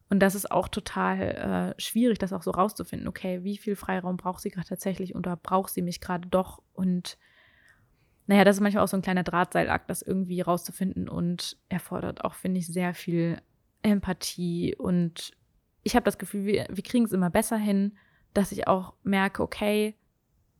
Und 0.08 0.20
das 0.20 0.34
ist 0.34 0.50
auch 0.50 0.68
total 0.68 1.74
äh, 1.76 1.80
schwierig, 1.80 2.18
das 2.18 2.32
auch 2.32 2.42
so 2.42 2.50
rauszufinden. 2.50 3.08
Okay, 3.08 3.44
wie 3.44 3.56
viel 3.56 3.76
Freiraum 3.76 4.16
braucht 4.16 4.40
sie 4.40 4.50
gerade 4.50 4.68
tatsächlich 4.68 5.14
oder 5.14 5.36
braucht 5.36 5.72
sie 5.72 5.82
mich 5.82 6.00
gerade 6.00 6.28
doch? 6.28 6.62
Und 6.72 7.16
naja, 8.26 8.44
das 8.44 8.56
ist 8.56 8.60
manchmal 8.60 8.84
auch 8.84 8.88
so 8.88 8.96
ein 8.96 9.02
kleiner 9.02 9.22
Drahtseilakt, 9.22 9.88
das 9.88 10.02
irgendwie 10.02 10.40
rauszufinden 10.40 11.08
und 11.08 11.56
erfordert 11.68 12.24
auch, 12.24 12.34
finde 12.34 12.60
ich, 12.60 12.66
sehr 12.66 12.94
viel 12.94 13.40
Empathie 13.82 14.74
und 14.76 15.32
ich 15.82 15.94
habe 15.96 16.04
das 16.04 16.18
Gefühl, 16.18 16.44
wir, 16.44 16.66
wir 16.70 16.82
kriegen 16.82 17.04
es 17.04 17.12
immer 17.12 17.30
besser 17.30 17.56
hin, 17.56 17.96
dass 18.34 18.52
ich 18.52 18.68
auch 18.68 18.94
merke, 19.02 19.42
okay, 19.42 19.96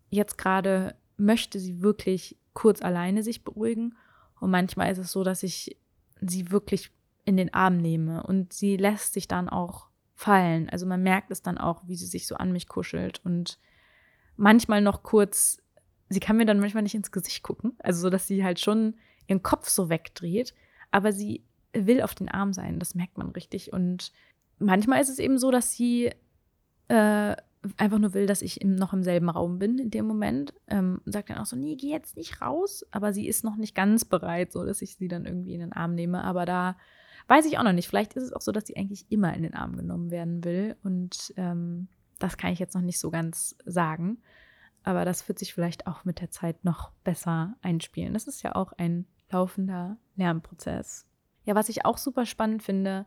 jetzt 0.08 0.38
gerade 0.38 0.96
möchte 1.20 1.58
sie 1.58 1.82
wirklich 1.82 2.36
kurz 2.54 2.82
alleine 2.82 3.22
sich 3.22 3.44
beruhigen 3.44 3.96
und 4.40 4.50
manchmal 4.50 4.90
ist 4.90 4.98
es 4.98 5.12
so, 5.12 5.24
dass 5.24 5.42
ich 5.42 5.76
sie 6.20 6.50
wirklich 6.50 6.90
in 7.24 7.36
den 7.36 7.54
Arm 7.54 7.76
nehme 7.76 8.22
und 8.22 8.52
sie 8.52 8.76
lässt 8.76 9.12
sich 9.12 9.28
dann 9.28 9.48
auch 9.48 9.88
fallen. 10.14 10.68
Also 10.68 10.86
man 10.86 11.02
merkt 11.02 11.30
es 11.30 11.42
dann 11.42 11.58
auch, 11.58 11.82
wie 11.86 11.96
sie 11.96 12.06
sich 12.06 12.26
so 12.26 12.34
an 12.34 12.52
mich 12.52 12.68
kuschelt 12.68 13.20
und 13.24 13.58
manchmal 14.36 14.80
noch 14.80 15.02
kurz, 15.02 15.58
sie 16.08 16.20
kann 16.20 16.36
mir 16.36 16.46
dann 16.46 16.60
manchmal 16.60 16.82
nicht 16.82 16.94
ins 16.94 17.12
Gesicht 17.12 17.42
gucken, 17.42 17.76
also 17.78 18.00
so, 18.00 18.10
dass 18.10 18.26
sie 18.26 18.44
halt 18.44 18.60
schon 18.60 18.94
ihren 19.28 19.42
Kopf 19.42 19.68
so 19.68 19.88
wegdreht, 19.88 20.54
aber 20.90 21.12
sie 21.12 21.44
will 21.72 22.02
auf 22.02 22.14
den 22.14 22.28
Arm 22.28 22.52
sein. 22.52 22.78
Das 22.78 22.94
merkt 22.94 23.16
man 23.16 23.30
richtig. 23.30 23.72
Und 23.72 24.12
manchmal 24.58 25.00
ist 25.00 25.08
es 25.08 25.18
eben 25.18 25.38
so, 25.38 25.50
dass 25.50 25.72
sie 25.72 26.10
äh, 26.88 27.36
einfach 27.76 27.98
nur 27.98 28.14
will, 28.14 28.26
dass 28.26 28.42
ich 28.42 28.60
im, 28.60 28.74
noch 28.74 28.92
im 28.92 29.02
selben 29.02 29.28
Raum 29.28 29.58
bin 29.58 29.78
in 29.78 29.90
dem 29.90 30.06
Moment. 30.06 30.54
Ähm, 30.68 31.00
sagt 31.04 31.30
dann 31.30 31.38
auch 31.38 31.46
so, 31.46 31.56
nee, 31.56 31.76
geh 31.76 31.90
jetzt 31.90 32.16
nicht 32.16 32.40
raus. 32.40 32.86
Aber 32.90 33.12
sie 33.12 33.26
ist 33.28 33.44
noch 33.44 33.56
nicht 33.56 33.74
ganz 33.74 34.04
bereit, 34.04 34.52
so 34.52 34.64
dass 34.64 34.82
ich 34.82 34.96
sie 34.96 35.08
dann 35.08 35.26
irgendwie 35.26 35.54
in 35.54 35.60
den 35.60 35.72
Arm 35.72 35.94
nehme. 35.94 36.24
Aber 36.24 36.46
da 36.46 36.76
weiß 37.28 37.46
ich 37.46 37.58
auch 37.58 37.62
noch 37.62 37.72
nicht. 37.72 37.88
Vielleicht 37.88 38.14
ist 38.14 38.24
es 38.24 38.32
auch 38.32 38.40
so, 38.40 38.52
dass 38.52 38.66
sie 38.66 38.76
eigentlich 38.76 39.06
immer 39.10 39.34
in 39.34 39.42
den 39.42 39.54
Arm 39.54 39.76
genommen 39.76 40.10
werden 40.10 40.42
will. 40.44 40.76
Und 40.82 41.34
ähm, 41.36 41.88
das 42.18 42.36
kann 42.36 42.52
ich 42.52 42.58
jetzt 42.58 42.74
noch 42.74 42.82
nicht 42.82 42.98
so 42.98 43.10
ganz 43.10 43.56
sagen. 43.64 44.18
Aber 44.82 45.04
das 45.04 45.28
wird 45.28 45.38
sich 45.38 45.52
vielleicht 45.52 45.86
auch 45.86 46.04
mit 46.04 46.20
der 46.20 46.30
Zeit 46.30 46.64
noch 46.64 46.90
besser 47.04 47.54
einspielen. 47.60 48.14
Das 48.14 48.26
ist 48.26 48.42
ja 48.42 48.54
auch 48.54 48.72
ein 48.72 49.06
laufender 49.30 49.98
Lernprozess. 50.16 51.06
Ja, 51.44 51.54
was 51.54 51.68
ich 51.68 51.84
auch 51.84 51.98
super 51.98 52.26
spannend 52.26 52.62
finde, 52.62 53.06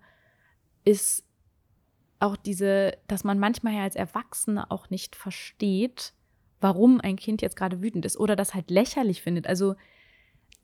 ist 0.86 1.26
auch 2.24 2.36
diese, 2.36 2.98
dass 3.08 3.24
man 3.24 3.38
manchmal 3.38 3.74
ja 3.74 3.84
als 3.84 3.96
Erwachsene 3.96 4.72
auch 4.72 4.90
nicht 4.90 5.16
versteht, 5.16 6.14
warum 6.62 7.02
ein 7.02 7.18
Kind 7.18 7.42
jetzt 7.42 7.56
gerade 7.56 7.82
wütend 7.82 8.06
ist 8.06 8.18
oder 8.18 8.36
das 8.36 8.54
halt 8.54 8.72
lächerlich 8.72 9.22
findet. 9.22 9.48
Also 9.48 9.76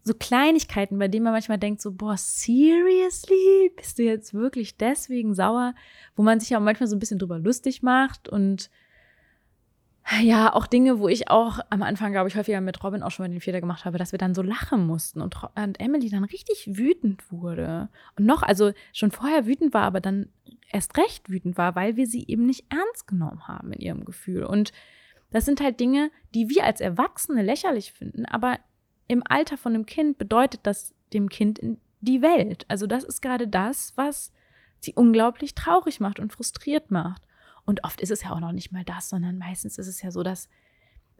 so 0.03 0.13
Kleinigkeiten, 0.13 0.97
bei 0.97 1.09
denen 1.09 1.25
man 1.25 1.33
manchmal 1.33 1.57
denkt, 1.57 1.81
so, 1.81 1.91
boah, 1.91 2.15
seriously? 2.17 3.71
Bist 3.75 3.99
du 3.99 4.03
jetzt 4.03 4.33
wirklich 4.33 4.77
deswegen 4.77 5.35
sauer? 5.35 5.75
Wo 6.15 6.23
man 6.23 6.39
sich 6.39 6.49
ja 6.49 6.59
manchmal 6.59 6.87
so 6.87 6.95
ein 6.95 6.99
bisschen 6.99 7.19
drüber 7.19 7.37
lustig 7.37 7.83
macht 7.83 8.29
und 8.29 8.69
ja, 10.21 10.53
auch 10.53 10.65
Dinge, 10.65 10.99
wo 10.99 11.07
ich 11.07 11.29
auch 11.29 11.59
am 11.69 11.83
Anfang, 11.83 12.11
glaube 12.11 12.29
ich, 12.29 12.35
häufiger 12.35 12.61
mit 12.61 12.83
Robin 12.83 13.03
auch 13.03 13.11
schon 13.11 13.25
mal 13.25 13.29
den 13.29 13.41
Fehler 13.41 13.59
gemacht 13.59 13.85
habe, 13.85 13.97
dass 13.97 14.11
wir 14.11 14.19
dann 14.19 14.33
so 14.33 14.41
lachen 14.41 14.85
mussten 14.87 15.21
und, 15.21 15.35
und 15.55 15.79
Emily 15.79 16.09
dann 16.09 16.23
richtig 16.23 16.67
wütend 16.77 17.31
wurde. 17.31 17.89
Und 18.17 18.25
noch, 18.25 18.41
also 18.41 18.71
schon 18.91 19.11
vorher 19.11 19.45
wütend 19.45 19.73
war, 19.73 19.83
aber 19.83 20.01
dann 20.01 20.29
erst 20.71 20.97
recht 20.97 21.29
wütend 21.29 21.57
war, 21.57 21.75
weil 21.75 21.95
wir 21.95 22.07
sie 22.07 22.25
eben 22.27 22.45
nicht 22.45 22.65
ernst 22.69 23.07
genommen 23.07 23.47
haben 23.47 23.71
in 23.73 23.81
ihrem 23.81 24.05
Gefühl. 24.05 24.43
Und 24.43 24.71
das 25.31 25.45
sind 25.45 25.61
halt 25.61 25.79
Dinge, 25.79 26.09
die 26.33 26.49
wir 26.49 26.63
als 26.63 26.81
Erwachsene 26.81 27.43
lächerlich 27.43 27.93
finden, 27.93 28.25
aber 28.25 28.57
im 29.07 29.23
Alter 29.27 29.57
von 29.57 29.73
einem 29.73 29.85
Kind 29.85 30.17
bedeutet 30.17 30.61
das 30.63 30.93
dem 31.13 31.29
Kind 31.29 31.59
in 31.59 31.77
die 32.01 32.21
Welt. 32.21 32.65
Also 32.67 32.87
das 32.87 33.03
ist 33.03 33.21
gerade 33.21 33.47
das, 33.47 33.93
was 33.95 34.31
sie 34.79 34.93
unglaublich 34.93 35.55
traurig 35.55 35.99
macht 35.99 36.19
und 36.19 36.31
frustriert 36.31 36.91
macht. 36.91 37.23
Und 37.69 37.83
oft 37.83 38.01
ist 38.01 38.09
es 38.09 38.23
ja 38.23 38.31
auch 38.31 38.39
noch 38.39 38.51
nicht 38.51 38.71
mal 38.71 38.83
das, 38.83 39.09
sondern 39.09 39.37
meistens 39.37 39.77
ist 39.77 39.85
es 39.85 40.01
ja 40.01 40.09
so, 40.09 40.23
dass 40.23 40.49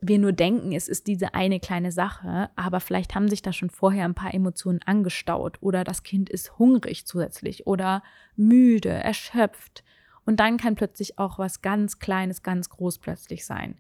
wir 0.01 0.17
nur 0.17 0.31
denken, 0.31 0.71
es 0.71 0.87
ist 0.87 1.05
diese 1.05 1.35
eine 1.35 1.59
kleine 1.59 1.91
Sache, 1.91 2.49
aber 2.55 2.79
vielleicht 2.79 3.13
haben 3.13 3.29
sich 3.29 3.43
da 3.43 3.53
schon 3.53 3.69
vorher 3.69 4.03
ein 4.03 4.15
paar 4.15 4.33
Emotionen 4.33 4.79
angestaut 4.83 5.59
oder 5.61 5.83
das 5.83 6.01
Kind 6.01 6.27
ist 6.27 6.57
hungrig 6.57 7.05
zusätzlich 7.05 7.67
oder 7.67 8.01
müde, 8.35 8.89
erschöpft. 8.89 9.83
Und 10.25 10.39
dann 10.39 10.57
kann 10.57 10.73
plötzlich 10.73 11.19
auch 11.19 11.37
was 11.37 11.61
ganz 11.61 11.99
Kleines, 11.99 12.41
ganz 12.41 12.67
groß 12.71 12.97
plötzlich 12.97 13.45
sein. 13.45 13.77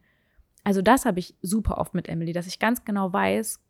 Also 0.63 0.83
das 0.83 1.05
habe 1.05 1.17
ich 1.17 1.33
super 1.41 1.79
oft 1.79 1.95
mit 1.95 2.07
Emily, 2.07 2.33
dass 2.33 2.45
ich 2.45 2.59
ganz 2.59 2.85
genau 2.85 3.11
weiß, 3.11 3.61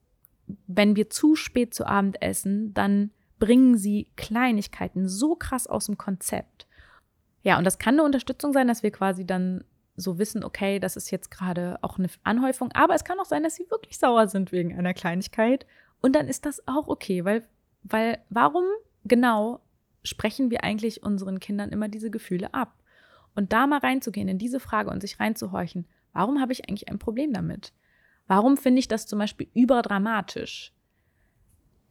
wenn 0.68 0.98
wir 0.98 1.10
zu 1.10 1.38
spät 1.38 1.74
zu 1.74 1.88
Abend 1.88 2.22
essen, 2.22 2.74
dann 2.74 3.12
bringen 3.40 3.78
sie 3.78 4.12
Kleinigkeiten 4.18 5.08
so 5.08 5.38
krass 5.38 5.68
aus 5.68 5.86
dem 5.86 5.98
Konzept. 5.98 6.68
Ja, 7.43 7.58
und 7.58 7.63
das 7.63 7.80
kann 7.80 7.95
eine 7.95 8.04
Unterstützung 8.04 8.54
sein, 8.54 8.67
dass 8.67 8.84
wir 8.84 8.91
quasi 8.91 9.25
dann 9.25 9.63
so 9.95 10.17
wissen, 10.17 10.43
okay, 10.43 10.80
das 10.80 10.95
ist 10.95 11.12
jetzt 11.12 11.30
gerade 11.30 11.78
auch 11.82 11.97
eine 11.97 12.10
Anhäufung, 12.23 12.71
aber 12.73 12.95
es 12.95 13.04
kann 13.04 13.19
auch 13.19 13.25
sein, 13.25 13.43
dass 13.43 13.56
sie 13.56 13.69
wirklich 13.69 13.97
sauer 13.97 14.28
sind 14.28 14.52
wegen 14.52 14.78
einer 14.78 14.93
Kleinigkeit 14.93 15.65
und 16.02 16.15
dann 16.15 16.28
ist 16.28 16.45
das 16.45 16.65
auch 16.67 16.88
okay, 16.88 17.25
weil 17.25 17.43
weil 17.84 18.19
warum 18.30 18.65
genau 19.06 19.62
sprechen 20.04 20.52
wir 20.52 20.63
eigentlich 20.63 21.04
unseren 21.04 21.39
Kindern 21.39 21.69
immer 21.69 21.88
diese 21.88 22.12
Gefühle 22.12 22.54
ab? 22.54 22.73
Und 23.36 23.54
da 23.54 23.67
mal 23.67 23.80
reinzugehen 23.80 24.28
in 24.28 24.38
diese 24.38 24.60
Frage 24.60 24.89
und 24.89 25.02
sich 25.02 25.19
reinzuhorchen, 25.19 25.86
warum 26.13 26.41
habe 26.41 26.52
ich 26.52 26.67
eigentlich 26.67 26.89
ein 26.89 26.99
Problem 26.99 27.32
damit? 27.32 27.73
Warum 28.28 28.58
finde 28.58 28.80
ich 28.80 28.88
das 28.88 29.08
zum 29.08 29.19
Beispiel 29.19 29.47
überdramatisch? 29.54 30.73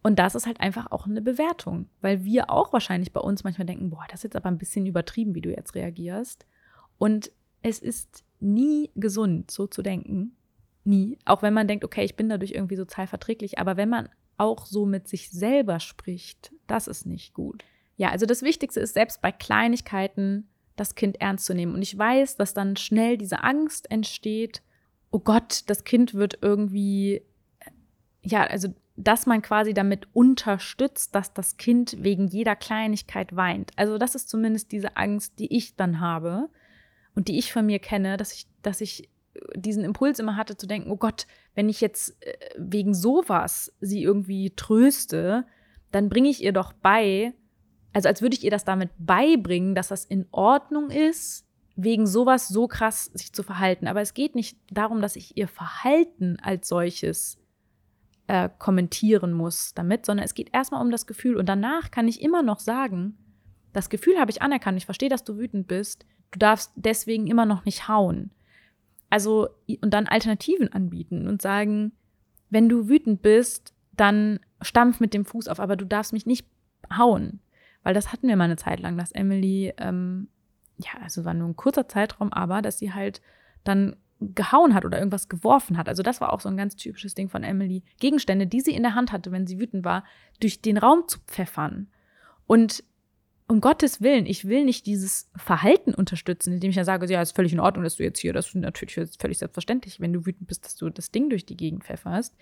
Und 0.08 0.18
das 0.18 0.34
ist 0.34 0.46
halt 0.46 0.58
einfach 0.60 0.90
auch 0.90 1.04
eine 1.04 1.20
Bewertung, 1.20 1.90
weil 2.00 2.24
wir 2.24 2.48
auch 2.48 2.72
wahrscheinlich 2.72 3.12
bei 3.12 3.20
uns 3.20 3.44
manchmal 3.44 3.66
denken, 3.66 3.90
boah, 3.90 4.06
das 4.08 4.20
ist 4.20 4.24
jetzt 4.24 4.36
aber 4.36 4.48
ein 4.48 4.56
bisschen 4.56 4.86
übertrieben, 4.86 5.34
wie 5.34 5.42
du 5.42 5.50
jetzt 5.50 5.74
reagierst. 5.74 6.46
Und 6.96 7.30
es 7.60 7.78
ist 7.78 8.24
nie 8.40 8.90
gesund, 8.94 9.50
so 9.50 9.66
zu 9.66 9.82
denken. 9.82 10.34
Nie. 10.82 11.18
Auch 11.26 11.42
wenn 11.42 11.52
man 11.52 11.68
denkt, 11.68 11.84
okay, 11.84 12.06
ich 12.06 12.16
bin 12.16 12.30
dadurch 12.30 12.52
irgendwie 12.52 12.76
sozial 12.76 13.06
verträglich. 13.06 13.58
Aber 13.58 13.76
wenn 13.76 13.90
man 13.90 14.08
auch 14.38 14.64
so 14.64 14.86
mit 14.86 15.08
sich 15.08 15.28
selber 15.30 15.78
spricht, 15.78 16.54
das 16.66 16.88
ist 16.88 17.04
nicht 17.04 17.34
gut. 17.34 17.62
Ja, 17.98 18.08
also 18.08 18.24
das 18.24 18.40
Wichtigste 18.40 18.80
ist 18.80 18.94
selbst 18.94 19.20
bei 19.20 19.30
Kleinigkeiten 19.30 20.48
das 20.74 20.94
Kind 20.94 21.20
ernst 21.20 21.44
zu 21.44 21.52
nehmen. 21.52 21.74
Und 21.74 21.82
ich 21.82 21.98
weiß, 21.98 22.36
dass 22.36 22.54
dann 22.54 22.76
schnell 22.76 23.18
diese 23.18 23.44
Angst 23.44 23.90
entsteht, 23.90 24.62
oh 25.10 25.18
Gott, 25.18 25.64
das 25.66 25.84
Kind 25.84 26.14
wird 26.14 26.38
irgendwie, 26.40 27.20
ja, 28.22 28.44
also 28.44 28.68
dass 28.98 29.26
man 29.26 29.42
quasi 29.42 29.74
damit 29.74 30.08
unterstützt, 30.12 31.14
dass 31.14 31.32
das 31.32 31.56
Kind 31.56 31.96
wegen 32.02 32.26
jeder 32.26 32.56
Kleinigkeit 32.56 33.34
weint. 33.36 33.70
Also 33.76 33.96
das 33.96 34.16
ist 34.16 34.28
zumindest 34.28 34.72
diese 34.72 34.96
Angst, 34.96 35.38
die 35.38 35.56
ich 35.56 35.76
dann 35.76 36.00
habe 36.00 36.48
und 37.14 37.28
die 37.28 37.38
ich 37.38 37.52
von 37.52 37.64
mir 37.64 37.78
kenne, 37.78 38.16
dass 38.16 38.32
ich, 38.32 38.48
dass 38.62 38.80
ich 38.80 39.08
diesen 39.54 39.84
Impuls 39.84 40.18
immer 40.18 40.36
hatte 40.36 40.56
zu 40.56 40.66
denken, 40.66 40.90
oh 40.90 40.96
Gott, 40.96 41.28
wenn 41.54 41.68
ich 41.68 41.80
jetzt 41.80 42.20
äh, 42.24 42.34
wegen 42.56 42.92
sowas 42.92 43.72
sie 43.80 44.02
irgendwie 44.02 44.50
tröste, 44.50 45.46
dann 45.92 46.08
bringe 46.08 46.28
ich 46.28 46.42
ihr 46.42 46.52
doch 46.52 46.72
bei, 46.72 47.34
also 47.92 48.08
als 48.08 48.20
würde 48.20 48.34
ich 48.34 48.42
ihr 48.42 48.50
das 48.50 48.64
damit 48.64 48.90
beibringen, 48.98 49.76
dass 49.76 49.88
das 49.88 50.04
in 50.04 50.26
Ordnung 50.32 50.90
ist, 50.90 51.46
wegen 51.76 52.08
sowas 52.08 52.48
so 52.48 52.66
krass 52.66 53.04
sich 53.14 53.32
zu 53.32 53.44
verhalten. 53.44 53.86
Aber 53.86 54.00
es 54.00 54.12
geht 54.12 54.34
nicht 54.34 54.58
darum, 54.72 55.00
dass 55.00 55.14
ich 55.14 55.36
ihr 55.36 55.46
Verhalten 55.46 56.36
als 56.42 56.66
solches 56.66 57.38
äh, 58.28 58.50
kommentieren 58.58 59.32
muss 59.32 59.74
damit, 59.74 60.06
sondern 60.06 60.24
es 60.24 60.34
geht 60.34 60.54
erstmal 60.54 60.82
um 60.82 60.90
das 60.90 61.06
Gefühl. 61.06 61.36
Und 61.36 61.48
danach 61.48 61.90
kann 61.90 62.06
ich 62.06 62.22
immer 62.22 62.42
noch 62.42 62.60
sagen, 62.60 63.16
das 63.72 63.90
Gefühl 63.90 64.18
habe 64.18 64.30
ich 64.30 64.42
anerkannt, 64.42 64.78
ich 64.78 64.84
verstehe, 64.84 65.08
dass 65.08 65.24
du 65.24 65.38
wütend 65.38 65.66
bist, 65.66 66.06
du 66.30 66.38
darfst 66.38 66.72
deswegen 66.76 67.26
immer 67.26 67.46
noch 67.46 67.64
nicht 67.64 67.88
hauen. 67.88 68.30
Also, 69.10 69.48
und 69.80 69.94
dann 69.94 70.06
Alternativen 70.06 70.72
anbieten 70.72 71.26
und 71.26 71.40
sagen, 71.40 71.92
wenn 72.50 72.68
du 72.68 72.88
wütend 72.88 73.22
bist, 73.22 73.74
dann 73.96 74.40
stampf 74.60 75.00
mit 75.00 75.14
dem 75.14 75.24
Fuß 75.24 75.48
auf, 75.48 75.58
aber 75.58 75.76
du 75.76 75.86
darfst 75.86 76.12
mich 76.12 76.26
nicht 76.26 76.46
hauen. 76.96 77.40
Weil 77.82 77.94
das 77.94 78.12
hatten 78.12 78.28
wir 78.28 78.36
mal 78.36 78.44
eine 78.44 78.56
Zeit 78.56 78.80
lang, 78.80 78.98
dass 78.98 79.12
Emily, 79.12 79.72
ähm, 79.78 80.28
ja, 80.76 81.00
also 81.02 81.24
war 81.24 81.32
nur 81.32 81.48
ein 81.48 81.56
kurzer 81.56 81.88
Zeitraum, 81.88 82.32
aber 82.32 82.60
dass 82.60 82.78
sie 82.78 82.92
halt 82.92 83.22
dann 83.64 83.96
gehauen 84.20 84.74
hat 84.74 84.84
oder 84.84 84.98
irgendwas 84.98 85.28
geworfen 85.28 85.76
hat. 85.76 85.88
Also 85.88 86.02
das 86.02 86.20
war 86.20 86.32
auch 86.32 86.40
so 86.40 86.48
ein 86.48 86.56
ganz 86.56 86.76
typisches 86.76 87.14
Ding 87.14 87.28
von 87.28 87.44
Emily. 87.44 87.84
Gegenstände, 88.00 88.46
die 88.46 88.60
sie 88.60 88.74
in 88.74 88.82
der 88.82 88.94
Hand 88.94 89.12
hatte, 89.12 89.30
wenn 89.30 89.46
sie 89.46 89.60
wütend 89.60 89.84
war, 89.84 90.04
durch 90.40 90.60
den 90.60 90.76
Raum 90.76 91.04
zu 91.06 91.20
pfeffern. 91.26 91.88
Und 92.46 92.82
um 93.46 93.60
Gottes 93.60 94.02
Willen, 94.02 94.26
ich 94.26 94.46
will 94.46 94.64
nicht 94.64 94.86
dieses 94.86 95.30
Verhalten 95.36 95.94
unterstützen, 95.94 96.52
indem 96.52 96.70
ich 96.70 96.76
dann 96.76 96.84
sage, 96.84 97.10
ja, 97.10 97.22
ist 97.22 97.34
völlig 97.34 97.52
in 97.52 97.60
Ordnung, 97.60 97.84
dass 97.84 97.96
du 97.96 98.02
jetzt 98.02 98.18
hier, 98.18 98.32
das 98.32 98.48
ist 98.48 98.54
natürlich 98.56 98.94
völlig 99.18 99.38
selbstverständlich, 99.38 100.00
wenn 100.00 100.12
du 100.12 100.26
wütend 100.26 100.46
bist, 100.48 100.64
dass 100.64 100.76
du 100.76 100.90
das 100.90 101.10
Ding 101.10 101.30
durch 101.30 101.46
die 101.46 101.56
Gegend 101.56 101.84
pfefferst, 101.84 102.36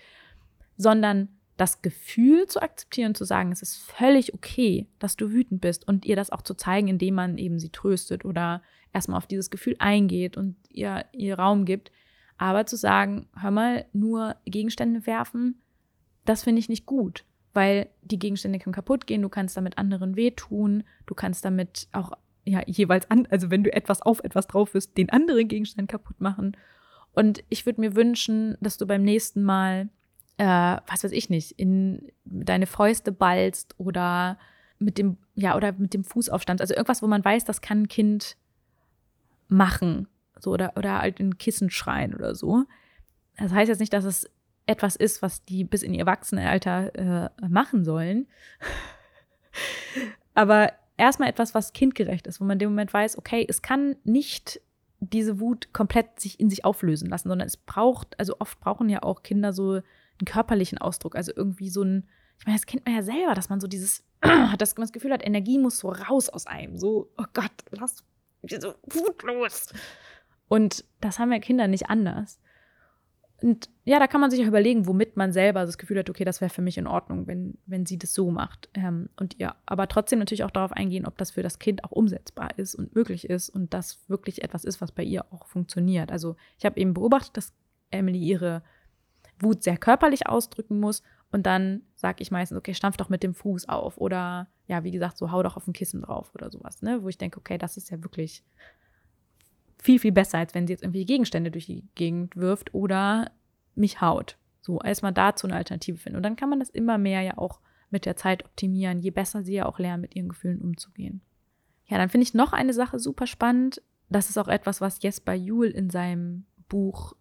sondern 0.75 1.29
das 1.55 1.81
Gefühl 1.81 2.45
zu 2.47 2.61
akzeptieren, 2.61 3.15
zu 3.15 3.23
sagen, 3.23 3.51
es 3.51 3.61
ist 3.61 3.77
völlig 3.77 4.33
okay, 4.33 4.87
dass 4.99 5.15
du 5.15 5.31
wütend 5.31 5.61
bist 5.61 5.87
und 5.87 6.05
ihr 6.05 6.15
das 6.15 6.29
auch 6.29 6.41
zu 6.41 6.53
zeigen, 6.53 6.87
indem 6.87 7.15
man 7.15 7.37
eben 7.37 7.57
sie 7.57 7.69
tröstet 7.69 8.25
oder 8.25 8.61
erstmal 8.97 9.17
auf 9.17 9.27
dieses 9.27 9.49
Gefühl 9.49 9.75
eingeht 9.79 10.37
und 10.37 10.55
ihr, 10.69 11.05
ihr 11.11 11.37
Raum 11.37 11.65
gibt. 11.65 11.91
Aber 12.37 12.65
zu 12.65 12.75
sagen, 12.75 13.27
hör 13.39 13.51
mal, 13.51 13.85
nur 13.93 14.35
Gegenstände 14.45 15.05
werfen, 15.05 15.61
das 16.25 16.43
finde 16.43 16.59
ich 16.59 16.69
nicht 16.69 16.85
gut, 16.85 17.23
weil 17.53 17.89
die 18.01 18.19
Gegenstände 18.19 18.59
können 18.59 18.73
kaputt 18.73 19.07
gehen, 19.07 19.21
du 19.21 19.29
kannst 19.29 19.55
damit 19.55 19.77
anderen 19.77 20.15
wehtun, 20.15 20.83
du 21.05 21.15
kannst 21.15 21.45
damit 21.45 21.87
auch 21.93 22.11
ja 22.43 22.61
jeweils 22.65 23.09
an, 23.09 23.27
also 23.29 23.49
wenn 23.49 23.63
du 23.63 23.73
etwas 23.73 24.01
auf 24.01 24.23
etwas 24.23 24.47
drauf 24.47 24.73
bist, 24.73 24.97
den 24.97 25.09
anderen 25.09 25.47
Gegenstand 25.47 25.89
kaputt 25.89 26.19
machen. 26.19 26.57
Und 27.13 27.43
ich 27.49 27.65
würde 27.65 27.81
mir 27.81 27.95
wünschen, 27.95 28.57
dass 28.61 28.77
du 28.77 28.85
beim 28.85 29.03
nächsten 29.03 29.43
Mal, 29.43 29.89
äh, 30.37 30.45
was 30.87 31.03
weiß 31.03 31.11
ich 31.11 31.29
nicht, 31.29 31.51
in 31.53 32.11
deine 32.25 32.67
Fäuste 32.67 33.11
ballst 33.11 33.75
oder 33.79 34.37
mit 34.79 34.97
dem, 34.97 35.17
ja, 35.33 35.55
oder 35.55 35.71
mit 35.73 35.93
dem 35.93 36.03
Fuß 36.03 36.29
aufstand. 36.29 36.61
Also 36.61 36.75
irgendwas, 36.75 37.01
wo 37.01 37.07
man 37.07 37.25
weiß, 37.25 37.45
das 37.45 37.61
kann 37.61 37.83
ein 37.83 37.87
Kind 37.87 38.37
machen. 39.47 40.07
So, 40.39 40.51
oder, 40.51 40.73
oder 40.75 40.99
halt 41.01 41.19
in 41.19 41.37
Kissen 41.37 41.69
schreien 41.69 42.13
oder 42.13 42.35
so. 42.35 42.65
Das 43.37 43.51
heißt 43.51 43.69
jetzt 43.69 43.79
nicht, 43.79 43.93
dass 43.93 44.05
es 44.05 44.29
etwas 44.65 44.95
ist, 44.95 45.21
was 45.21 45.45
die 45.45 45.63
bis 45.63 45.81
in 45.83 45.93
ihr 45.93 46.01
Erwachsenenalter 46.01 47.31
äh, 47.41 47.47
machen 47.47 47.85
sollen. 47.85 48.27
Aber 50.33 50.71
erstmal 50.97 51.29
etwas, 51.29 51.55
was 51.55 51.73
kindgerecht 51.73 52.27
ist, 52.27 52.41
wo 52.41 52.45
man 52.45 52.55
in 52.55 52.59
dem 52.59 52.69
Moment 52.69 52.93
weiß, 52.93 53.17
okay, 53.17 53.45
es 53.47 53.61
kann 53.61 53.95
nicht 54.03 54.61
diese 54.99 55.39
Wut 55.39 55.73
komplett 55.73 56.19
sich 56.19 56.39
in 56.39 56.49
sich 56.49 56.65
auflösen 56.65 57.09
lassen, 57.09 57.29
sondern 57.29 57.47
es 57.47 57.57
braucht, 57.57 58.19
also 58.19 58.35
oft 58.39 58.59
brauchen 58.59 58.89
ja 58.89 59.03
auch 59.03 59.23
Kinder 59.23 59.53
so 59.53 59.73
einen 59.73 60.25
körperlichen 60.25 60.79
Ausdruck, 60.79 61.15
also 61.15 61.31
irgendwie 61.35 61.69
so 61.69 61.83
ein, 61.83 62.07
ich 62.39 62.45
meine, 62.45 62.57
das 62.57 62.65
kennt 62.65 62.85
man 62.85 62.95
ja 62.95 63.03
selber, 63.03 63.35
dass 63.35 63.49
man 63.49 63.59
so 63.59 63.67
dieses, 63.67 64.03
hat 64.23 64.59
das, 64.61 64.73
das 64.75 64.91
Gefühl 64.91 65.13
hat, 65.13 65.25
Energie 65.25 65.59
muss 65.59 65.77
so 65.77 65.89
raus 65.89 66.29
aus 66.29 66.47
einem, 66.47 66.77
so, 66.77 67.11
oh 67.17 67.25
Gott, 67.33 67.51
lass 67.71 68.03
so 68.43 68.75
wutlos. 68.83 69.73
Und 70.47 70.85
das 71.01 71.19
haben 71.19 71.31
ja 71.31 71.39
Kinder 71.39 71.67
nicht 71.67 71.89
anders. 71.89 72.39
Und 73.41 73.69
ja, 73.83 73.99
da 73.99 74.07
kann 74.07 74.19
man 74.19 74.31
sich 74.31 74.41
auch 74.41 74.47
überlegen, 74.47 74.87
womit 74.87 75.15
man 75.15 75.31
selber 75.31 75.65
das 75.65 75.77
Gefühl 75.77 75.99
hat, 75.99 76.09
okay, 76.09 76.25
das 76.25 76.41
wäre 76.41 76.49
für 76.49 76.63
mich 76.63 76.77
in 76.77 76.87
Ordnung, 76.87 77.27
wenn, 77.27 77.57
wenn 77.67 77.85
sie 77.85 77.99
das 77.99 78.13
so 78.13 78.31
macht. 78.31 78.67
Ähm, 78.73 79.09
und 79.15 79.37
ja, 79.37 79.55
aber 79.67 79.87
trotzdem 79.87 80.17
natürlich 80.17 80.43
auch 80.43 80.51
darauf 80.51 80.71
eingehen, 80.71 81.05
ob 81.05 81.17
das 81.17 81.31
für 81.31 81.43
das 81.43 81.59
Kind 81.59 81.83
auch 81.83 81.91
umsetzbar 81.91 82.57
ist 82.57 82.73
und 82.73 82.95
möglich 82.95 83.29
ist 83.29 83.49
und 83.49 83.73
das 83.75 84.09
wirklich 84.09 84.43
etwas 84.43 84.63
ist, 84.63 84.81
was 84.81 84.91
bei 84.91 85.03
ihr 85.03 85.25
auch 85.31 85.45
funktioniert. 85.45 86.11
Also 86.11 86.35
ich 86.57 86.65
habe 86.65 86.79
eben 86.79 86.95
beobachtet, 86.95 87.37
dass 87.37 87.53
Emily 87.91 88.17
ihre 88.17 88.63
Wut 89.39 89.61
sehr 89.61 89.77
körperlich 89.77 90.27
ausdrücken 90.27 90.79
muss 90.79 91.03
und 91.31 91.45
dann 91.45 91.83
sage 91.95 92.23
ich 92.23 92.31
meistens, 92.31 92.57
okay, 92.57 92.73
stampf 92.73 92.97
doch 92.97 93.09
mit 93.09 93.21
dem 93.21 93.35
Fuß 93.35 93.69
auf 93.69 93.99
oder 93.99 94.47
ja, 94.67 94.83
wie 94.83 94.91
gesagt, 94.91 95.17
so 95.17 95.31
hau 95.31 95.41
doch 95.43 95.57
auf 95.57 95.67
ein 95.67 95.73
Kissen 95.73 96.01
drauf 96.01 96.31
oder 96.35 96.51
sowas, 96.51 96.81
ne? 96.81 97.01
Wo 97.01 97.07
ich 97.07 97.17
denke, 97.17 97.39
okay, 97.39 97.57
das 97.57 97.77
ist 97.77 97.89
ja 97.89 98.03
wirklich 98.03 98.43
viel, 99.79 99.99
viel 99.99 100.11
besser, 100.11 100.39
als 100.39 100.53
wenn 100.53 100.67
sie 100.67 100.73
jetzt 100.73 100.83
irgendwie 100.83 101.05
Gegenstände 101.05 101.51
durch 101.51 101.65
die 101.65 101.83
Gegend 101.95 102.35
wirft 102.35 102.73
oder 102.73 103.31
mich 103.75 104.01
haut. 104.01 104.37
So, 104.61 104.81
erstmal 104.81 105.13
dazu 105.13 105.47
eine 105.47 105.55
Alternative 105.55 105.97
finden. 105.97 106.17
Und 106.17 106.23
dann 106.23 106.35
kann 106.35 106.49
man 106.49 106.59
das 106.59 106.69
immer 106.69 106.97
mehr 106.97 107.21
ja 107.21 107.37
auch 107.37 107.61
mit 107.89 108.05
der 108.05 108.17
Zeit 108.17 108.43
optimieren, 108.43 108.99
je 108.99 109.11
besser 109.11 109.43
sie 109.43 109.53
ja 109.53 109.65
auch 109.65 109.79
lernen, 109.79 110.01
mit 110.01 110.15
ihren 110.15 110.29
Gefühlen 110.29 110.59
umzugehen. 110.59 111.21
Ja, 111.85 111.97
dann 111.97 112.09
finde 112.09 112.23
ich 112.23 112.33
noch 112.33 112.51
eine 112.51 112.73
Sache 112.73 112.99
super 112.99 113.27
spannend. 113.27 113.81
Das 114.09 114.29
ist 114.29 114.37
auch 114.37 114.49
etwas, 114.49 114.81
was 114.81 115.01
Jesper 115.01 115.33
Juhl 115.33 115.67
in 115.67 115.89
seinem 115.89 116.45
Buch 116.67 117.15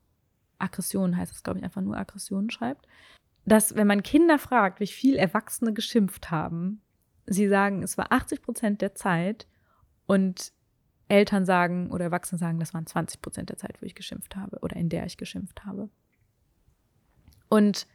Aggression 0.58 1.16
heißt 1.16 1.32
es, 1.32 1.42
glaube 1.42 1.58
ich, 1.58 1.64
einfach 1.64 1.82
nur 1.82 1.96
Aggression 1.96 2.50
schreibt. 2.50 2.88
Dass, 3.44 3.76
wenn 3.76 3.86
man 3.86 4.02
Kinder 4.02 4.38
fragt, 4.38 4.80
wie 4.80 4.86
viel 4.86 5.14
Erwachsene 5.14 5.72
geschimpft 5.72 6.30
haben, 6.30 6.80
sie 7.26 7.48
sagen, 7.48 7.82
es 7.82 7.98
war 7.98 8.12
80 8.12 8.42
Prozent 8.42 8.80
der 8.80 8.94
Zeit 8.94 9.46
und 10.06 10.52
Eltern 11.08 11.44
sagen 11.44 11.90
oder 11.90 12.06
Erwachsene 12.06 12.38
sagen, 12.38 12.58
das 12.58 12.74
waren 12.74 12.86
20 12.86 13.22
Prozent 13.22 13.50
der 13.50 13.56
Zeit, 13.56 13.80
wo 13.80 13.86
ich 13.86 13.94
geschimpft 13.94 14.36
habe 14.36 14.58
oder 14.60 14.76
in 14.76 14.88
der 14.88 15.06
ich 15.06 15.16
geschimpft 15.16 15.64
habe. 15.64 15.88
Und 17.48 17.86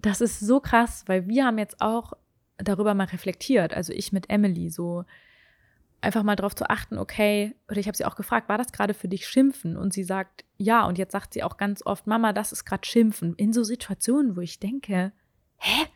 das 0.00 0.20
ist 0.20 0.40
so 0.40 0.60
krass, 0.60 1.04
weil 1.06 1.26
wir 1.26 1.44
haben 1.44 1.58
jetzt 1.58 1.80
auch 1.80 2.12
darüber 2.56 2.94
mal 2.94 3.04
reflektiert, 3.04 3.74
also 3.74 3.92
ich 3.92 4.12
mit 4.12 4.30
Emily, 4.30 4.70
so 4.70 5.04
einfach 6.00 6.22
mal 6.22 6.36
darauf 6.36 6.54
zu 6.54 6.68
achten, 6.70 6.98
okay, 6.98 7.54
oder 7.68 7.78
ich 7.78 7.86
habe 7.86 7.96
sie 7.96 8.04
auch 8.04 8.16
gefragt, 8.16 8.48
war 8.48 8.58
das 8.58 8.72
gerade 8.72 8.94
für 8.94 9.08
dich 9.08 9.26
Schimpfen? 9.26 9.76
Und 9.76 9.92
sie 9.92 10.04
sagt, 10.04 10.44
ja, 10.56 10.86
und 10.86 10.98
jetzt 10.98 11.12
sagt 11.12 11.34
sie 11.34 11.42
auch 11.42 11.56
ganz 11.56 11.84
oft, 11.84 12.06
Mama, 12.06 12.32
das 12.32 12.52
ist 12.52 12.64
gerade 12.64 12.86
Schimpfen. 12.86 13.34
In 13.34 13.52
so 13.52 13.64
Situationen, 13.64 14.36
wo 14.36 14.40
ich 14.40 14.60
denke, 14.60 15.12
hä? 15.56 15.86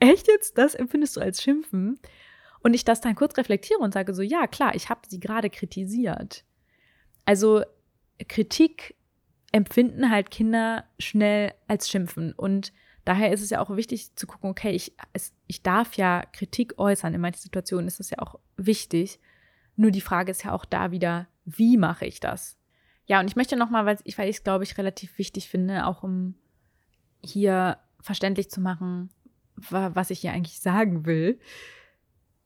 Echt 0.00 0.28
jetzt? 0.28 0.58
Das 0.58 0.74
empfindest 0.74 1.16
du 1.16 1.20
als 1.20 1.42
Schimpfen? 1.42 1.98
Und 2.60 2.74
ich 2.74 2.84
das 2.84 3.00
dann 3.00 3.14
kurz 3.14 3.36
reflektiere 3.36 3.78
und 3.78 3.94
sage 3.94 4.14
so, 4.14 4.22
ja, 4.22 4.46
klar, 4.46 4.74
ich 4.74 4.88
habe 4.88 5.00
sie 5.06 5.20
gerade 5.20 5.48
kritisiert. 5.48 6.44
Also 7.24 7.62
Kritik 8.28 8.96
empfinden 9.52 10.10
halt 10.10 10.30
Kinder 10.30 10.84
schnell 10.98 11.54
als 11.68 11.88
Schimpfen. 11.88 12.32
Und 12.32 12.72
daher 13.04 13.32
ist 13.32 13.42
es 13.42 13.50
ja 13.50 13.60
auch 13.60 13.74
wichtig 13.76 14.14
zu 14.16 14.26
gucken, 14.26 14.50
okay, 14.50 14.70
ich, 14.70 14.94
es, 15.12 15.32
ich 15.46 15.62
darf 15.62 15.94
ja 15.94 16.24
Kritik 16.32 16.78
äußern. 16.78 17.14
In 17.14 17.20
manchen 17.20 17.40
Situationen 17.40 17.86
ist 17.86 18.00
das 18.00 18.10
ja 18.10 18.18
auch 18.18 18.38
wichtig. 18.56 19.20
Nur 19.76 19.90
die 19.90 20.00
Frage 20.00 20.32
ist 20.32 20.44
ja 20.44 20.52
auch 20.52 20.64
da 20.64 20.90
wieder, 20.90 21.28
wie 21.44 21.76
mache 21.76 22.06
ich 22.06 22.20
das? 22.20 22.58
Ja, 23.06 23.20
und 23.20 23.28
ich 23.28 23.36
möchte 23.36 23.56
nochmal, 23.56 23.86
weil 23.86 23.98
ich, 24.04 24.18
weil 24.18 24.28
ich 24.28 24.36
es, 24.36 24.44
glaube 24.44 24.64
ich, 24.64 24.76
relativ 24.76 25.16
wichtig 25.16 25.48
finde, 25.48 25.86
auch 25.86 26.02
um 26.02 26.34
hier 27.24 27.78
verständlich 28.00 28.50
zu 28.50 28.60
machen, 28.60 29.10
was 29.70 30.10
ich 30.10 30.20
hier 30.20 30.32
eigentlich 30.32 30.60
sagen 30.60 31.06
will, 31.06 31.38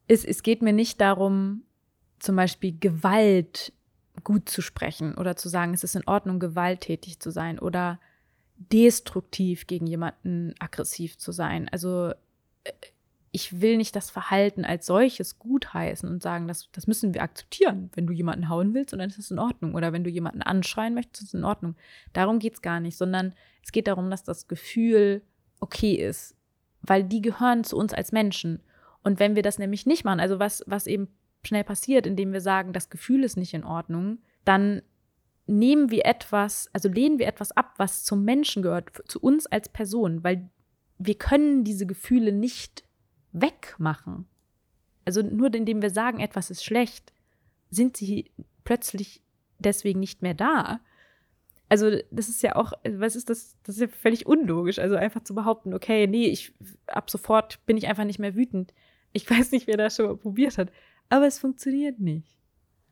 ist, 0.09 0.25
es 0.25 0.43
geht 0.43 0.63
mir 0.63 0.73
nicht 0.73 1.01
darum, 1.01 1.63
zum 2.19 2.37
Beispiel 2.37 2.77
Gewalt 2.79 3.73
gut 4.25 4.49
zu 4.49 4.63
sprechen 4.63 5.15
oder 5.15 5.37
zu 5.37 5.49
sagen, 5.49 5.75
es 5.75 5.85
ist 5.85 5.97
in 5.97 6.07
Ordnung, 6.07 6.39
gewalttätig 6.39 7.19
zu 7.21 7.31
sein 7.31 7.59
oder 7.59 7.99
destruktiv 8.57 9.67
gegen 9.67 9.87
jemanden 9.87 10.55
aggressiv 10.59 11.19
zu 11.19 11.33
sein. 11.33 11.69
Also 11.71 12.13
ich 13.33 13.61
will 13.63 13.79
nicht 13.79 13.97
das 13.97 14.11
Verhalten 14.11 14.65
als 14.65 14.87
solches 14.87 15.39
gutheißen 15.39 16.09
und 16.09 16.23
sagen, 16.23 16.47
das, 16.47 16.69
das 16.73 16.87
müssen 16.87 17.15
wir 17.15 17.23
akzeptieren. 17.23 17.91
Wenn 17.95 18.07
du 18.07 18.13
jemanden 18.13 18.51
hauen 18.51 18.75
willst, 18.75 18.93
dann 18.93 19.01
ist 19.01 19.19
das 19.19 19.31
in 19.31 19.39
Ordnung. 19.39 19.75
Oder 19.75 19.93
wenn 19.93 20.05
du 20.05 20.11
jemanden 20.11 20.43
anschreien 20.43 20.95
möchtest, 20.95 21.23
ist 21.23 21.29
es 21.29 21.35
in 21.35 21.45
Ordnung. 21.45 21.75
Darum 22.13 22.39
geht 22.39 22.55
es 22.55 22.63
gar 22.63 22.79
nicht, 22.79 22.97
sondern 22.97 23.33
es 23.65 23.73
geht 23.73 23.87
darum, 23.87 24.11
dass 24.11 24.23
das 24.23 24.49
Gefühl 24.49 25.23
okay 25.61 25.95
ist. 25.95 26.37
Weil 26.83 27.05
die 27.05 27.23
gehören 27.23 27.65
zu 27.65 27.77
uns 27.77 27.95
als 27.95 28.13
Menschen. 28.13 28.63
Und 29.03 29.21
wenn 29.21 29.37
wir 29.37 29.43
das 29.43 29.59
nämlich 29.59 29.87
nicht 29.87 30.05
machen, 30.05 30.21
also 30.21 30.39
was, 30.39 30.63
was 30.67 30.87
eben 30.87 31.09
schnell 31.45 31.65
passiert, 31.65 32.07
indem 32.07 32.33
wir 32.33 32.41
sagen, 32.41 32.73
das 32.73 32.91
Gefühl 32.91 33.25
ist 33.25 33.37
nicht 33.37 33.55
in 33.55 33.65
Ordnung, 33.65 34.19
dann 34.45 34.83
nehmen 35.47 35.91
wir 35.91 36.07
etwas, 36.07 36.71
also 36.73 36.89
lehnen 36.89 37.19
wir 37.19 37.27
etwas 37.27 37.53
ab, 37.53 37.75
was 37.77 38.05
zum 38.05 38.25
Menschen 38.25 38.63
gehört, 38.63 38.91
zu 39.09 39.21
uns 39.21 39.47
als 39.47 39.69
Person, 39.69 40.23
weil 40.23 40.51
wir 40.99 41.17
können 41.17 41.65
diese 41.65 41.87
Gefühle 41.87 42.33
nicht 42.33 42.85
wegmachen. 43.33 44.27
Also 45.05 45.23
nur 45.23 45.53
indem 45.53 45.83
wir 45.83 45.91
sagen, 45.91 46.21
etwas 46.21 46.51
ist 46.51 46.65
schlecht, 46.65 47.13
sind 47.71 47.97
sie 47.97 48.31
plötzlich 48.65 49.23
deswegen 49.59 50.01
nicht 50.01 50.23
mehr 50.23 50.35
da. 50.35 50.81
Also 51.73 51.89
das 52.11 52.29
ist 52.29 52.43
ja 52.43 52.57
auch, 52.57 52.75
was 52.85 53.17
ist 53.17 53.31
das? 53.31 53.57
Das 53.63 53.77
ist 53.77 53.81
ja 53.81 53.89
völlig 53.89 54.27
unlogisch. 54.27 54.79
Also 54.79 54.97
einfach 54.97 55.25
zu 55.25 55.35
behaupten, 55.35 55.73
okay, 55.73 56.07
nee, 56.07 56.27
ich 56.27 56.53
ab 56.87 57.09
sofort 57.09 57.65
bin 57.65 57.79
ich 57.79 57.89
einfach 57.89 58.05
nicht 58.05 58.19
mehr 58.19 58.35
wütend. 58.35 58.75
Ich 59.15 59.31
weiß 59.31 59.53
nicht, 59.53 59.67
wer 59.67 59.79
das 59.79 59.97
schon 59.97 60.05
mal 60.05 60.19
probiert 60.19 60.59
hat, 60.59 60.71
aber 61.09 61.27
es 61.27 61.39
funktioniert 61.39 61.99
nicht. 61.99 62.29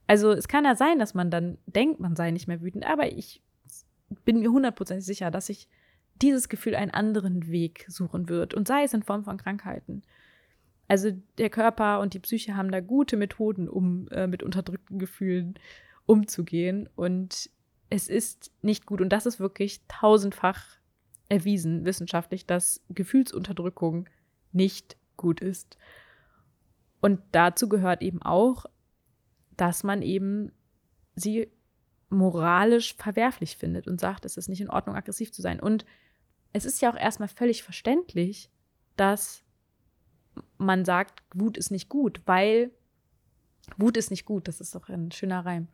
Also 0.07 0.33
es 0.33 0.49
kann 0.49 0.65
ja 0.65 0.77
sein, 0.77 0.99
dass 0.99 1.13
man 1.13 1.31
dann 1.31 1.59
denkt, 1.67 2.01
man 2.01 2.17
sei 2.17 2.31
nicht 2.31 2.49
mehr 2.49 2.63
wütend, 2.63 2.87
aber 2.87 3.13
ich 3.13 3.43
bin 4.25 4.41
mir 4.41 4.51
hundertprozentig 4.51 5.05
sicher, 5.05 5.31
dass 5.31 5.49
sich 5.49 5.69
dieses 6.23 6.49
Gefühl 6.49 6.75
einen 6.75 6.91
anderen 6.91 7.51
Weg 7.51 7.85
suchen 7.87 8.31
wird 8.31 8.55
und 8.55 8.67
sei 8.67 8.85
es 8.85 8.95
in 8.95 9.03
Form 9.03 9.25
von 9.25 9.37
Krankheiten. 9.37 10.05
Also 10.89 11.11
der 11.37 11.51
Körper 11.51 12.01
und 12.01 12.15
die 12.15 12.19
Psyche 12.19 12.57
haben 12.57 12.71
da 12.71 12.81
gute 12.81 13.19
Methoden, 13.19 13.69
um 13.69 14.09
äh, 14.09 14.27
mit 14.27 14.43
unterdrückten 14.43 14.99
Gefühlen 14.99 15.59
umzugehen. 16.07 16.89
Und 16.97 17.51
es 17.91 18.09
ist 18.09 18.51
nicht 18.63 18.87
gut. 18.87 19.01
Und 19.01 19.11
das 19.11 19.27
ist 19.27 19.41
wirklich 19.41 19.83
tausendfach 19.89 20.65
erwiesen 21.29 21.85
wissenschaftlich, 21.85 22.47
dass 22.47 22.83
Gefühlsunterdrückung 22.89 24.09
nicht 24.53 24.97
gut 25.17 25.41
ist. 25.41 25.77
Und 27.01 27.21
dazu 27.33 27.69
gehört 27.69 28.03
eben 28.03 28.23
auch, 28.23 28.67
dass 29.57 29.85
man 29.85 30.03
eben 30.03 30.53
sie 31.15 31.51
moralisch 32.09 32.95
verwerflich 32.95 33.57
findet 33.57 33.87
und 33.87 34.01
sagt, 34.01 34.25
es 34.25 34.37
ist 34.37 34.49
nicht 34.49 34.61
in 34.61 34.71
Ordnung, 34.71 34.97
aggressiv 34.97 35.33
zu 35.33 35.43
sein. 35.43 35.61
Und 35.61 35.85
es 36.53 36.65
ist 36.65 36.81
ja 36.81 36.91
auch 36.91 36.97
erstmal 36.97 37.29
völlig 37.29 37.63
verständlich, 37.63 38.51
dass 38.97 39.45
man 40.59 40.85
sagt, 40.85 41.23
Wut 41.35 41.57
ist 41.57 41.71
nicht 41.71 41.89
gut, 41.89 42.23
weil 42.27 42.71
Wut 43.77 43.97
ist 43.97 44.11
nicht 44.11 44.25
gut, 44.25 44.49
das 44.49 44.61
ist 44.61 44.75
doch 44.75 44.89
ein 44.89 45.13
schöner 45.13 45.45
Reim. 45.47 45.69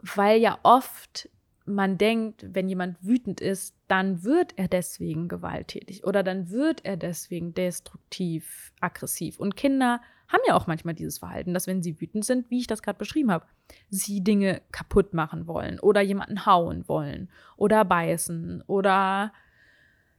Weil 0.00 0.40
ja 0.40 0.58
oft 0.62 1.30
man 1.70 1.98
denkt, 1.98 2.46
wenn 2.54 2.68
jemand 2.68 2.96
wütend 3.00 3.40
ist, 3.40 3.76
dann 3.88 4.24
wird 4.24 4.52
er 4.56 4.68
deswegen 4.68 5.28
gewalttätig 5.28 6.04
oder 6.04 6.22
dann 6.22 6.50
wird 6.50 6.84
er 6.84 6.96
deswegen 6.96 7.54
destruktiv, 7.54 8.72
aggressiv. 8.80 9.38
Und 9.38 9.56
Kinder 9.56 10.00
haben 10.28 10.42
ja 10.46 10.54
auch 10.54 10.66
manchmal 10.66 10.94
dieses 10.94 11.18
Verhalten, 11.18 11.54
dass 11.54 11.66
wenn 11.66 11.82
sie 11.82 12.00
wütend 12.00 12.24
sind, 12.24 12.50
wie 12.50 12.58
ich 12.58 12.66
das 12.66 12.82
gerade 12.82 12.98
beschrieben 12.98 13.30
habe, 13.30 13.46
sie 13.88 14.22
Dinge 14.22 14.62
kaputt 14.72 15.14
machen 15.14 15.46
wollen 15.46 15.80
oder 15.80 16.00
jemanden 16.00 16.46
hauen 16.46 16.88
wollen 16.88 17.30
oder 17.56 17.84
beißen 17.84 18.62
oder 18.66 19.32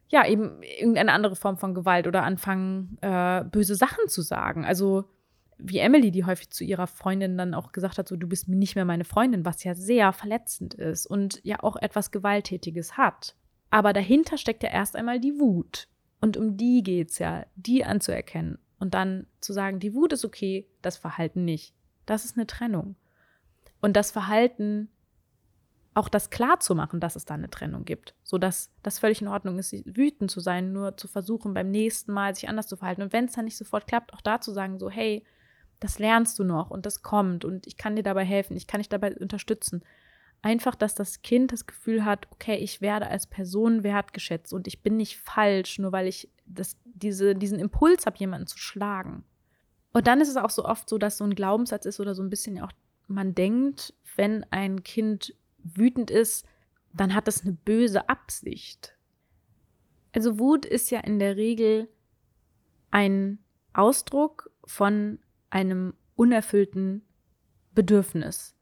ja, 0.09 0.27
eben 0.27 0.61
irgendeine 0.61 1.13
andere 1.13 1.37
Form 1.37 1.57
von 1.57 1.73
Gewalt 1.73 2.05
oder 2.05 2.23
anfangen, 2.23 2.97
äh, 3.01 3.45
böse 3.45 3.75
Sachen 3.75 4.09
zu 4.09 4.21
sagen. 4.21 4.65
Also 4.65 5.05
wie 5.63 5.79
Emily, 5.79 6.11
die 6.11 6.25
häufig 6.25 6.49
zu 6.49 6.63
ihrer 6.63 6.87
Freundin 6.87 7.37
dann 7.37 7.53
auch 7.53 7.71
gesagt 7.71 7.97
hat, 7.97 8.07
so 8.07 8.15
du 8.15 8.27
bist 8.27 8.47
nicht 8.47 8.75
mehr 8.75 8.85
meine 8.85 9.03
Freundin, 9.03 9.45
was 9.45 9.63
ja 9.63 9.75
sehr 9.75 10.13
verletzend 10.13 10.73
ist 10.73 11.05
und 11.05 11.39
ja 11.43 11.61
auch 11.61 11.75
etwas 11.75 12.11
Gewalttätiges 12.11 12.97
hat. 12.97 13.35
Aber 13.69 13.93
dahinter 13.93 14.37
steckt 14.37 14.63
ja 14.63 14.69
erst 14.69 14.95
einmal 14.95 15.19
die 15.19 15.39
Wut. 15.39 15.87
Und 16.19 16.37
um 16.37 16.57
die 16.57 16.83
geht's 16.83 17.19
ja, 17.19 17.45
die 17.55 17.83
anzuerkennen 17.83 18.59
und 18.79 18.93
dann 18.93 19.27
zu 19.39 19.53
sagen, 19.53 19.79
die 19.79 19.93
Wut 19.93 20.13
ist 20.13 20.25
okay, 20.25 20.67
das 20.81 20.97
Verhalten 20.97 21.45
nicht. 21.45 21.73
Das 22.05 22.25
ist 22.25 22.37
eine 22.37 22.47
Trennung. 22.47 22.95
Und 23.79 23.95
das 23.95 24.11
Verhalten 24.11 24.89
auch 25.93 26.09
das 26.09 26.29
klar 26.29 26.59
zu 26.59 26.73
machen, 26.73 26.99
dass 26.99 27.15
es 27.15 27.25
da 27.25 27.33
eine 27.33 27.49
Trennung 27.49 27.83
gibt, 27.83 28.15
so 28.23 28.37
dass 28.37 28.71
das 28.81 28.99
völlig 28.99 29.21
in 29.21 29.27
Ordnung 29.27 29.59
ist, 29.59 29.73
wütend 29.85 30.31
zu 30.31 30.39
sein, 30.39 30.71
nur 30.71 30.95
zu 30.95 31.07
versuchen 31.07 31.53
beim 31.53 31.69
nächsten 31.69 32.13
Mal 32.13 32.33
sich 32.33 32.47
anders 32.47 32.67
zu 32.67 32.77
verhalten 32.77 33.01
und 33.01 33.13
wenn 33.13 33.25
es 33.25 33.33
dann 33.33 33.45
nicht 33.45 33.57
sofort 33.57 33.87
klappt, 33.87 34.13
auch 34.13 34.21
da 34.21 34.39
zu 34.39 34.51
sagen 34.51 34.79
so 34.79 34.89
hey, 34.89 35.25
das 35.81 35.97
lernst 35.99 36.37
du 36.39 36.43
noch 36.43 36.69
und 36.69 36.85
das 36.85 37.01
kommt 37.01 37.43
und 37.43 37.67
ich 37.67 37.75
kann 37.75 37.95
dir 37.95 38.03
dabei 38.03 38.23
helfen, 38.23 38.55
ich 38.55 38.67
kann 38.67 38.79
dich 38.79 38.87
dabei 38.87 39.17
unterstützen. 39.17 39.83
Einfach, 40.43 40.75
dass 40.75 40.95
das 40.95 41.23
Kind 41.23 41.51
das 41.51 41.65
Gefühl 41.65 42.05
hat, 42.05 42.27
okay, 42.31 42.55
ich 42.55 42.81
werde 42.81 43.07
als 43.07 43.27
Person 43.27 43.83
wertgeschätzt 43.83 44.53
und 44.53 44.67
ich 44.67 44.81
bin 44.81 44.95
nicht 44.95 45.17
falsch, 45.19 45.79
nur 45.79 45.91
weil 45.91 46.07
ich 46.07 46.29
das, 46.45 46.77
diese, 46.85 47.35
diesen 47.35 47.59
Impuls 47.59 48.05
habe, 48.05 48.17
jemanden 48.19 48.47
zu 48.47 48.59
schlagen. 48.59 49.23
Und 49.91 50.05
dann 50.05 50.21
ist 50.21 50.29
es 50.29 50.37
auch 50.37 50.51
so 50.51 50.65
oft 50.65 50.87
so, 50.87 50.99
dass 50.99 51.17
so 51.17 51.23
ein 51.23 51.35
Glaubenssatz 51.35 51.85
ist 51.85 51.99
oder 51.99 52.13
so 52.13 52.21
ein 52.21 52.29
bisschen 52.29 52.61
auch, 52.61 52.71
man 53.07 53.33
denkt, 53.33 53.93
wenn 54.15 54.45
ein 54.51 54.83
Kind 54.83 55.35
wütend 55.57 56.11
ist, 56.11 56.45
dann 56.93 57.15
hat 57.15 57.27
das 57.27 57.41
eine 57.41 57.53
böse 57.53 58.07
Absicht. 58.07 58.95
Also 60.13 60.37
Wut 60.37 60.65
ist 60.65 60.91
ja 60.91 60.99
in 60.99 61.17
der 61.17 61.37
Regel 61.37 61.87
ein 62.91 63.39
Ausdruck 63.73 64.51
von 64.65 65.19
einem 65.51 65.93
unerfüllten 66.15 67.03
Bedürfnis. 67.73 68.55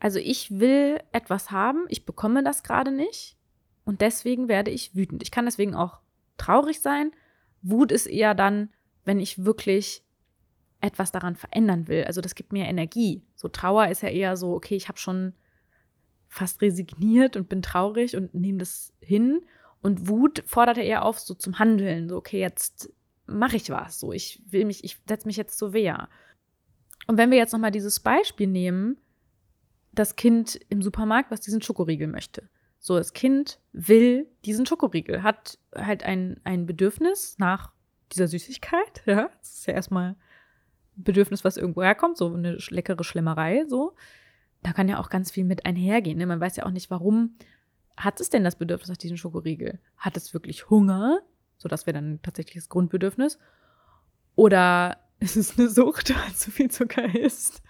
Also 0.00 0.18
ich 0.18 0.58
will 0.58 1.00
etwas 1.12 1.50
haben, 1.50 1.84
ich 1.88 2.06
bekomme 2.06 2.42
das 2.42 2.62
gerade 2.62 2.90
nicht 2.90 3.36
und 3.84 4.00
deswegen 4.00 4.48
werde 4.48 4.70
ich 4.70 4.94
wütend. 4.94 5.22
Ich 5.22 5.30
kann 5.30 5.44
deswegen 5.44 5.74
auch 5.74 6.00
traurig 6.36 6.80
sein. 6.80 7.12
Wut 7.62 7.92
ist 7.92 8.06
eher 8.06 8.34
dann, 8.34 8.70
wenn 9.04 9.20
ich 9.20 9.44
wirklich 9.44 10.04
etwas 10.80 11.10
daran 11.10 11.34
verändern 11.34 11.88
will. 11.88 12.04
Also 12.04 12.20
das 12.20 12.34
gibt 12.34 12.52
mir 12.52 12.66
Energie. 12.66 13.24
So 13.34 13.48
Trauer 13.48 13.88
ist 13.88 14.02
ja 14.02 14.08
eher 14.08 14.36
so, 14.36 14.54
okay, 14.54 14.76
ich 14.76 14.88
habe 14.88 14.98
schon 14.98 15.34
fast 16.28 16.62
resigniert 16.62 17.36
und 17.36 17.48
bin 17.48 17.62
traurig 17.62 18.14
und 18.16 18.34
nehme 18.34 18.58
das 18.58 18.92
hin. 19.00 19.40
Und 19.80 20.08
Wut 20.08 20.42
fordert 20.46 20.76
ja 20.76 20.82
eher 20.82 21.04
auf, 21.04 21.18
so 21.18 21.34
zum 21.34 21.58
Handeln. 21.58 22.08
So, 22.08 22.16
okay, 22.16 22.40
jetzt 22.40 22.92
mache 23.28 23.56
ich 23.56 23.70
was. 23.70 24.00
So, 24.00 24.12
ich 24.12 24.42
will 24.48 24.64
mich, 24.64 24.84
ich 24.84 24.98
setze 25.08 25.26
mich 25.26 25.36
jetzt 25.36 25.58
zur 25.58 25.72
Wehr. 25.72 26.08
Und 27.06 27.16
wenn 27.16 27.30
wir 27.30 27.38
jetzt 27.38 27.52
nochmal 27.52 27.70
dieses 27.70 28.00
Beispiel 28.00 28.46
nehmen, 28.46 28.98
das 29.92 30.16
Kind 30.16 30.58
im 30.68 30.82
Supermarkt, 30.82 31.30
was 31.30 31.40
diesen 31.40 31.62
Schokoriegel 31.62 32.06
möchte. 32.06 32.48
So, 32.78 32.96
das 32.96 33.12
Kind 33.12 33.58
will 33.72 34.28
diesen 34.44 34.66
Schokoriegel, 34.66 35.22
hat 35.22 35.58
halt 35.74 36.04
ein, 36.04 36.40
ein 36.44 36.66
Bedürfnis 36.66 37.38
nach 37.38 37.72
dieser 38.12 38.28
Süßigkeit. 38.28 39.02
Ja, 39.06 39.30
das 39.38 39.58
ist 39.58 39.66
ja 39.66 39.74
erstmal 39.74 40.10
ein 40.10 40.16
Bedürfnis, 41.04 41.44
was 41.44 41.56
irgendwo 41.56 41.82
herkommt, 41.82 42.16
so 42.16 42.32
eine 42.32 42.58
leckere 42.70 43.04
Schlemmerei, 43.04 43.64
so 43.66 43.94
da 44.62 44.72
kann 44.72 44.88
ja 44.88 44.98
auch 44.98 45.10
ganz 45.10 45.30
viel 45.30 45.44
mit 45.44 45.66
einhergehen. 45.66 46.18
Ne? 46.18 46.26
Man 46.26 46.40
weiß 46.40 46.56
ja 46.56 46.66
auch 46.66 46.70
nicht, 46.70 46.90
warum 46.90 47.36
hat 47.96 48.20
es 48.20 48.30
denn 48.30 48.44
das 48.44 48.56
Bedürfnis 48.56 48.88
nach 48.88 48.96
diesem 48.96 49.16
Schokoriegel? 49.16 49.80
Hat 49.96 50.16
es 50.16 50.34
wirklich 50.34 50.70
Hunger? 50.70 51.20
So, 51.58 51.68
das 51.68 51.86
wäre 51.86 51.94
dann 51.94 52.20
tatsächlich 52.22 52.54
das 52.54 52.68
Grundbedürfnis. 52.68 53.38
Oder 54.34 54.98
ist 55.20 55.36
es 55.36 55.58
eine 55.58 55.68
Sucht, 55.68 56.10
weil 56.14 56.34
zu 56.34 56.50
viel 56.50 56.70
Zucker 56.70 57.14
ist? 57.14 57.62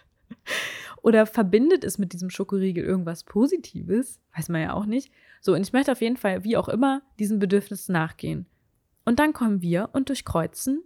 Oder 1.03 1.27
verbindet 1.27 1.85
es 1.85 1.98
mit 1.98 2.12
diesem 2.12 2.31
Schokoriegel 2.31 2.85
irgendwas 2.85 3.24
Positives? 3.24 4.20
Weiß 4.37 4.48
man 4.48 4.61
ja 4.61 4.74
auch 4.74 4.87
nicht. 4.87 5.12
So, 5.40 5.55
und 5.55 5.62
ich 5.62 5.72
möchte 5.72 5.92
auf 5.92 6.01
jeden 6.01 6.16
Fall, 6.16 6.44
wie 6.44 6.57
auch 6.57 6.68
immer, 6.68 7.03
diesem 7.18 7.38
Bedürfnis 7.38 7.88
nachgehen. 7.88 8.46
Und 9.05 9.18
dann 9.18 9.33
kommen 9.33 9.62
wir 9.62 9.90
und 9.92 10.09
durchkreuzen 10.09 10.83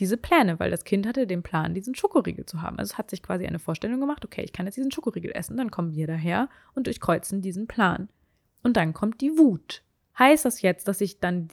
diese 0.00 0.16
Pläne, 0.16 0.58
weil 0.58 0.70
das 0.70 0.84
Kind 0.84 1.06
hatte 1.06 1.26
den 1.26 1.42
Plan, 1.42 1.74
diesen 1.74 1.94
Schokoriegel 1.94 2.46
zu 2.46 2.62
haben. 2.62 2.78
Also 2.78 2.92
es 2.92 2.98
hat 2.98 3.10
sich 3.10 3.22
quasi 3.22 3.46
eine 3.46 3.58
Vorstellung 3.58 4.00
gemacht, 4.00 4.24
okay, 4.24 4.42
ich 4.42 4.52
kann 4.52 4.66
jetzt 4.66 4.76
diesen 4.76 4.90
Schokoriegel 4.90 5.32
essen, 5.32 5.56
dann 5.56 5.70
kommen 5.70 5.94
wir 5.94 6.06
daher 6.06 6.48
und 6.74 6.86
durchkreuzen 6.86 7.42
diesen 7.42 7.66
Plan. 7.66 8.08
Und 8.62 8.76
dann 8.76 8.94
kommt 8.94 9.20
die 9.20 9.38
Wut. 9.38 9.82
Heißt 10.18 10.44
das 10.44 10.62
jetzt, 10.62 10.88
dass 10.88 11.00
ich 11.00 11.20
dann, 11.20 11.48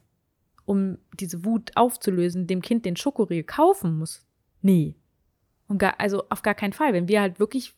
um 0.69 0.99
diese 1.19 1.45
Wut 1.45 1.71
aufzulösen, 1.73 2.45
dem 2.45 2.61
Kind 2.61 2.85
den 2.85 2.95
Schokoriegel 2.95 3.43
kaufen 3.43 3.97
muss? 3.97 4.23
Nee. 4.61 4.93
Und 5.67 5.79
gar, 5.79 5.99
also 5.99 6.25
auf 6.29 6.43
gar 6.43 6.53
keinen 6.53 6.73
Fall. 6.73 6.93
Wenn 6.93 7.07
wir 7.07 7.21
halt 7.21 7.39
wirklich 7.39 7.73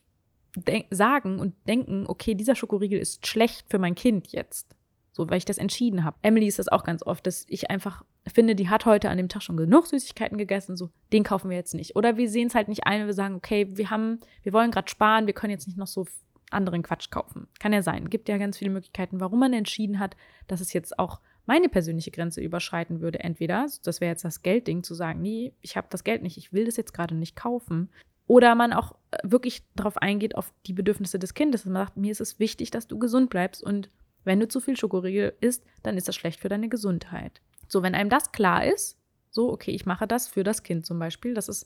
sagen 0.89 1.39
und 1.39 1.55
denken, 1.69 2.03
okay, 2.05 2.35
dieser 2.35 2.53
Schokoriegel 2.53 2.99
ist 2.99 3.25
schlecht 3.25 3.65
für 3.69 3.79
mein 3.79 3.95
Kind 3.95 4.33
jetzt, 4.33 4.75
so, 5.13 5.29
weil 5.29 5.37
ich 5.37 5.45
das 5.45 5.57
entschieden 5.57 6.03
habe. 6.03 6.17
Emily 6.21 6.47
ist 6.47 6.59
das 6.59 6.67
auch 6.67 6.83
ganz 6.83 7.01
oft, 7.01 7.25
dass 7.25 7.45
ich 7.47 7.71
einfach 7.71 8.03
finde, 8.27 8.55
die 8.55 8.67
hat 8.67 8.85
heute 8.85 9.09
an 9.09 9.15
dem 9.15 9.29
Tag 9.29 9.41
schon 9.41 9.55
genug 9.55 9.87
Süßigkeiten 9.87 10.37
gegessen, 10.37 10.75
so, 10.75 10.89
den 11.13 11.23
kaufen 11.23 11.49
wir 11.49 11.55
jetzt 11.55 11.73
nicht. 11.73 11.95
Oder 11.95 12.17
wir 12.17 12.29
sehen 12.29 12.47
es 12.47 12.55
halt 12.55 12.67
nicht 12.67 12.85
ein, 12.85 13.05
wir 13.05 13.13
sagen, 13.13 13.35
okay, 13.35 13.67
wir 13.77 13.89
haben, 13.89 14.19
wir 14.43 14.51
wollen 14.51 14.71
gerade 14.71 14.89
sparen, 14.89 15.27
wir 15.27 15.33
können 15.33 15.51
jetzt 15.51 15.67
nicht 15.67 15.77
noch 15.77 15.87
so 15.87 16.07
anderen 16.49 16.83
Quatsch 16.83 17.09
kaufen. 17.09 17.47
Kann 17.57 17.71
ja 17.71 17.81
sein. 17.81 18.09
Gibt 18.09 18.27
ja 18.27 18.37
ganz 18.37 18.57
viele 18.57 18.71
Möglichkeiten, 18.71 19.21
warum 19.21 19.39
man 19.39 19.53
entschieden 19.53 19.99
hat, 19.99 20.17
dass 20.47 20.59
es 20.59 20.73
jetzt 20.73 20.99
auch 20.99 21.21
meine 21.45 21.69
persönliche 21.69 22.11
Grenze 22.11 22.41
überschreiten 22.41 23.01
würde. 23.01 23.19
Entweder, 23.19 23.67
das 23.83 24.01
wäre 24.01 24.11
jetzt 24.11 24.25
das 24.25 24.41
Geldding, 24.41 24.83
zu 24.83 24.93
sagen, 24.93 25.21
nee, 25.21 25.53
ich 25.61 25.77
habe 25.77 25.87
das 25.89 26.03
Geld 26.03 26.21
nicht, 26.21 26.37
ich 26.37 26.53
will 26.53 26.65
das 26.65 26.77
jetzt 26.77 26.93
gerade 26.93 27.15
nicht 27.15 27.35
kaufen. 27.35 27.89
Oder 28.27 28.55
man 28.55 28.71
auch 28.71 28.95
äh, 29.11 29.17
wirklich 29.23 29.63
darauf 29.75 29.97
eingeht, 29.97 30.35
auf 30.35 30.53
die 30.65 30.73
Bedürfnisse 30.73 31.19
des 31.19 31.33
Kindes. 31.33 31.65
Und 31.65 31.73
man 31.73 31.85
sagt, 31.85 31.97
mir 31.97 32.11
ist 32.11 32.21
es 32.21 32.39
wichtig, 32.39 32.71
dass 32.71 32.87
du 32.87 32.97
gesund 32.97 33.29
bleibst. 33.29 33.63
Und 33.63 33.89
wenn 34.23 34.39
du 34.39 34.47
zu 34.47 34.59
viel 34.59 34.77
Schokoriegel 34.77 35.33
isst, 35.41 35.65
dann 35.83 35.97
ist 35.97 36.07
das 36.07 36.15
schlecht 36.15 36.39
für 36.39 36.49
deine 36.49 36.69
Gesundheit. 36.69 37.41
So, 37.67 37.83
wenn 37.83 37.95
einem 37.95 38.09
das 38.09 38.31
klar 38.31 38.65
ist, 38.65 38.97
so, 39.29 39.51
okay, 39.51 39.71
ich 39.71 39.85
mache 39.85 40.07
das 40.07 40.27
für 40.27 40.43
das 40.43 40.63
Kind 40.63 40.85
zum 40.85 40.99
Beispiel, 40.99 41.33
das 41.33 41.49
ist 41.49 41.65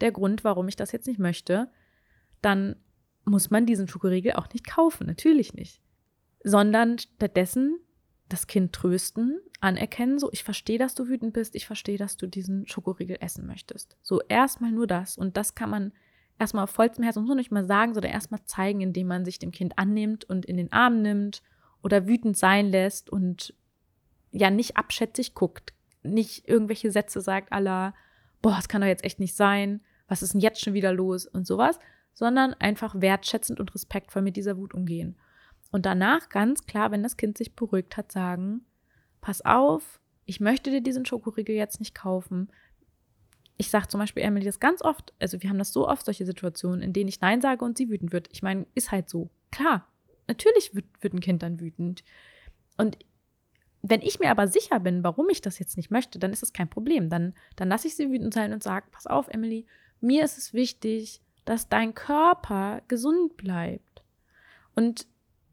der 0.00 0.12
Grund, 0.12 0.44
warum 0.44 0.68
ich 0.68 0.76
das 0.76 0.92
jetzt 0.92 1.06
nicht 1.06 1.18
möchte, 1.18 1.68
dann 2.42 2.76
muss 3.24 3.50
man 3.50 3.66
diesen 3.66 3.88
Schokoriegel 3.88 4.34
auch 4.34 4.48
nicht 4.52 4.66
kaufen, 4.66 5.06
natürlich 5.06 5.54
nicht. 5.54 5.80
Sondern 6.44 6.98
stattdessen 6.98 7.80
das 8.28 8.46
Kind 8.46 8.72
trösten, 8.72 9.40
anerkennen, 9.60 10.18
so 10.18 10.30
ich 10.32 10.44
verstehe, 10.44 10.78
dass 10.78 10.94
du 10.94 11.08
wütend 11.08 11.32
bist, 11.32 11.54
ich 11.54 11.66
verstehe, 11.66 11.98
dass 11.98 12.16
du 12.16 12.26
diesen 12.26 12.66
Schokoriegel 12.66 13.18
essen 13.20 13.46
möchtest. 13.46 13.96
So 14.02 14.20
erstmal 14.28 14.72
nur 14.72 14.86
das 14.86 15.16
und 15.16 15.36
das 15.36 15.54
kann 15.54 15.70
man 15.70 15.92
erstmal 16.38 16.64
auf 16.64 16.70
vollstem 16.70 17.04
Herzen, 17.04 17.20
muss 17.20 17.28
man 17.28 17.38
nicht 17.38 17.52
mal 17.52 17.66
sagen, 17.66 17.94
sondern 17.94 18.12
erstmal 18.12 18.44
zeigen, 18.44 18.80
indem 18.80 19.06
man 19.06 19.24
sich 19.24 19.38
dem 19.38 19.52
Kind 19.52 19.78
annimmt 19.78 20.24
und 20.24 20.44
in 20.44 20.56
den 20.56 20.72
Arm 20.72 21.02
nimmt 21.02 21.42
oder 21.82 22.06
wütend 22.06 22.36
sein 22.36 22.66
lässt 22.70 23.10
und 23.10 23.54
ja 24.32 24.50
nicht 24.50 24.76
abschätzig 24.76 25.34
guckt, 25.34 25.72
nicht 26.02 26.48
irgendwelche 26.48 26.90
Sätze 26.90 27.20
sagt 27.20 27.52
aller, 27.52 27.94
boah, 28.42 28.56
das 28.56 28.68
kann 28.68 28.80
doch 28.80 28.88
jetzt 28.88 29.04
echt 29.04 29.20
nicht 29.20 29.34
sein, 29.34 29.80
was 30.08 30.22
ist 30.22 30.34
denn 30.34 30.40
jetzt 30.40 30.60
schon 30.60 30.74
wieder 30.74 30.92
los 30.92 31.26
und 31.26 31.46
sowas, 31.46 31.78
sondern 32.12 32.54
einfach 32.54 33.00
wertschätzend 33.00 33.60
und 33.60 33.74
respektvoll 33.74 34.22
mit 34.22 34.36
dieser 34.36 34.56
Wut 34.56 34.74
umgehen. 34.74 35.16
Und 35.76 35.84
danach 35.84 36.30
ganz 36.30 36.64
klar, 36.64 36.90
wenn 36.90 37.02
das 37.02 37.18
Kind 37.18 37.36
sich 37.36 37.54
beruhigt 37.54 37.98
hat, 37.98 38.10
sagen, 38.10 38.64
pass 39.20 39.44
auf, 39.44 40.00
ich 40.24 40.40
möchte 40.40 40.70
dir 40.70 40.80
diesen 40.80 41.04
Schokoriegel 41.04 41.54
jetzt 41.54 41.80
nicht 41.80 41.94
kaufen. 41.94 42.48
Ich 43.58 43.68
sage 43.68 43.86
zum 43.88 44.00
Beispiel 44.00 44.22
Emily 44.22 44.46
das 44.46 44.58
ganz 44.58 44.80
oft, 44.80 45.12
also 45.18 45.42
wir 45.42 45.50
haben 45.50 45.58
das 45.58 45.74
so 45.74 45.86
oft, 45.86 46.06
solche 46.06 46.24
Situationen, 46.24 46.80
in 46.80 46.94
denen 46.94 47.10
ich 47.10 47.20
Nein 47.20 47.42
sage 47.42 47.62
und 47.62 47.76
sie 47.76 47.90
wütend 47.90 48.10
wird. 48.10 48.30
Ich 48.32 48.42
meine, 48.42 48.64
ist 48.74 48.90
halt 48.90 49.10
so. 49.10 49.28
Klar, 49.50 49.86
natürlich 50.26 50.74
wird, 50.74 50.86
wird 51.00 51.12
ein 51.12 51.20
Kind 51.20 51.42
dann 51.42 51.60
wütend. 51.60 52.02
Und 52.78 52.96
wenn 53.82 54.00
ich 54.00 54.18
mir 54.18 54.30
aber 54.30 54.48
sicher 54.48 54.80
bin, 54.80 55.04
warum 55.04 55.28
ich 55.28 55.42
das 55.42 55.58
jetzt 55.58 55.76
nicht 55.76 55.90
möchte, 55.90 56.18
dann 56.18 56.32
ist 56.32 56.40
das 56.40 56.54
kein 56.54 56.70
Problem. 56.70 57.10
Dann, 57.10 57.34
dann 57.54 57.68
lasse 57.68 57.86
ich 57.86 57.96
sie 57.96 58.10
wütend 58.10 58.32
sein 58.32 58.54
und 58.54 58.62
sage, 58.62 58.86
pass 58.92 59.06
auf, 59.06 59.28
Emily, 59.28 59.66
mir 60.00 60.24
ist 60.24 60.38
es 60.38 60.54
wichtig, 60.54 61.20
dass 61.44 61.68
dein 61.68 61.94
Körper 61.94 62.80
gesund 62.88 63.36
bleibt. 63.36 64.02
Und 64.74 65.06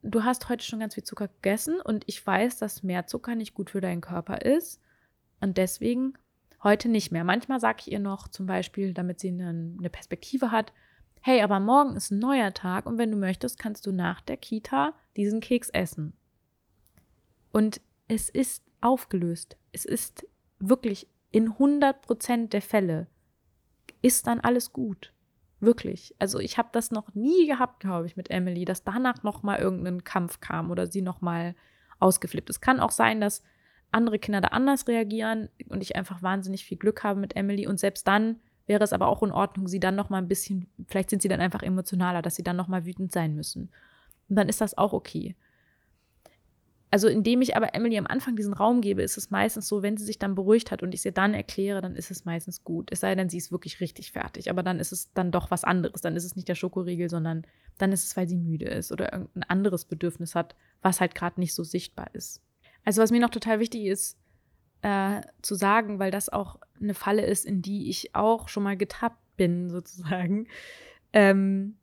du 0.04 0.24
hast 0.24 0.50
heute 0.50 0.64
schon 0.64 0.80
ganz 0.80 0.94
viel 0.94 1.04
Zucker 1.04 1.28
gegessen 1.28 1.80
und 1.82 2.04
ich 2.08 2.26
weiß, 2.26 2.58
dass 2.58 2.84
mehr 2.84 3.08
Zucker 3.08 3.36
nicht 3.36 3.54
gut 3.54 3.72
für 3.72 3.82
deinen 3.82 4.02
Körper 4.02 4.42
ist. 4.42 4.82
Und 5.42 5.58
deswegen 5.58 6.14
heute 6.64 6.90
nicht 6.90 7.12
mehr. 7.12 7.24
Manchmal 7.24 7.60
sage 7.60 7.80
ich 7.82 7.92
ihr 7.92 8.00
noch 8.00 8.28
zum 8.28 8.46
Beispiel, 8.46 8.94
damit 8.94 9.20
sie 9.20 9.30
eine, 9.30 9.50
eine 9.50 9.90
Perspektive 9.90 10.52
hat, 10.52 10.72
hey, 11.22 11.42
aber 11.42 11.60
morgen 11.60 11.96
ist 11.96 12.12
ein 12.12 12.20
neuer 12.20 12.54
Tag 12.54 12.86
und 12.86 12.98
wenn 12.98 13.12
du 13.12 13.18
möchtest, 13.18 13.58
kannst 13.58 13.86
du 13.86 13.92
nach 13.92 14.22
der 14.22 14.38
Kita 14.38 14.94
diesen 15.16 15.40
Keks 15.40 15.70
essen. 15.70 16.14
Und 17.52 17.82
es 18.08 18.30
ist 18.30 18.64
aufgelöst. 18.82 19.58
Es 19.72 19.86
ist 19.86 20.28
wirklich 20.60 21.08
in 21.32 21.54
100 21.54 22.02
Prozent 22.02 22.54
der 22.54 22.62
Fälle 22.62 23.08
ist 24.02 24.28
dann 24.28 24.42
alles 24.42 24.74
gut. 24.74 25.14
Wirklich. 25.64 26.14
Also 26.20 26.40
ich 26.40 26.58
habe 26.58 26.70
das 26.74 26.92
noch 26.92 27.16
nie 27.16 27.48
gehabt, 27.48 27.80
glaube 27.80 28.06
ich, 28.06 28.18
mit 28.18 28.30
Emily, 28.30 28.66
dass 28.66 28.84
danach 28.84 29.24
noch 29.24 29.44
mal 29.44 29.60
irgendein 29.60 30.04
Kampf 30.04 30.42
kam 30.42 30.72
oder 30.72 30.88
sie 30.88 31.02
noch 31.02 31.22
mal 31.22 31.56
ausgeflippt. 32.00 32.50
Es 32.50 32.60
kann 32.60 32.82
auch 32.82 32.92
sein, 32.92 33.22
dass 33.22 33.44
andere 33.90 34.20
Kinder 34.20 34.42
da 34.42 34.50
anders 34.50 34.88
reagieren 34.90 35.48
und 35.70 35.82
ich 35.82 35.96
einfach 35.96 36.22
wahnsinnig 36.22 36.66
viel 36.66 36.78
Glück 36.78 37.06
habe 37.06 37.20
mit 37.20 37.38
Emily 37.38 37.66
und 37.66 37.80
selbst 37.80 38.06
dann 38.08 38.42
wäre 38.66 38.84
es 38.84 38.92
aber 38.92 39.08
auch 39.08 39.24
in 39.24 39.32
Ordnung, 39.32 39.70
sie 39.70 39.80
dann 39.80 39.96
noch 39.96 40.10
mal 40.10 40.18
ein 40.18 40.28
bisschen, 40.28 40.68
vielleicht 40.88 41.10
sind 41.10 41.22
sie 41.22 41.30
dann 41.30 41.42
einfach 41.42 41.64
emotionaler, 41.64 42.22
dass 42.22 42.36
sie 42.36 42.44
dann 42.44 42.58
noch 42.58 42.68
mal 42.68 42.86
wütend 42.86 43.14
sein 43.14 43.34
müssen. 43.34 43.70
Und 44.28 44.36
dann 44.36 44.50
ist 44.50 44.60
das 44.60 44.78
auch 44.78 44.92
okay. 44.92 45.36
Also 46.94 47.08
indem 47.08 47.42
ich 47.42 47.58
aber 47.58 47.74
Emily 47.74 47.98
am 47.98 48.06
Anfang 48.06 48.36
diesen 48.36 48.54
Raum 48.54 48.80
gebe, 48.80 49.02
ist 49.02 49.18
es 49.18 49.32
meistens 49.32 49.68
so, 49.68 49.82
wenn 49.82 49.98
sie 49.98 50.06
sich 50.06 50.20
dann 50.20 50.36
beruhigt 50.36 50.70
hat 50.70 50.84
und 50.84 50.94
ich 50.94 51.02
sie 51.02 51.12
dann 51.12 51.34
erkläre, 51.34 51.82
dann 51.82 51.96
ist 51.96 52.12
es 52.12 52.24
meistens 52.24 52.64
gut. 52.64 52.92
Es 52.92 53.00
sei 53.00 53.16
denn, 53.16 53.30
sie 53.30 53.40
ist 53.40 53.52
wirklich 53.52 53.80
richtig 53.80 54.12
fertig. 54.12 54.52
Aber 54.52 54.62
dann 54.62 54.80
ist 54.80 54.92
es 54.92 55.12
dann 55.14 55.32
doch 55.32 55.50
was 55.50 55.64
anderes. 55.64 56.02
Dann 56.02 56.16
ist 56.16 56.24
es 56.24 56.36
nicht 56.36 56.48
der 56.48 56.54
Schokoriegel, 56.54 57.10
sondern 57.10 57.48
dann 57.80 57.92
ist 57.92 58.06
es, 58.06 58.16
weil 58.16 58.30
sie 58.30 58.38
müde 58.38 58.66
ist 58.66 58.92
oder 58.92 59.12
irgendein 59.12 59.42
anderes 59.42 59.86
Bedürfnis 59.86 60.36
hat, 60.36 60.56
was 60.84 61.02
halt 61.02 61.16
gerade 61.16 61.40
nicht 61.40 61.56
so 61.56 61.64
sichtbar 61.64 62.14
ist. 62.14 62.44
Also 62.86 63.02
was 63.02 63.10
mir 63.10 63.22
noch 63.22 63.32
total 63.32 63.60
wichtig 63.60 63.86
ist 63.86 64.20
äh, 64.84 65.22
zu 65.42 65.56
sagen, 65.56 65.98
weil 65.98 66.12
das 66.12 66.30
auch 66.30 66.60
eine 66.80 66.94
Falle 66.94 67.26
ist, 67.26 67.44
in 67.44 67.64
die 67.64 67.90
ich 67.90 68.14
auch 68.14 68.50
schon 68.50 68.62
mal 68.62 68.78
getappt 68.78 69.36
bin, 69.36 69.68
sozusagen. 69.72 70.48
Ähm, 71.12 71.76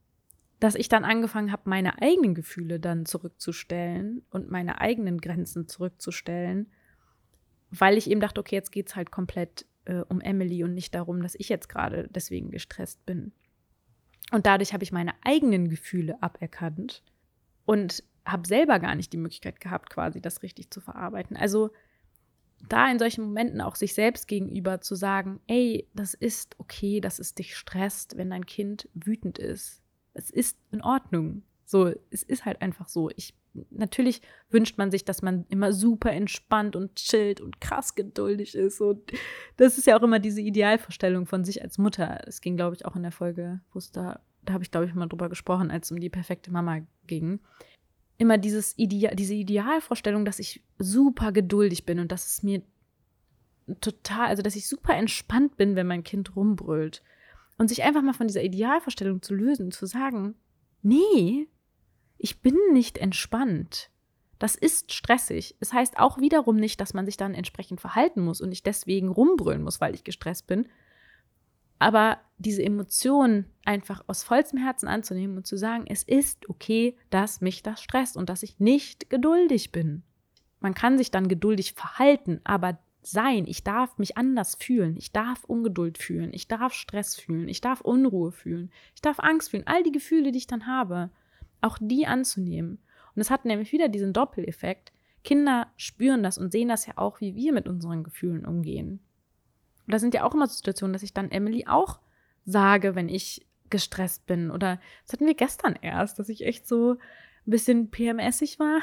dass 0.61 0.75
ich 0.75 0.89
dann 0.89 1.05
angefangen 1.05 1.53
habe, 1.53 1.63
meine 1.65 2.01
eigenen 2.03 2.35
Gefühle 2.35 2.79
dann 2.79 3.07
zurückzustellen 3.07 4.23
und 4.31 4.51
meine 4.51 4.81
eigenen 4.81 5.21
Grenzen 5.21 5.67
zurückzustellen, 5.67 6.71
weil 7.71 7.97
ich 7.97 8.11
eben 8.11 8.21
dachte, 8.21 8.41
okay, 8.41 8.57
jetzt 8.57 8.71
geht 8.71 8.89
es 8.89 8.97
halt 8.97 9.11
komplett 9.11 9.65
äh, 9.87 10.03
um 10.09 10.21
Emily 10.21 10.63
und 10.63 10.75
nicht 10.75 10.95
darum, 10.95 11.23
dass 11.23 11.35
ich 11.35 11.49
jetzt 11.49 11.71
gerade 11.71 12.09
deswegen 12.11 12.51
gestresst 12.51 13.05
bin. 13.07 13.33
Und 14.33 14.45
dadurch 14.45 14.75
habe 14.75 14.85
ich 14.85 14.93
meine 14.93 15.15
eigenen 15.25 15.71
Gefühle 15.71 16.23
aberkannt 16.23 17.03
und 17.65 18.05
habe 18.27 18.47
selber 18.47 18.79
gar 18.81 18.95
nicht 18.95 19.15
die 19.15 19.19
Möglichkeit 19.19 19.61
gehabt, 19.61 19.89
quasi 19.89 20.21
das 20.21 20.43
richtig 20.43 20.71
zu 20.71 20.83
verarbeiten. 20.83 21.39
Also 21.39 21.71
da 22.69 22.91
in 22.91 22.99
solchen 22.99 23.25
Momenten 23.25 23.63
auch 23.63 23.77
sich 23.77 23.95
selbst 23.95 24.29
gegenüber 24.29 24.83
zu 24.83 24.95
sagen, 24.95 25.41
ey, 25.47 25.89
das 25.95 26.13
ist 26.13 26.57
okay, 26.59 27.01
dass 27.01 27.19
es 27.19 27.35
dich 27.35 27.57
stresst, 27.57 28.19
wenn 28.19 28.29
dein 28.29 28.45
Kind 28.45 28.91
wütend 28.93 29.39
ist 29.39 29.80
es 30.15 30.31
ist 30.31 30.59
in 30.71 30.83
Ordnung. 30.83 31.43
So, 31.65 31.93
es 32.11 32.23
ist 32.23 32.45
halt 32.45 32.63
einfach 32.63 32.89
so. 32.89 33.11
Ich, 33.15 33.35
natürlich 33.71 34.23
wünscht 34.51 34.77
man 34.77 34.91
sich, 34.91 35.05
dass 35.05 35.23
man 35.23 35.47
immer 35.49 35.73
super 35.73 36.11
entspannt 36.13 36.75
und 36.75 36.97
chillt 36.97 37.41
und 37.41 37.61
krass 37.61 37.95
geduldig 37.95 38.55
ist. 38.55 38.81
Und 38.81 39.13
das 39.57 39.79
ist 39.79 39.87
ja 39.87 39.97
auch 39.97 40.03
immer 40.03 40.19
diese 40.19 40.41
Idealvorstellung 40.41 41.27
von 41.27 41.45
sich 41.45 41.63
als 41.63 41.79
Mutter. 41.79 42.27
Es 42.27 42.41
ging, 42.41 42.57
glaube 42.57 42.75
ich, 42.75 42.87
auch 42.87 42.97
in 42.97 43.03
der 43.03 43.13
Folge, 43.13 43.61
wo 43.73 43.79
es 43.79 43.93
da, 43.93 44.21
da 44.43 44.55
habe 44.55 44.65
ich, 44.65 44.71
glaube 44.71 44.87
ich, 44.87 44.95
mal 44.95 45.07
drüber 45.07 45.29
gesprochen, 45.29 45.71
als 45.71 45.87
es 45.87 45.93
um 45.93 46.01
die 46.01 46.11
perfekte 46.11 46.51
Mama 46.51 46.81
ging. 47.07 47.39
Immer 48.19 48.37
dieses 48.37 48.77
Ideal, 48.77 49.15
diese 49.15 49.35
Idealvorstellung, 49.35 50.25
dass 50.25 50.41
ich 50.41 50.63
super 50.79 51.31
geduldig 51.31 51.87
bin 51.87 52.01
und 52.01 52.11
dass 52.11 52.27
es 52.27 52.43
mir 52.43 52.63
total, 53.81 54.27
also 54.27 54.43
dass 54.43 54.57
ich 54.57 54.67
super 54.67 54.95
entspannt 54.95 55.57
bin, 55.57 55.77
wenn 55.77 55.87
mein 55.87 56.03
Kind 56.03 56.35
rumbrüllt. 56.35 57.03
Und 57.61 57.69
sich 57.69 57.83
einfach 57.83 58.01
mal 58.01 58.15
von 58.15 58.27
dieser 58.27 58.43
Idealvorstellung 58.43 59.21
zu 59.21 59.35
lösen, 59.35 59.71
zu 59.71 59.85
sagen, 59.85 60.35
nee, 60.81 61.47
ich 62.17 62.41
bin 62.41 62.57
nicht 62.73 62.97
entspannt. 62.97 63.91
Das 64.39 64.57
ist 64.57 64.95
stressig. 64.95 65.57
Es 65.61 65.75
heißt 65.75 65.99
auch 65.99 66.17
wiederum 66.17 66.57
nicht, 66.57 66.81
dass 66.81 66.95
man 66.95 67.05
sich 67.05 67.19
dann 67.19 67.35
entsprechend 67.35 67.79
verhalten 67.79 68.23
muss 68.23 68.41
und 68.41 68.51
ich 68.51 68.63
deswegen 68.63 69.11
rumbrüllen 69.11 69.63
muss, 69.63 69.79
weil 69.79 69.95
ich 69.95 70.05
gestresst 70.05 70.47
bin. 70.47 70.69
Aber 71.79 72.17
diese 72.39 72.63
Emotionen 72.63 73.45
einfach 73.67 74.05
aus 74.07 74.23
vollstem 74.23 74.59
Herzen 74.59 74.89
anzunehmen 74.89 75.37
und 75.37 75.47
zu 75.47 75.59
sagen, 75.59 75.85
es 75.87 76.03
ist 76.03 76.49
okay, 76.49 76.97
dass 77.11 77.43
mich 77.43 77.63
das 77.63 77.83
stresst 77.83 78.17
und 78.17 78.31
dass 78.31 78.43
ich 78.43 78.59
nicht 78.59 79.11
geduldig 79.11 79.71
bin. 79.71 80.03
Man 80.61 80.73
kann 80.73 80.97
sich 80.97 81.11
dann 81.11 81.29
geduldig 81.29 81.75
verhalten, 81.75 82.41
aber 82.43 82.79
sein. 83.03 83.47
Ich 83.47 83.65
darf 83.65 83.99
mich 83.99 84.17
anders 84.17 84.57
fühlen. 84.57 84.97
Ich 84.97 85.13
darf 85.13 85.45
Ungeduld 85.45 85.99
fühlen. 85.99 86.31
Ich 86.33 86.49
darf 86.49 86.73
Stress 86.73 87.17
fühlen. 87.17 87.49
Ich 87.49 87.61
darf 87.61 87.81
Unruhe 87.81 88.33
fühlen. 88.33 88.71
Ich 88.95 89.01
darf 89.01 89.19
Angst 89.19 89.51
fühlen. 89.51 89.67
All 89.67 89.83
die 89.83 89.93
Gefühle, 89.93 90.33
die 90.33 90.39
ich 90.39 90.47
dann 90.47 90.67
habe, 90.67 91.11
auch 91.61 91.79
die 91.81 92.07
anzunehmen. 92.07 92.79
Und 93.15 93.21
es 93.21 93.31
hat 93.31 93.45
nämlich 93.45 93.73
wieder 93.73 93.89
diesen 93.89 94.13
Doppeleffekt. 94.13 94.93
Kinder 95.25 95.69
spüren 95.77 96.23
das 96.23 96.39
und 96.39 96.53
sehen 96.53 96.69
das 96.69 96.87
ja 96.87 96.95
auch, 96.97 97.21
wie 97.21 97.35
wir 97.35 97.53
mit 97.53 97.69
unseren 97.69 98.05
Gefühlen 98.05 98.47
umgehen. 98.47 99.01
Und 99.87 99.95
da 99.95 99.99
sind 99.99 100.15
ja 100.15 100.25
auch 100.25 100.35
immer 100.35 100.47
Situationen, 100.47 100.93
dass 100.93 101.03
ich 101.03 101.13
dann 101.13 101.31
Emily 101.31 101.67
auch 101.67 102.01
sage, 102.45 102.95
wenn 102.95 103.09
ich 103.09 103.47
gestresst 103.69 104.27
bin. 104.27 104.51
Oder 104.51 104.81
das 105.05 105.15
hatten 105.15 105.27
wir 105.27 105.35
gestern 105.35 105.77
erst, 105.81 106.19
dass 106.19 106.29
ich 106.29 106.45
echt 106.45 106.67
so 106.67 106.93
ein 106.93 107.51
bisschen 107.51 107.91
PMSig 107.91 108.59
war. 108.59 108.81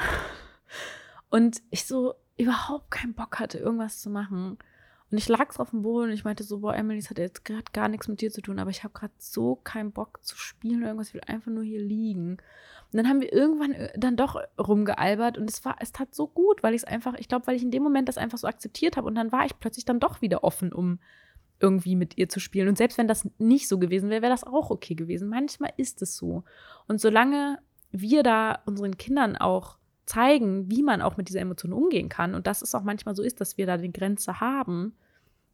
Und 1.30 1.62
ich 1.70 1.86
so, 1.86 2.14
überhaupt 2.38 2.90
keinen 2.90 3.14
Bock 3.14 3.38
hatte, 3.38 3.58
irgendwas 3.58 4.00
zu 4.00 4.10
machen. 4.10 4.58
Und 5.10 5.16
ich 5.16 5.28
lag 5.28 5.52
so 5.52 5.62
auf 5.62 5.70
dem 5.70 5.82
Boden 5.82 6.08
und 6.08 6.14
ich 6.14 6.24
meinte 6.24 6.44
so, 6.44 6.58
boah, 6.58 6.74
Emily, 6.74 7.00
das 7.00 7.08
hat 7.08 7.18
jetzt 7.18 7.44
gerade 7.44 7.64
gar 7.72 7.88
nichts 7.88 8.08
mit 8.08 8.20
dir 8.20 8.30
zu 8.30 8.42
tun, 8.42 8.58
aber 8.58 8.70
ich 8.70 8.84
habe 8.84 8.92
gerade 8.92 9.14
so 9.16 9.56
keinen 9.56 9.90
Bock 9.90 10.22
zu 10.22 10.36
spielen 10.36 10.80
oder 10.80 10.88
irgendwas, 10.88 11.08
ich 11.08 11.14
will 11.14 11.22
einfach 11.26 11.50
nur 11.50 11.64
hier 11.64 11.80
liegen. 11.80 12.32
Und 12.32 12.96
dann 12.96 13.08
haben 13.08 13.20
wir 13.20 13.32
irgendwann 13.32 13.72
äh, 13.72 13.98
dann 13.98 14.16
doch 14.16 14.38
rumgealbert 14.58 15.38
und 15.38 15.50
es 15.50 15.64
war, 15.64 15.76
es 15.80 15.92
tat 15.92 16.14
so 16.14 16.26
gut, 16.26 16.62
weil 16.62 16.74
ich 16.74 16.82
es 16.82 16.88
einfach, 16.88 17.14
ich 17.14 17.28
glaube, 17.28 17.46
weil 17.46 17.56
ich 17.56 17.62
in 17.62 17.70
dem 17.70 17.82
Moment 17.82 18.08
das 18.08 18.18
einfach 18.18 18.38
so 18.38 18.46
akzeptiert 18.46 18.96
habe 18.96 19.06
und 19.06 19.14
dann 19.14 19.32
war 19.32 19.46
ich 19.46 19.58
plötzlich 19.58 19.86
dann 19.86 20.00
doch 20.00 20.20
wieder 20.20 20.44
offen, 20.44 20.72
um 20.72 20.98
irgendwie 21.60 21.96
mit 21.96 22.18
ihr 22.18 22.28
zu 22.28 22.38
spielen. 22.38 22.68
Und 22.68 22.78
selbst 22.78 22.98
wenn 22.98 23.08
das 23.08 23.28
nicht 23.38 23.66
so 23.66 23.78
gewesen 23.78 24.10
wäre, 24.10 24.22
wäre 24.22 24.32
das 24.32 24.44
auch 24.44 24.70
okay 24.70 24.94
gewesen. 24.94 25.28
Manchmal 25.28 25.72
ist 25.76 26.02
es 26.02 26.16
so. 26.16 26.44
Und 26.86 27.00
solange 27.00 27.58
wir 27.90 28.22
da 28.22 28.60
unseren 28.66 28.96
Kindern 28.96 29.36
auch 29.36 29.77
zeigen, 30.08 30.70
wie 30.70 30.82
man 30.82 31.02
auch 31.02 31.16
mit 31.16 31.28
dieser 31.28 31.40
Emotion 31.40 31.72
umgehen 31.72 32.08
kann 32.08 32.34
und 32.34 32.46
dass 32.46 32.62
es 32.62 32.74
auch 32.74 32.82
manchmal 32.82 33.14
so 33.14 33.22
ist, 33.22 33.40
dass 33.40 33.58
wir 33.58 33.66
da 33.66 33.76
die 33.76 33.92
Grenze 33.92 34.40
haben 34.40 34.94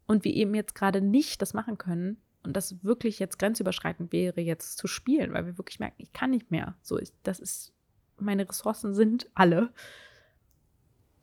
und 0.07 0.23
wir 0.23 0.33
eben 0.33 0.55
jetzt 0.55 0.75
gerade 0.75 1.01
nicht 1.01 1.41
das 1.41 1.53
machen 1.53 1.77
können 1.77 2.17
und 2.43 2.55
das 2.55 2.83
wirklich 2.83 3.19
jetzt 3.19 3.37
grenzüberschreitend 3.37 4.13
wäre, 4.13 4.39
jetzt 4.39 4.77
zu 4.77 4.87
spielen, 4.87 5.33
weil 5.33 5.45
wir 5.45 5.57
wirklich 5.57 5.79
merken, 5.79 5.95
ich 5.97 6.13
kann 6.13 6.29
nicht 6.29 6.51
mehr. 6.51 6.75
So, 6.81 6.97
ich, 6.99 7.11
das 7.23 7.39
ist, 7.39 7.73
meine 8.17 8.47
Ressourcen 8.47 8.93
sind 8.93 9.29
alle. 9.33 9.73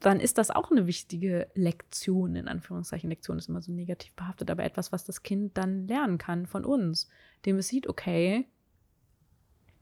Dann 0.01 0.19
ist 0.19 0.37
das 0.37 0.51
auch 0.51 0.71
eine 0.71 0.87
wichtige 0.87 1.49
Lektion, 1.55 2.35
in 2.35 2.49
Anführungszeichen. 2.49 3.09
Lektion 3.09 3.39
ist 3.39 3.49
immer 3.49 3.63
so 3.63 3.73
negativ 3.73 4.15
behaftet, 4.15 4.51
aber 4.51 4.65
etwas, 4.65 4.91
was 4.91 5.05
das 5.05 5.23
Kind 5.23 5.57
dann 5.57 5.87
lernen 5.87 6.19
kann 6.19 6.47
von 6.47 6.65
uns, 6.65 7.09
dem 7.47 7.57
es 7.57 7.69
sieht, 7.69 7.87
okay, 7.89 8.49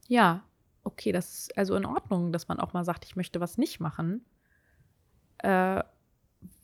ja, 0.08 0.44
okay, 0.92 1.12
das 1.12 1.38
ist 1.38 1.58
also 1.58 1.74
in 1.76 1.86
Ordnung, 1.86 2.32
dass 2.32 2.48
man 2.48 2.60
auch 2.60 2.72
mal 2.72 2.84
sagt, 2.84 3.04
ich 3.04 3.16
möchte 3.16 3.40
was 3.40 3.58
nicht 3.58 3.80
machen, 3.80 4.24
äh, 5.38 5.82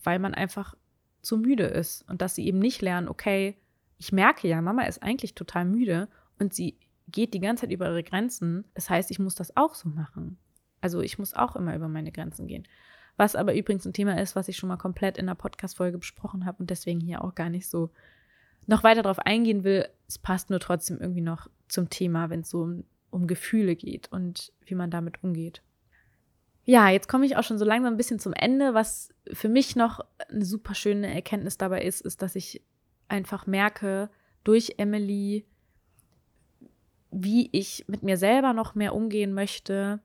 weil 0.02 0.18
man 0.18 0.34
einfach 0.34 0.74
zu 1.22 1.38
müde 1.38 1.64
ist 1.64 2.08
und 2.08 2.22
dass 2.22 2.34
sie 2.34 2.46
eben 2.46 2.58
nicht 2.58 2.82
lernen, 2.82 3.08
okay, 3.08 3.56
ich 3.98 4.12
merke 4.12 4.46
ja, 4.48 4.60
Mama 4.60 4.82
ist 4.82 5.02
eigentlich 5.02 5.34
total 5.34 5.64
müde 5.64 6.08
und 6.38 6.54
sie 6.54 6.78
geht 7.08 7.34
die 7.34 7.40
ganze 7.40 7.62
Zeit 7.62 7.72
über 7.72 7.86
ihre 7.86 8.02
Grenzen. 8.02 8.64
Das 8.74 8.90
heißt, 8.90 9.10
ich 9.10 9.18
muss 9.18 9.34
das 9.34 9.56
auch 9.56 9.74
so 9.74 9.88
machen. 9.88 10.38
Also 10.80 11.00
ich 11.00 11.18
muss 11.18 11.34
auch 11.34 11.56
immer 11.56 11.74
über 11.74 11.88
meine 11.88 12.12
Grenzen 12.12 12.46
gehen. 12.46 12.66
Was 13.16 13.34
aber 13.34 13.54
übrigens 13.54 13.86
ein 13.86 13.94
Thema 13.94 14.20
ist, 14.20 14.36
was 14.36 14.48
ich 14.48 14.56
schon 14.56 14.68
mal 14.68 14.76
komplett 14.76 15.16
in 15.16 15.26
der 15.26 15.34
Podcast-Folge 15.34 15.98
besprochen 15.98 16.44
habe 16.44 16.58
und 16.58 16.70
deswegen 16.70 17.00
hier 17.00 17.24
auch 17.24 17.34
gar 17.34 17.48
nicht 17.48 17.68
so 17.68 17.90
noch 18.66 18.84
weiter 18.84 19.02
darauf 19.02 19.20
eingehen 19.20 19.64
will. 19.64 19.88
Es 20.06 20.18
passt 20.18 20.50
nur 20.50 20.60
trotzdem 20.60 20.98
irgendwie 21.00 21.22
noch 21.22 21.48
zum 21.68 21.88
Thema, 21.88 22.28
wenn 22.28 22.40
es 22.40 22.50
so 22.50 22.62
um, 22.62 22.84
um 23.16 23.26
Gefühle 23.26 23.76
geht 23.76 24.12
und 24.12 24.52
wie 24.66 24.74
man 24.74 24.90
damit 24.90 25.24
umgeht. 25.24 25.62
Ja, 26.64 26.90
jetzt 26.90 27.08
komme 27.08 27.24
ich 27.24 27.36
auch 27.36 27.44
schon 27.44 27.58
so 27.58 27.64
langsam 27.64 27.94
ein 27.94 27.96
bisschen 27.96 28.18
zum 28.18 28.34
Ende. 28.34 28.74
Was 28.74 29.08
für 29.32 29.48
mich 29.48 29.74
noch 29.74 30.00
eine 30.28 30.44
super 30.44 30.74
schöne 30.74 31.12
Erkenntnis 31.12 31.56
dabei 31.56 31.82
ist, 31.82 32.02
ist, 32.02 32.20
dass 32.20 32.36
ich 32.36 32.62
einfach 33.08 33.46
merke 33.46 34.10
durch 34.44 34.74
Emily, 34.76 35.46
wie 37.10 37.48
ich 37.52 37.86
mit 37.88 38.02
mir 38.02 38.18
selber 38.18 38.52
noch 38.52 38.74
mehr 38.74 38.94
umgehen 38.94 39.32
möchte. 39.32 40.00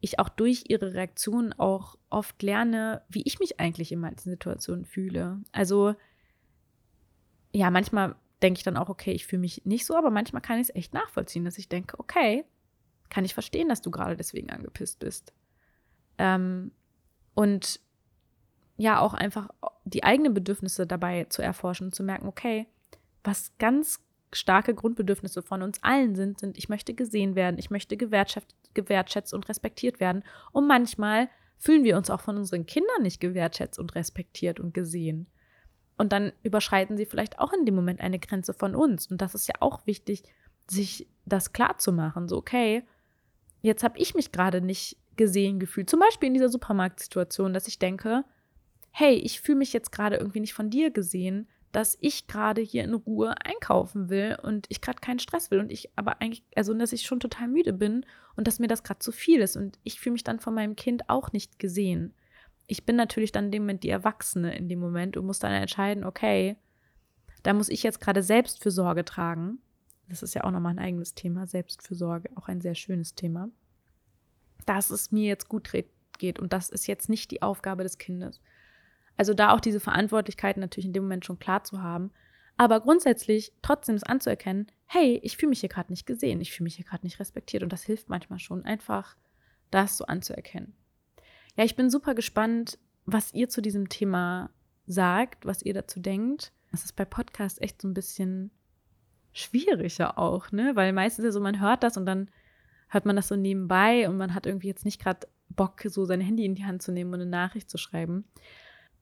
Ich 0.00 0.18
auch 0.18 0.28
durch 0.28 0.64
ihre 0.66 0.92
Reaktionen 0.92 1.52
auch 1.52 1.96
oft 2.10 2.42
lerne, 2.42 3.02
wie 3.08 3.22
ich 3.22 3.38
mich 3.38 3.60
eigentlich 3.60 3.92
in 3.92 4.00
manchen 4.00 4.30
Situationen 4.30 4.86
fühle. 4.86 5.38
Also, 5.52 5.94
ja, 7.52 7.70
manchmal 7.70 8.16
denke 8.42 8.58
ich 8.58 8.64
dann 8.64 8.76
auch, 8.76 8.88
okay, 8.88 9.12
ich 9.12 9.26
fühle 9.26 9.40
mich 9.40 9.64
nicht 9.64 9.86
so, 9.86 9.94
aber 9.96 10.10
manchmal 10.10 10.42
kann 10.42 10.58
ich 10.58 10.70
es 10.70 10.74
echt 10.74 10.94
nachvollziehen, 10.94 11.44
dass 11.44 11.58
ich 11.58 11.68
denke, 11.68 12.00
okay, 12.00 12.44
kann 13.08 13.24
ich 13.24 13.34
verstehen, 13.34 13.68
dass 13.68 13.82
du 13.82 13.90
gerade 13.90 14.16
deswegen 14.16 14.50
angepisst 14.50 14.98
bist. 14.98 15.32
Ähm, 16.18 16.72
und 17.34 17.80
ja 18.76 19.00
auch 19.00 19.14
einfach 19.14 19.48
die 19.84 20.04
eigenen 20.04 20.34
Bedürfnisse 20.34 20.86
dabei 20.86 21.24
zu 21.24 21.42
erforschen 21.42 21.92
zu 21.92 22.02
merken, 22.02 22.26
okay, 22.26 22.66
was 23.24 23.52
ganz 23.58 24.00
starke 24.32 24.74
Grundbedürfnisse 24.74 25.42
von 25.42 25.62
uns 25.62 25.82
allen 25.82 26.14
sind, 26.14 26.38
sind, 26.38 26.58
ich 26.58 26.68
möchte 26.68 26.94
gesehen 26.94 27.34
werden, 27.34 27.58
ich 27.58 27.70
möchte 27.70 27.96
gewertschätzt, 27.96 28.54
gewertschätzt 28.74 29.32
und 29.32 29.48
respektiert 29.48 30.00
werden. 30.00 30.24
Und 30.52 30.66
manchmal 30.66 31.28
fühlen 31.58 31.84
wir 31.84 31.96
uns 31.96 32.10
auch 32.10 32.20
von 32.20 32.36
unseren 32.36 32.66
Kindern 32.66 33.02
nicht 33.02 33.20
gewertschätzt 33.20 33.78
und 33.78 33.94
respektiert 33.94 34.60
und 34.60 34.74
gesehen. 34.74 35.26
Und 35.96 36.12
dann 36.12 36.32
überschreiten 36.42 36.96
sie 36.96 37.06
vielleicht 37.06 37.38
auch 37.38 37.52
in 37.52 37.64
dem 37.64 37.74
Moment 37.74 38.00
eine 38.00 38.18
Grenze 38.18 38.52
von 38.52 38.74
uns. 38.74 39.06
Und 39.06 39.22
das 39.22 39.34
ist 39.34 39.48
ja 39.48 39.54
auch 39.60 39.86
wichtig, 39.86 40.22
sich 40.68 41.08
das 41.24 41.52
klar 41.52 41.78
zu 41.78 41.92
machen. 41.92 42.28
So, 42.28 42.36
okay, 42.36 42.84
jetzt 43.62 43.82
habe 43.82 43.98
ich 43.98 44.14
mich 44.14 44.32
gerade 44.32 44.60
nicht 44.60 44.96
gesehen 45.16 45.58
gefühlt. 45.58 45.90
Zum 45.90 46.00
Beispiel 46.00 46.28
in 46.28 46.34
dieser 46.34 46.48
Supermarktsituation, 46.48 47.52
dass 47.52 47.68
ich 47.68 47.78
denke, 47.78 48.24
hey, 48.90 49.14
ich 49.14 49.40
fühle 49.40 49.58
mich 49.58 49.72
jetzt 49.72 49.92
gerade 49.92 50.16
irgendwie 50.16 50.40
nicht 50.40 50.54
von 50.54 50.70
dir 50.70 50.90
gesehen, 50.90 51.48
dass 51.72 51.98
ich 52.00 52.26
gerade 52.26 52.62
hier 52.62 52.84
in 52.84 52.94
Ruhe 52.94 53.34
einkaufen 53.44 54.08
will 54.08 54.38
und 54.42 54.64
ich 54.70 54.80
gerade 54.80 55.00
keinen 55.00 55.18
Stress 55.18 55.50
will 55.50 55.60
und 55.60 55.70
ich 55.70 55.90
aber 55.96 56.22
eigentlich, 56.22 56.42
also 56.54 56.72
dass 56.72 56.92
ich 56.92 57.02
schon 57.02 57.20
total 57.20 57.48
müde 57.48 57.74
bin 57.74 58.06
und 58.36 58.46
dass 58.46 58.58
mir 58.58 58.68
das 58.68 58.82
gerade 58.82 59.00
zu 59.00 59.12
viel 59.12 59.40
ist 59.40 59.56
und 59.56 59.78
ich 59.82 60.00
fühle 60.00 60.14
mich 60.14 60.24
dann 60.24 60.40
von 60.40 60.54
meinem 60.54 60.76
Kind 60.76 61.10
auch 61.10 61.32
nicht 61.32 61.58
gesehen. 61.58 62.14
Ich 62.66 62.86
bin 62.86 62.96
natürlich 62.96 63.32
dann 63.32 63.50
dem 63.50 63.64
Moment 63.64 63.82
die 63.82 63.90
Erwachsene 63.90 64.56
in 64.56 64.70
dem 64.70 64.78
Moment 64.78 65.18
und 65.18 65.26
muss 65.26 65.38
dann 65.38 65.52
entscheiden, 65.52 66.04
okay, 66.04 66.56
da 67.42 67.52
muss 67.52 67.68
ich 67.68 67.82
jetzt 67.82 68.00
gerade 68.00 68.22
Selbstfürsorge 68.22 69.04
tragen. 69.04 69.58
Das 70.08 70.22
ist 70.22 70.34
ja 70.34 70.44
auch 70.44 70.50
nochmal 70.50 70.72
ein 70.72 70.78
eigenes 70.78 71.14
Thema, 71.14 71.46
Selbstfürsorge, 71.46 72.30
auch 72.36 72.48
ein 72.48 72.60
sehr 72.60 72.74
schönes 72.74 73.14
Thema. 73.14 73.48
Dass 74.64 74.90
es 74.90 75.12
mir 75.12 75.26
jetzt 75.26 75.48
gut 75.48 75.70
geht 76.18 76.38
und 76.38 76.52
das 76.52 76.68
ist 76.68 76.86
jetzt 76.86 77.08
nicht 77.08 77.30
die 77.30 77.42
Aufgabe 77.42 77.82
des 77.82 77.98
Kindes. 77.98 78.40
Also 79.16 79.34
da 79.34 79.52
auch 79.52 79.60
diese 79.60 79.80
Verantwortlichkeit 79.80 80.56
natürlich 80.56 80.86
in 80.86 80.92
dem 80.92 81.04
Moment 81.04 81.24
schon 81.24 81.38
klar 81.38 81.64
zu 81.64 81.82
haben. 81.82 82.10
Aber 82.56 82.80
grundsätzlich 82.80 83.52
trotzdem 83.62 83.96
es 83.96 84.02
anzuerkennen, 84.02 84.66
hey, 84.86 85.20
ich 85.22 85.36
fühle 85.36 85.50
mich 85.50 85.60
hier 85.60 85.68
gerade 85.68 85.92
nicht 85.92 86.06
gesehen, 86.06 86.40
ich 86.40 86.52
fühle 86.52 86.64
mich 86.64 86.76
hier 86.76 86.84
gerade 86.84 87.04
nicht 87.04 87.20
respektiert. 87.20 87.62
Und 87.62 87.72
das 87.72 87.82
hilft 87.82 88.08
manchmal 88.08 88.38
schon, 88.38 88.64
einfach 88.64 89.16
das 89.70 89.96
so 89.96 90.06
anzuerkennen. 90.06 90.74
Ja, 91.56 91.64
ich 91.64 91.76
bin 91.76 91.90
super 91.90 92.14
gespannt, 92.14 92.78
was 93.04 93.34
ihr 93.34 93.48
zu 93.48 93.60
diesem 93.60 93.88
Thema 93.88 94.50
sagt, 94.86 95.44
was 95.44 95.62
ihr 95.62 95.74
dazu 95.74 96.00
denkt. 96.00 96.52
Das 96.70 96.84
ist 96.84 96.96
bei 96.96 97.04
Podcasts 97.04 97.60
echt 97.60 97.80
so 97.80 97.88
ein 97.88 97.94
bisschen 97.94 98.50
schwieriger 99.36 100.18
auch, 100.18 100.52
ne? 100.52 100.72
Weil 100.74 100.92
meistens 100.92 101.24
ja 101.24 101.32
so, 101.32 101.40
man 101.40 101.60
hört 101.60 101.82
das 101.82 101.96
und 101.96 102.06
dann 102.06 102.30
hört 102.88 103.06
man 103.06 103.16
das 103.16 103.28
so 103.28 103.36
nebenbei 103.36 104.08
und 104.08 104.16
man 104.16 104.34
hat 104.34 104.46
irgendwie 104.46 104.68
jetzt 104.68 104.84
nicht 104.84 105.00
gerade 105.00 105.26
Bock, 105.48 105.82
so 105.84 106.04
sein 106.04 106.20
Handy 106.20 106.44
in 106.44 106.54
die 106.54 106.64
Hand 106.64 106.82
zu 106.82 106.92
nehmen 106.92 107.12
und 107.14 107.20
eine 107.20 107.30
Nachricht 107.30 107.70
zu 107.70 107.78
schreiben 107.78 108.24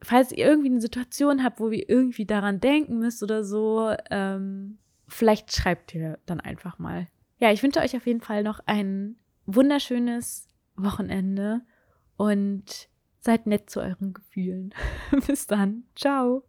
falls 0.04 0.32
ihr 0.32 0.46
irgendwie 0.46 0.68
eine 0.68 0.80
Situation 0.80 1.42
habt, 1.42 1.60
wo 1.60 1.70
ihr 1.70 1.88
irgendwie 1.88 2.26
daran 2.26 2.60
denken 2.60 2.98
müsst 2.98 3.22
oder 3.22 3.44
so, 3.44 3.94
ähm, 4.10 4.78
vielleicht 5.08 5.52
schreibt 5.52 5.94
ihr 5.94 6.18
dann 6.26 6.40
einfach 6.40 6.78
mal. 6.78 7.08
Ja, 7.38 7.50
ich 7.50 7.62
wünsche 7.62 7.80
euch 7.80 7.96
auf 7.96 8.06
jeden 8.06 8.20
Fall 8.20 8.42
noch 8.42 8.60
ein 8.66 9.16
wunderschönes 9.46 10.48
Wochenende 10.76 11.62
und 12.16 12.88
seid 13.20 13.46
nett 13.46 13.70
zu 13.70 13.80
euren 13.80 14.14
Gefühlen. 14.14 14.74
Bis 15.26 15.46
dann. 15.46 15.84
Ciao. 15.94 16.44